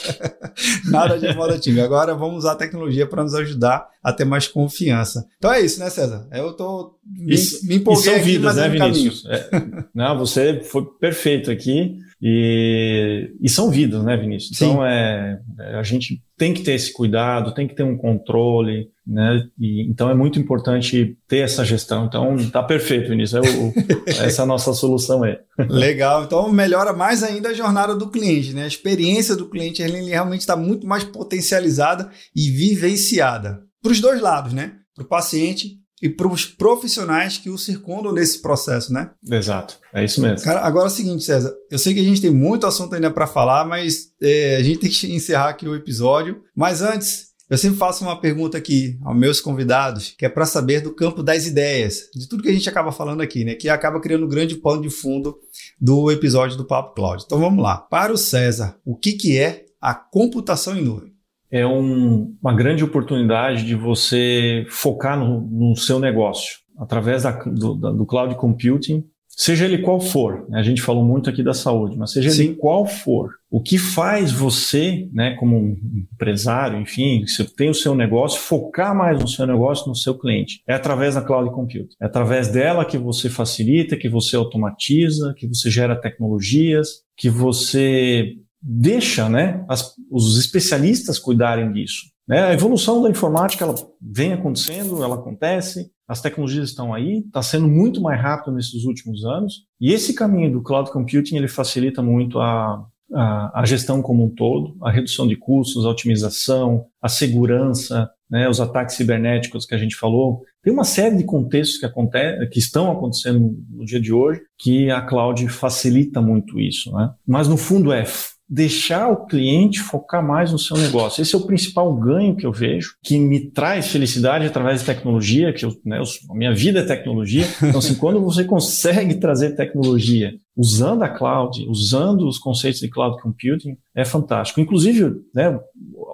Nada 0.90 1.20
de 1.20 1.32
moda 1.36 1.54
antiga. 1.54 1.86
Agora 1.86 2.16
vamos 2.16 2.38
usar 2.38 2.54
a 2.54 2.56
tecnologia 2.56 3.06
para 3.06 3.22
nos 3.22 3.36
ajudar 3.36 3.88
a 4.04 4.12
ter 4.12 4.26
mais 4.26 4.48
confiança. 4.48 5.24
Então 5.38 5.54
é 5.54 5.62
isso, 5.62 5.80
né, 5.80 5.88
César? 5.92 6.28
Eu 6.32 6.54
tô 6.54 6.98
me, 7.06 7.36
isso, 7.36 7.64
me 7.68 7.76
empolguei 7.76 8.04
são 8.06 8.16
aqui, 8.16 8.24
vidas, 8.24 8.56
né, 8.56 8.70
Vinícius? 8.70 9.24
É, 9.28 9.50
não, 9.94 10.18
você 10.18 10.62
foi 10.64 10.84
perfeito 11.00 11.52
aqui. 11.52 12.04
E, 12.22 13.32
e 13.42 13.50
são 13.50 13.70
vidas, 13.70 14.04
né, 14.04 14.16
Vinícius? 14.18 14.58
Sim. 14.58 14.66
Então, 14.66 14.86
é, 14.86 15.40
é, 15.60 15.76
a 15.76 15.84
gente 15.84 16.24
tem 16.38 16.54
que 16.54 16.64
ter 16.64 16.74
esse 16.74 16.92
cuidado, 16.92 17.54
tem 17.54 17.68
que 17.68 17.76
ter 17.76 17.84
um 17.84 17.98
controle, 17.98 18.90
né? 19.06 19.44
E, 19.60 19.84
então, 19.88 20.10
é 20.10 20.16
muito 20.16 20.40
importante 20.40 21.18
ter 21.28 21.40
essa 21.40 21.64
gestão. 21.66 22.06
Então, 22.06 22.38
tá 22.50 22.64
perfeito, 22.64 23.10
Vinícius. 23.10 23.46
É 23.46 23.50
o, 23.50 23.74
essa 24.08 24.42
é 24.42 24.44
a 24.44 24.48
nossa 24.48 24.74
solução 24.74 25.24
aí. 25.24 25.38
Legal. 25.70 26.24
Então, 26.24 26.52
melhora 26.52 26.94
mais 26.94 27.22
ainda 27.22 27.50
a 27.50 27.54
jornada 27.54 27.96
do 27.96 28.10
cliente, 28.10 28.54
né? 28.54 28.64
A 28.64 28.68
experiência 28.68 29.36
do 29.36 29.50
cliente 29.50 29.82
ele 29.82 30.02
realmente 30.06 30.42
está 30.42 30.56
muito 30.56 30.88
mais 30.88 31.04
potencializada 31.04 32.10
e 32.36 32.50
vivenciada. 32.50 33.62
Para 33.82 33.92
os 33.92 34.00
dois 34.00 34.22
lados, 34.22 34.54
né? 34.54 34.74
Para 34.96 35.06
o 35.06 35.08
paciente 35.08 35.85
e 36.02 36.10
para 36.10 36.28
os 36.28 36.46
profissionais 36.46 37.38
que 37.38 37.50
o 37.50 37.58
circundam 37.58 38.12
nesse 38.12 38.42
processo, 38.42 38.92
né? 38.92 39.12
Exato, 39.30 39.80
é 39.94 40.04
isso 40.04 40.22
mesmo. 40.22 40.44
Cara, 40.44 40.62
agora 40.62 40.86
é 40.86 40.92
o 40.92 40.92
seguinte, 40.92 41.24
César, 41.24 41.54
eu 41.72 41.80
sei 41.80 41.94
que 41.94 42.00
a 42.00 42.04
gente 42.04 42.22
tem 42.22 42.32
muito 42.32 42.68
assunto 42.68 42.94
ainda 42.94 43.10
para 43.10 43.28
falar, 43.28 43.66
mas 43.66 44.12
é, 44.22 44.58
a 44.58 44.64
gente 44.64 44.80
tem 44.80 44.90
que 44.90 45.08
encerrar 45.16 45.50
aqui 45.50 45.68
o 45.68 45.76
episódio. 45.76 46.42
Mas 46.56 46.82
antes, 46.82 47.34
eu 47.50 47.58
sempre 47.58 47.78
faço 47.78 48.04
uma 48.04 48.20
pergunta 48.20 48.58
aqui 48.58 49.00
aos 49.04 49.16
meus 49.16 49.40
convidados, 49.40 50.14
que 50.18 50.26
é 50.26 50.30
para 50.30 50.46
saber 50.46 50.82
do 50.82 50.94
campo 50.94 51.24
das 51.24 51.46
ideias, 51.46 52.10
de 52.14 52.28
tudo 52.28 52.44
que 52.44 52.50
a 52.50 52.54
gente 52.54 52.68
acaba 52.68 52.92
falando 52.92 53.22
aqui, 53.22 53.46
né? 53.46 53.56
Que 53.56 53.70
acaba 53.70 54.02
criando 54.02 54.26
um 54.26 54.30
grande 54.30 54.56
pano 54.56 54.82
de 54.82 54.90
fundo 54.90 55.38
do 55.80 56.12
episódio 56.12 56.58
do 56.58 56.66
Papo 56.66 56.94
Cloud. 56.94 57.24
Então 57.26 57.40
vamos 57.40 57.64
lá. 57.64 57.78
Para 57.78 58.12
o 58.12 58.18
César, 58.18 58.78
o 58.84 58.96
que, 58.96 59.14
que 59.14 59.38
é 59.38 59.66
a 59.80 59.94
computação 59.94 60.76
em 60.76 60.84
nuvem? 60.84 61.15
É 61.52 61.66
um, 61.66 62.36
uma 62.42 62.54
grande 62.54 62.84
oportunidade 62.84 63.66
de 63.66 63.76
você 63.76 64.66
focar 64.70 65.18
no, 65.18 65.42
no 65.42 65.76
seu 65.76 66.00
negócio 66.00 66.66
através 66.78 67.24
da, 67.24 67.32
do, 67.32 67.76
do, 67.76 68.06
cloud 68.06 68.36
computing, 68.36 69.04
seja 69.28 69.66
ele 69.66 69.80
qual 69.80 70.00
for. 70.00 70.46
Né? 70.50 70.60
A 70.60 70.64
gente 70.64 70.82
falou 70.82 71.04
muito 71.04 71.30
aqui 71.30 71.44
da 71.44 71.54
saúde, 71.54 71.98
mas 71.98 72.12
seja 72.12 72.30
Sim. 72.30 72.44
ele 72.44 72.56
qual 72.56 72.86
for. 72.86 73.32
O 73.50 73.62
que 73.62 73.78
faz 73.78 74.32
você, 74.32 75.08
né, 75.14 75.36
como 75.36 75.58
um 75.58 75.78
empresário, 76.14 76.80
enfim, 76.80 77.26
você 77.26 77.44
tem 77.44 77.70
o 77.70 77.74
seu 77.74 77.96
negócio, 77.96 78.40
focar 78.40 78.96
mais 78.96 79.20
no 79.20 79.28
seu 79.28 79.46
negócio, 79.48 79.88
no 79.88 79.96
seu 79.96 80.18
cliente, 80.18 80.62
é 80.68 80.74
através 80.74 81.16
da 81.16 81.22
cloud 81.22 81.50
computing. 81.52 81.96
É 82.02 82.06
através 82.06 82.50
dela 82.50 82.86
que 82.86 82.98
você 82.98 83.30
facilita, 83.30 83.98
que 83.98 84.10
você 84.10 84.36
automatiza, 84.36 85.34
que 85.38 85.48
você 85.48 85.70
gera 85.70 85.96
tecnologias, 85.96 87.04
que 87.18 87.30
você 87.30 88.34
deixa 88.68 89.30
né, 89.30 89.64
as, 89.70 89.94
os 90.10 90.40
especialistas 90.40 91.20
cuidarem 91.20 91.72
disso. 91.72 92.06
Né? 92.28 92.42
A 92.42 92.54
evolução 92.54 93.04
da 93.04 93.10
informática 93.10 93.64
ela 93.64 93.76
vem 94.02 94.34
acontecendo, 94.34 95.04
ela 95.04 95.16
acontece, 95.16 95.92
as 96.08 96.20
tecnologias 96.20 96.70
estão 96.70 96.92
aí, 96.92 97.20
está 97.20 97.44
sendo 97.44 97.68
muito 97.68 98.02
mais 98.02 98.20
rápido 98.20 98.56
nesses 98.56 98.84
últimos 98.86 99.24
anos, 99.24 99.66
e 99.80 99.94
esse 99.94 100.16
caminho 100.16 100.52
do 100.52 100.64
cloud 100.64 100.90
computing 100.92 101.36
ele 101.36 101.48
facilita 101.48 102.02
muito 102.02 102.40
a, 102.40 102.84
a, 103.14 103.62
a 103.62 103.66
gestão 103.66 104.02
como 104.02 104.24
um 104.24 104.30
todo, 104.30 104.76
a 104.82 104.90
redução 104.90 105.28
de 105.28 105.36
custos, 105.36 105.86
a 105.86 105.90
otimização, 105.90 106.86
a 107.00 107.08
segurança, 107.08 108.10
né, 108.30 108.50
os 108.50 108.60
ataques 108.60 108.96
cibernéticos 108.96 109.68
que 109.68 109.76
a 109.76 109.78
gente 109.78 109.96
falou. 109.96 110.42
Tem 110.64 110.74
uma 110.74 110.84
série 110.84 111.16
de 111.18 111.24
contextos 111.24 111.78
que, 111.78 111.86
acontece, 111.86 112.48
que 112.48 112.58
estão 112.58 112.92
acontecendo 112.92 113.56
no 113.70 113.86
dia 113.86 114.02
de 114.02 114.12
hoje 114.12 114.42
que 114.58 114.90
a 114.90 115.02
cloud 115.02 115.48
facilita 115.50 116.20
muito 116.20 116.60
isso. 116.60 116.92
Né? 116.92 117.12
Mas 117.28 117.48
no 117.48 117.58
fundo 117.58 117.94
é 117.94 118.04
deixar 118.48 119.10
o 119.10 119.26
cliente 119.26 119.80
focar 119.80 120.26
mais 120.26 120.52
no 120.52 120.60
seu 120.60 120.78
negócio. 120.78 121.22
Esse 121.22 121.34
é 121.34 121.38
o 121.38 121.46
principal 121.46 121.94
ganho 121.96 122.36
que 122.36 122.46
eu 122.46 122.52
vejo, 122.52 122.96
que 123.04 123.18
me 123.18 123.50
traz 123.50 123.88
felicidade 123.88 124.46
através 124.46 124.82
de 124.82 124.86
tecnologia, 124.86 125.52
que 125.52 125.66
eu, 125.66 125.76
né, 125.84 125.98
eu, 125.98 126.04
a 126.30 126.36
minha 126.36 126.54
vida 126.54 126.80
é 126.80 126.86
tecnologia. 126.86 127.46
Então, 127.58 127.80
assim, 127.80 127.96
quando 127.96 128.22
você 128.22 128.44
consegue 128.44 129.16
trazer 129.16 129.56
tecnologia 129.56 130.36
usando 130.56 131.04
a 131.04 131.10
cloud, 131.10 131.66
usando 131.68 132.28
os 132.28 132.38
conceitos 132.38 132.80
de 132.80 132.90
cloud 132.90 133.22
computing, 133.22 133.78
é 133.96 134.06
fantástico. 134.06 134.62
Inclusive, 134.62 135.16
né, 135.34 135.60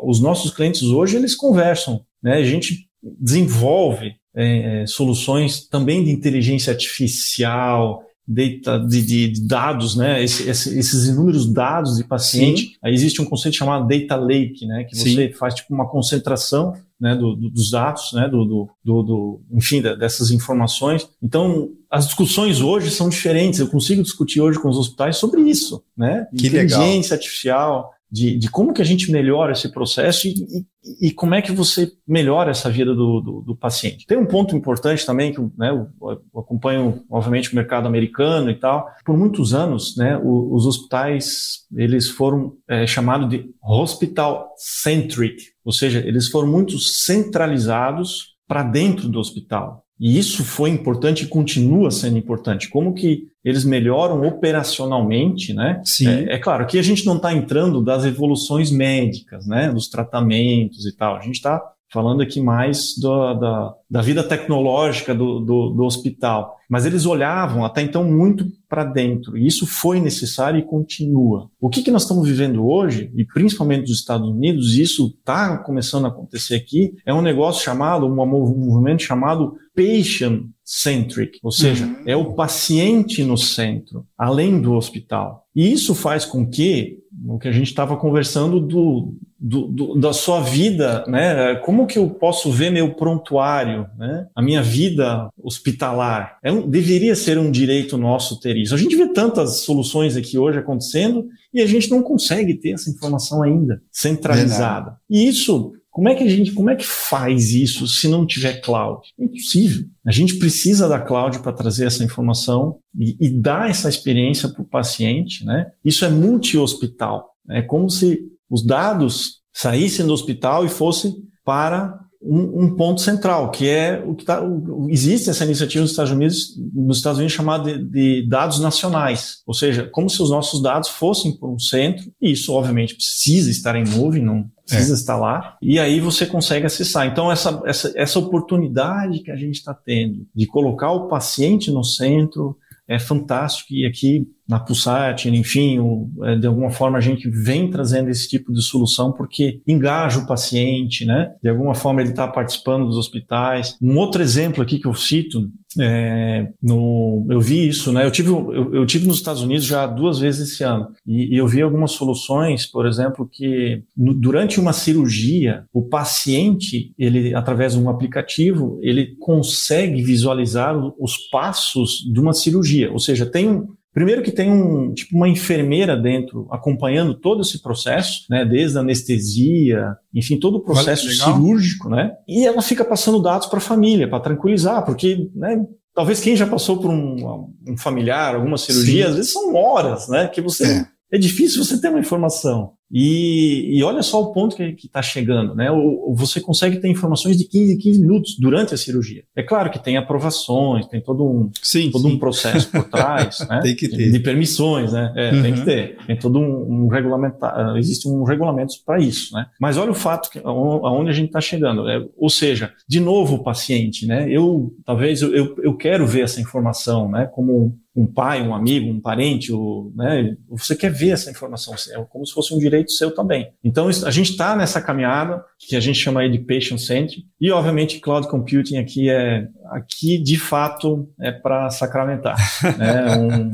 os 0.04 0.22
nossos 0.22 0.52
clientes 0.52 0.84
hoje, 0.84 1.18
eles 1.18 1.36
conversam, 1.36 2.02
né, 2.24 2.38
a 2.38 2.44
gente 2.44 2.88
desenvolve 3.20 4.14
é, 4.34 4.86
soluções 4.88 5.68
também 5.68 6.04
de 6.04 6.12
inteligência 6.12 6.72
artificial, 6.72 8.04
data, 8.32 8.80
de, 8.80 9.02
de, 9.02 9.48
dados, 9.48 9.96
né? 9.96 10.24
Esse, 10.24 10.50
esse, 10.50 10.78
esses 10.78 11.08
inúmeros 11.08 11.52
dados 11.52 11.98
de 11.98 12.04
paciente. 12.04 12.62
Sim. 12.62 12.72
Aí 12.84 12.94
existe 12.94 13.22
um 13.22 13.26
conceito 13.26 13.58
chamado 13.58 13.88
data 13.88 14.16
lake, 14.16 14.66
né? 14.66 14.86
Que 14.86 14.96
você 14.96 15.10
Sim. 15.10 15.34
faz 15.34 15.56
tipo 15.56 15.74
uma 15.74 15.90
concentração 15.90 16.74
né, 17.00 17.16
do, 17.16 17.36
do, 17.36 17.50
dos 17.50 17.72
dados, 17.72 18.14
né, 18.14 18.30
do, 18.30 18.46
do, 18.46 18.70
do 18.84 19.42
enfim, 19.52 19.82
da, 19.82 19.96
dessas 19.96 20.30
informações. 20.30 21.10
Então, 21.22 21.70
as 21.90 22.06
discussões 22.06 22.62
hoje 22.62 22.92
são 22.92 23.10
diferentes. 23.10 23.60
Eu 23.60 23.68
consigo 23.68 24.04
discutir 24.04 24.40
hoje 24.40 24.60
com 24.60 24.70
os 24.70 24.78
hospitais 24.78 25.18
sobre 25.18 25.42
isso, 25.42 25.84
né? 25.98 26.28
Que 26.38 26.48
Inteligência 26.48 27.16
legal. 27.16 27.18
artificial, 27.18 27.94
de, 28.12 28.38
de 28.38 28.50
como 28.50 28.74
que 28.74 28.82
a 28.82 28.86
gente 28.86 29.12
melhora 29.12 29.54
esse 29.54 29.72
processo 29.72 30.28
e, 30.28 30.32
e, 30.32 31.08
e 31.08 31.12
como 31.12 31.34
é 31.34 31.42
que 31.42 31.52
você 31.52 31.90
melhora 32.06 32.52
essa 32.52 32.70
vida 32.70 32.94
do, 32.94 33.22
do, 33.22 33.42
do 33.42 33.56
paciente. 33.56 34.06
Tem 34.06 34.18
um 34.18 34.26
ponto 34.26 34.56
importante 34.56 35.06
também 35.06 35.34
que 35.34 35.40
né, 35.58 35.70
eu, 35.70 35.88
eu, 36.02 36.40
acompanho, 36.40 37.04
obviamente, 37.10 37.52
o 37.52 37.56
mercado 37.56 37.88
americano 37.88 38.50
e 38.50 38.56
tal. 38.56 38.86
Por 39.06 39.18
muitos 39.18 39.54
anos, 39.54 39.96
né, 39.96 40.18
os, 40.18 40.66
os 40.66 40.66
hospitais 40.66 41.62
eles 41.74 42.10
foram 42.10 42.54
é, 42.68 42.86
chamados 42.86 43.30
de 43.30 43.50
hospital-centric, 43.64 45.38
ou 45.64 45.72
seja, 45.72 46.00
eles 46.00 46.28
foram 46.28 46.50
muito 46.50 46.78
centralizados 46.80 48.32
para 48.46 48.64
dentro 48.64 49.08
do 49.08 49.20
hospital. 49.20 49.86
E 50.02 50.18
isso 50.18 50.44
foi 50.44 50.72
importante 50.72 51.26
e 51.26 51.28
continua 51.28 51.92
sendo 51.92 52.18
importante. 52.18 52.68
Como 52.68 52.96
que 52.96 53.28
eles 53.46 53.64
melhoram 53.64 54.26
operacionalmente, 54.28 55.54
né? 55.54 55.80
Sim. 55.86 56.08
É, 56.08 56.34
é 56.34 56.40
claro 56.40 56.66
que 56.66 56.80
a 56.80 56.82
gente 56.82 57.06
não 57.06 57.18
está 57.18 57.32
entrando 57.32 57.84
das 57.84 58.04
evoluções 58.04 58.72
médicas, 58.72 59.46
né? 59.46 59.72
Dos 59.72 59.88
tratamentos 59.88 60.88
e 60.88 60.96
tal. 60.96 61.18
A 61.18 61.22
gente 61.22 61.36
está 61.36 61.62
falando 61.92 62.22
aqui 62.22 62.42
mais 62.42 62.98
do, 62.98 63.34
da, 63.34 63.74
da 63.90 64.02
vida 64.02 64.24
tecnológica 64.24 65.14
do, 65.14 65.40
do, 65.40 65.70
do, 65.72 65.84
hospital. 65.84 66.58
Mas 66.70 66.86
eles 66.86 67.06
olhavam 67.06 67.66
até 67.66 67.82
então 67.82 68.06
muito 68.06 68.46
para 68.70 68.86
dentro, 68.86 69.38
e 69.38 69.46
isso 69.46 69.68
foi 69.68 70.00
necessário 70.00 70.58
e 70.58 70.64
continua. 70.64 71.50
O 71.60 71.70
que, 71.70 71.84
que 71.84 71.92
nós 71.92 72.04
estamos 72.04 72.26
vivendo 72.26 72.66
hoje, 72.66 73.12
e 73.14 73.26
principalmente 73.26 73.82
nos 73.82 74.00
Estados 74.00 74.30
Unidos, 74.30 74.74
e 74.74 74.82
isso 74.82 75.14
está 75.20 75.58
começando 75.58 76.06
a 76.06 76.08
acontecer 76.08 76.56
aqui, 76.56 76.94
é 77.06 77.14
um 77.14 77.22
negócio 77.22 77.62
chamado, 77.62 78.06
um 78.06 78.16
movimento 78.16 79.04
chamado 79.04 79.58
patient 79.76 80.44
centric, 80.64 81.40
ou 81.44 81.52
seja, 81.52 81.86
uhum. 81.86 82.04
é 82.06 82.16
o 82.16 82.34
paciente 82.34 83.24
no 83.24 83.38
centro, 83.38 84.06
além 84.18 84.62
do 84.62 84.74
hospital. 84.74 85.46
E 85.56 85.72
isso 85.72 85.94
faz 85.94 86.26
com 86.26 86.48
que 86.48 87.02
o 87.28 87.38
que 87.38 87.48
a 87.48 87.52
gente 87.52 87.68
estava 87.68 87.98
conversando 87.98 88.60
do, 88.60 89.14
do, 89.38 89.68
do, 89.68 89.96
da 89.96 90.14
sua 90.14 90.40
vida, 90.40 91.04
né? 91.08 91.56
Como 91.56 91.86
que 91.86 92.00
eu 92.00 92.10
posso 92.10 92.50
ver 92.50 92.72
meu 92.72 92.94
prontuário, 92.94 93.86
né? 93.98 94.28
A 94.34 94.42
minha 94.42 94.64
vida 94.64 95.30
hospitalar. 95.38 96.38
É 96.42 96.52
um, 96.52 96.70
deveria 96.70 97.16
ser 97.16 97.38
um 97.38 97.52
direito 97.52 97.98
nosso 97.98 98.40
ter 98.40 98.56
isso. 98.56 98.74
A 98.74 98.78
gente 98.78 98.96
vê 98.96 99.08
tantas 99.12 99.62
soluções 99.62 100.16
aqui 100.16 100.38
hoje 100.38 100.60
acontecendo 100.60 101.28
e 101.54 101.62
a 101.62 101.66
gente 101.66 101.90
não 101.90 102.02
consegue 102.02 102.54
ter 102.54 102.72
essa 102.72 102.90
informação 102.90 103.44
ainda 103.44 103.82
centralizada. 103.92 104.86
Verdade. 104.86 104.98
E 105.10 105.28
isso 105.28 105.74
como 105.92 106.08
é 106.08 106.16
que 106.16 106.24
a 106.24 106.30
gente, 106.30 106.54
como 106.54 106.70
é 106.70 106.76
que 106.76 106.86
faz 106.86 107.52
isso 107.52 107.86
se 107.86 108.08
não 108.08 108.26
tiver 108.26 108.62
cloud? 108.62 109.02
É 109.20 109.26
impossível. 109.26 109.86
A 110.06 110.12
gente 110.12 110.36
precisa 110.36 110.88
da 110.88 111.00
cloud 111.00 111.40
para 111.40 111.52
trazer 111.52 111.86
essa 111.86 112.04
informação 112.04 112.78
e, 112.98 113.18
e 113.20 113.30
dar 113.30 113.70
essa 113.70 113.90
experiência 113.90 114.48
para 114.48 114.62
o 114.62 114.68
paciente, 114.68 115.46
né? 115.46 115.70
Isso 115.84 116.06
é 116.06 116.10
multi-hospital. 116.10 117.30
É 117.50 117.62
como 117.62 117.90
se 117.90 118.22
os 118.50 118.66
dados 118.66 119.42
saíssem 119.54 120.06
do 120.06 120.14
hospital 120.14 120.66
e 120.66 120.70
fossem 120.70 121.14
para 121.44 122.00
um, 122.24 122.64
um, 122.64 122.76
ponto 122.76 123.02
central, 123.02 123.50
que 123.50 123.68
é 123.68 124.02
o 124.06 124.14
que 124.14 124.24
tá, 124.24 124.42
o, 124.42 124.88
existe 124.90 125.30
essa 125.30 125.44
iniciativa 125.44 125.82
nos 125.82 125.92
Estados 125.92 126.12
Unidos, 126.12 126.56
nos 126.74 126.98
Estados 126.98 127.18
Unidos 127.18 127.34
chamada 127.34 127.78
de, 127.78 127.84
de, 127.84 128.30
dados 128.30 128.60
nacionais, 128.60 129.38
ou 129.46 129.56
seja, 129.56 129.90
como 129.92 130.08
se 130.08 130.22
os 130.22 130.30
nossos 130.30 130.62
dados 130.62 130.90
fossem 130.90 131.36
por 131.36 131.52
um 131.52 131.58
centro, 131.58 132.12
e 132.22 132.32
isso 132.32 132.54
obviamente 132.54 132.96
precisa 132.96 133.50
estar 133.50 133.76
em 133.76 133.84
nuvem, 133.84 134.24
não 134.24 134.46
precisa 134.76 134.94
é. 134.94 134.96
estar 134.96 135.18
lá, 135.18 135.58
e 135.62 135.80
aí 135.80 136.00
você 136.00 136.26
consegue 136.26 136.66
acessar. 136.66 137.08
Então 137.08 137.32
essa, 137.32 137.62
essa, 137.66 137.92
essa 137.96 138.20
oportunidade 138.20 139.20
que 139.20 139.32
a 139.32 139.36
gente 139.36 139.56
está 139.56 139.74
tendo 139.74 140.26
de 140.34 140.46
colocar 140.46 140.92
o 140.92 141.08
paciente 141.08 141.72
no 141.72 141.84
centro 141.84 142.58
é 142.92 143.00
fantástico 143.00 143.74
e 143.74 143.86
aqui 143.86 144.28
na 144.46 144.60
Pulsat, 144.60 145.26
enfim, 145.30 145.80
é, 146.24 146.36
de 146.36 146.46
alguma 146.46 146.70
forma 146.70 146.98
a 146.98 147.02
gente 147.02 147.30
vem 147.30 147.70
trazendo 147.70 148.10
esse 148.10 148.28
tipo 148.28 148.52
de 148.52 148.62
solução 148.62 149.14
porque 149.14 149.62
engaja 149.66 150.20
o 150.20 150.28
paciente, 150.28 151.06
né? 151.06 151.32
De 151.42 151.48
alguma 151.48 151.74
forma 151.74 152.02
ele 152.02 152.10
está 152.10 152.28
participando 152.28 152.86
dos 152.86 152.98
hospitais. 152.98 153.78
Um 153.82 153.98
outro 153.98 154.22
exemplo 154.22 154.62
aqui 154.62 154.78
que 154.78 154.88
eu 154.88 154.94
cito, 154.94 155.50
é, 155.80 156.50
no, 156.62 157.26
eu 157.30 157.40
vi 157.40 157.68
isso, 157.68 157.92
né? 157.92 158.06
Eu 158.06 158.12
tive, 158.12 158.30
eu, 158.30 158.76
eu, 158.76 158.86
tive 158.86 159.08
nos 159.08 159.18
Estados 159.18 159.42
Unidos 159.42 159.66
já 159.66 159.88
duas 159.88 160.20
vezes 160.20 160.52
esse 160.52 160.64
ano 160.64 160.90
e, 161.06 161.36
e 161.36 161.38
eu 161.38 161.48
vi 161.48 161.62
algumas 161.62 161.92
soluções, 161.92 162.66
por 162.66 162.86
exemplo, 162.86 163.30
que 163.32 163.84
no, 163.96 164.14
durante 164.14 164.60
uma 164.60 164.74
cirurgia 164.74 165.66
o 165.74 165.84
paciente, 165.84 166.94
ele 166.98 167.34
através 167.34 167.74
de 167.74 167.80
um 167.80 167.90
aplicativo, 167.90 168.80
ele 168.82 169.16
consegue 169.20 170.02
visualizar 170.02 170.76
os 171.00 171.18
passos 171.30 172.00
de 172.12 172.20
uma 172.20 172.34
cirurgia, 172.34 172.92
ou 172.92 173.00
seja, 173.00 173.26
tem 173.26 173.50
um 173.50 173.68
Primeiro 173.94 174.24
que 174.24 174.32
tem 174.32 174.50
um, 174.50 174.94
tipo 174.94 175.16
uma 175.16 175.28
enfermeira 175.28 175.98
dentro 175.98 176.48
acompanhando 176.50 177.14
todo 177.14 177.42
esse 177.42 177.62
processo, 177.62 178.26
né, 178.30 178.46
desde 178.46 178.78
a 178.78 178.82
anestesia, 178.82 179.96
enfim, 180.14 180.40
todo 180.40 180.56
o 180.56 180.64
processo 180.64 181.10
cirúrgico, 181.10 181.90
né? 181.90 182.14
E 182.28 182.46
ela 182.46 182.62
fica 182.62 182.86
passando 182.86 183.22
dados 183.22 183.48
para 183.48 183.58
a 183.58 183.62
família, 183.62 184.10
para 184.10 184.22
tranquilizar, 184.22 184.86
porque, 184.86 185.30
né, 185.36 185.66
talvez 185.94 186.22
quem 186.22 186.38
já 186.38 186.48
passou 186.48 186.78
por 186.80 186.90
um, 186.90 187.52
um 187.68 187.78
familiar, 187.78 188.36
alguma 188.36 188.58
cirurgia, 188.58 189.06
Sim. 189.06 189.10
às 189.10 189.16
vezes 189.18 189.34
são 189.34 189.54
horas, 189.56 190.08
né, 190.08 190.28
que 190.28 190.40
você 190.40 190.66
é. 191.12 191.18
é 191.18 191.18
difícil 191.18 191.64
você 191.64 191.80
ter 191.80 191.90
uma 191.90 192.00
informação. 192.00 192.72
E, 192.92 193.78
e 193.78 193.84
olha 193.84 194.02
só 194.04 194.22
o 194.22 194.34
ponto 194.34 194.56
que 194.56 194.86
está 194.86 195.02
chegando, 195.02 195.56
né? 195.56 195.72
O, 195.72 196.14
você 196.16 196.42
consegue 196.42 196.78
ter 196.78 196.90
informações 196.90 197.38
de 197.38 197.46
15 197.46 197.74
em 197.74 197.78
15 197.78 198.02
minutos 198.02 198.38
durante 198.38 198.74
a 198.74 198.78
cirurgia. 198.78 199.24
É 199.36 199.42
claro 199.42 199.70
que 199.70 199.80
tem 199.80 199.98
aprovações, 199.98 200.88
tem 200.88 201.02
todo 201.02 201.26
um, 201.26 201.50
sim, 201.62 201.90
todo 201.90 202.08
sim. 202.08 202.16
um 202.16 202.20
processo 202.20 202.70
por 202.70 202.84
trás, 202.84 203.40
né? 203.50 203.60
tem 203.62 203.76
que 203.76 203.88
ter. 203.88 204.12
De, 204.12 204.20
permissões, 204.20 204.92
né? 204.92 205.14
É, 205.16 205.32
uhum. 205.32 205.42
Tem 205.42 205.54
que 205.54 205.60
uhum. 205.60 205.66
ter. 205.66 205.98
Tem 206.06 206.18
todo 206.18 206.40
um, 206.40 206.86
um 206.86 206.88
regulamento, 206.88 207.38
existe 207.78 208.08
um 208.08 208.24
regulamento 208.24 208.74
para 208.86 209.00
isso, 209.00 209.34
né? 209.34 209.46
Mas 209.60 209.78
olha 209.78 209.92
o 209.92 209.96
fato 209.96 210.30
que, 210.30 210.40
aonde 210.44 211.10
a 211.10 211.14
gente 211.14 211.28
está 211.28 211.42
chegando. 211.42 211.88
É, 211.88 212.06
ou 212.18 212.30
seja, 212.30 212.74
de 212.88 213.00
novo 213.00 213.36
o 213.36 213.44
paciente, 213.44 214.06
né? 214.06 214.30
Eu, 214.30 214.74
talvez, 214.86 215.22
eu, 215.22 215.34
eu, 215.34 215.56
eu 215.64 215.76
quero 215.76 216.06
ver 216.06 216.24
essa 216.24 216.42
informação, 216.42 217.10
né? 217.10 217.26
Como 217.34 217.80
um 217.96 218.06
pai, 218.06 218.42
um 218.42 218.56
amigo, 218.56 218.90
um 218.90 219.02
parente, 219.02 219.52
ou, 219.52 219.92
né, 219.96 220.36
você 220.50 220.76
quer 220.76 220.92
ver 220.92 221.10
essa 221.10 221.30
informação, 221.30 221.74
é 221.74 222.04
como 222.10 222.26
se 222.26 222.34
fosse 222.34 222.54
um 222.54 222.58
direito 222.58 222.81
seu 222.90 223.14
também. 223.14 223.52
Então, 223.64 223.88
a 223.88 224.12
gente 224.12 224.32
está 224.32 224.56
nessa 224.56 224.82
caminhada, 224.82 225.44
que 225.60 225.76
a 225.76 225.80
gente 225.80 226.00
chama 226.00 226.22
aí 226.22 226.32
de 226.32 226.40
patient-centric, 226.40 227.26
e 227.40 227.52
obviamente 227.52 228.00
cloud 228.00 228.28
computing 228.28 228.78
aqui 228.78 229.10
é, 229.10 229.48
aqui 229.70 230.18
de 230.18 230.40
fato 230.40 231.08
é 231.20 231.32
para 231.32 231.70
sacramentar. 231.70 232.38
né, 232.78 233.18
um, 233.18 233.52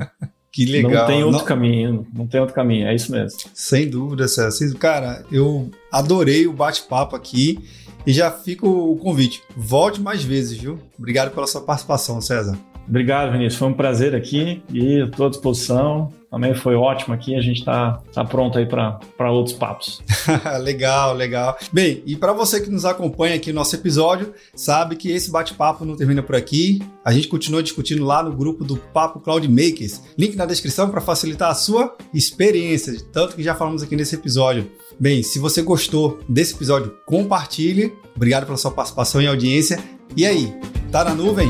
que 0.52 0.66
legal. 0.66 0.92
Não 0.92 1.06
tem 1.06 1.24
outro 1.24 1.40
não... 1.40 1.46
caminho, 1.46 2.08
não 2.14 2.28
tem 2.28 2.40
outro 2.40 2.56
caminho, 2.56 2.88
é 2.88 2.96
isso 2.96 3.12
mesmo. 3.12 3.38
Sem 3.54 3.90
dúvida, 3.90 4.28
César. 4.28 4.74
Cara, 4.78 5.24
eu 5.32 5.70
adorei 5.92 6.48
o 6.48 6.54
bate-papo 6.54 7.16
aqui 7.16 7.60
e 8.08 8.14
já 8.14 8.32
fica 8.32 8.66
o 8.66 8.96
convite. 8.96 9.44
Volte 9.56 10.00
mais 10.00 10.24
vezes, 10.24 10.58
viu? 10.58 10.80
Obrigado 10.98 11.34
pela 11.34 11.46
sua 11.46 11.62
participação, 11.62 12.22
César. 12.22 12.58
Obrigado, 12.88 13.32
Vinícius. 13.32 13.56
Foi 13.56 13.68
um 13.68 13.74
prazer 13.74 14.16
aqui 14.16 14.64
e 14.72 15.04
estou 15.04 15.28
à 15.28 15.30
disposição. 15.30 16.12
Também 16.30 16.54
foi 16.54 16.76
ótimo 16.76 17.14
aqui. 17.14 17.36
A 17.36 17.42
gente 17.42 17.60
está 17.60 18.02
tá 18.14 18.24
pronto 18.24 18.58
aí 18.58 18.66
para 18.66 19.32
outros 19.32 19.56
papos. 19.56 20.02
legal, 20.62 21.14
legal. 21.14 21.58
Bem, 21.72 22.02
e 22.06 22.16
para 22.16 22.34
você 22.34 22.62
que 22.62 22.70
nos 22.70 22.86
acompanha 22.86 23.36
aqui 23.36 23.52
no 23.52 23.60
nosso 23.60 23.76
episódio, 23.76 24.34
sabe 24.56 24.96
que 24.96 25.12
esse 25.12 25.32
bate-papo 25.32 25.86
não 25.86 25.96
termina 25.96 26.22
por 26.22 26.36
aqui. 26.36 26.82
A 27.04 27.12
gente 27.12 27.28
continua 27.28 27.64
discutindo 27.64 28.06
lá 28.06 28.22
no 28.24 28.36
grupo 28.36 28.64
do 28.64 28.78
Papo 28.78 29.20
Cloud 29.20 29.48
Makers. 29.48 30.02
Link 30.18 30.36
na 30.36 30.46
descrição 30.46 30.90
para 30.90 31.02
facilitar 31.02 31.52
a 31.52 31.56
sua 31.56 31.96
experiência, 32.14 32.94
tanto 33.12 33.36
que 33.36 33.44
já 33.44 33.56
falamos 33.56 33.84
aqui 33.84 33.96
nesse 33.96 34.16
episódio. 34.16 34.70
Bem, 35.00 35.24
se 35.24 35.40
você 35.40 35.62
gostou 35.62 36.20
desse 36.28 36.56
episódio, 36.56 36.94
compartilhe. 37.06 37.94
Obrigado 38.16 38.46
pela 38.46 38.58
sua 38.58 38.72
participação 38.72 39.22
e 39.22 39.28
audiência. 39.28 39.80
E 40.16 40.26
aí, 40.26 40.54
tá 40.92 41.04
na 41.04 41.14
nuvem? 41.14 41.50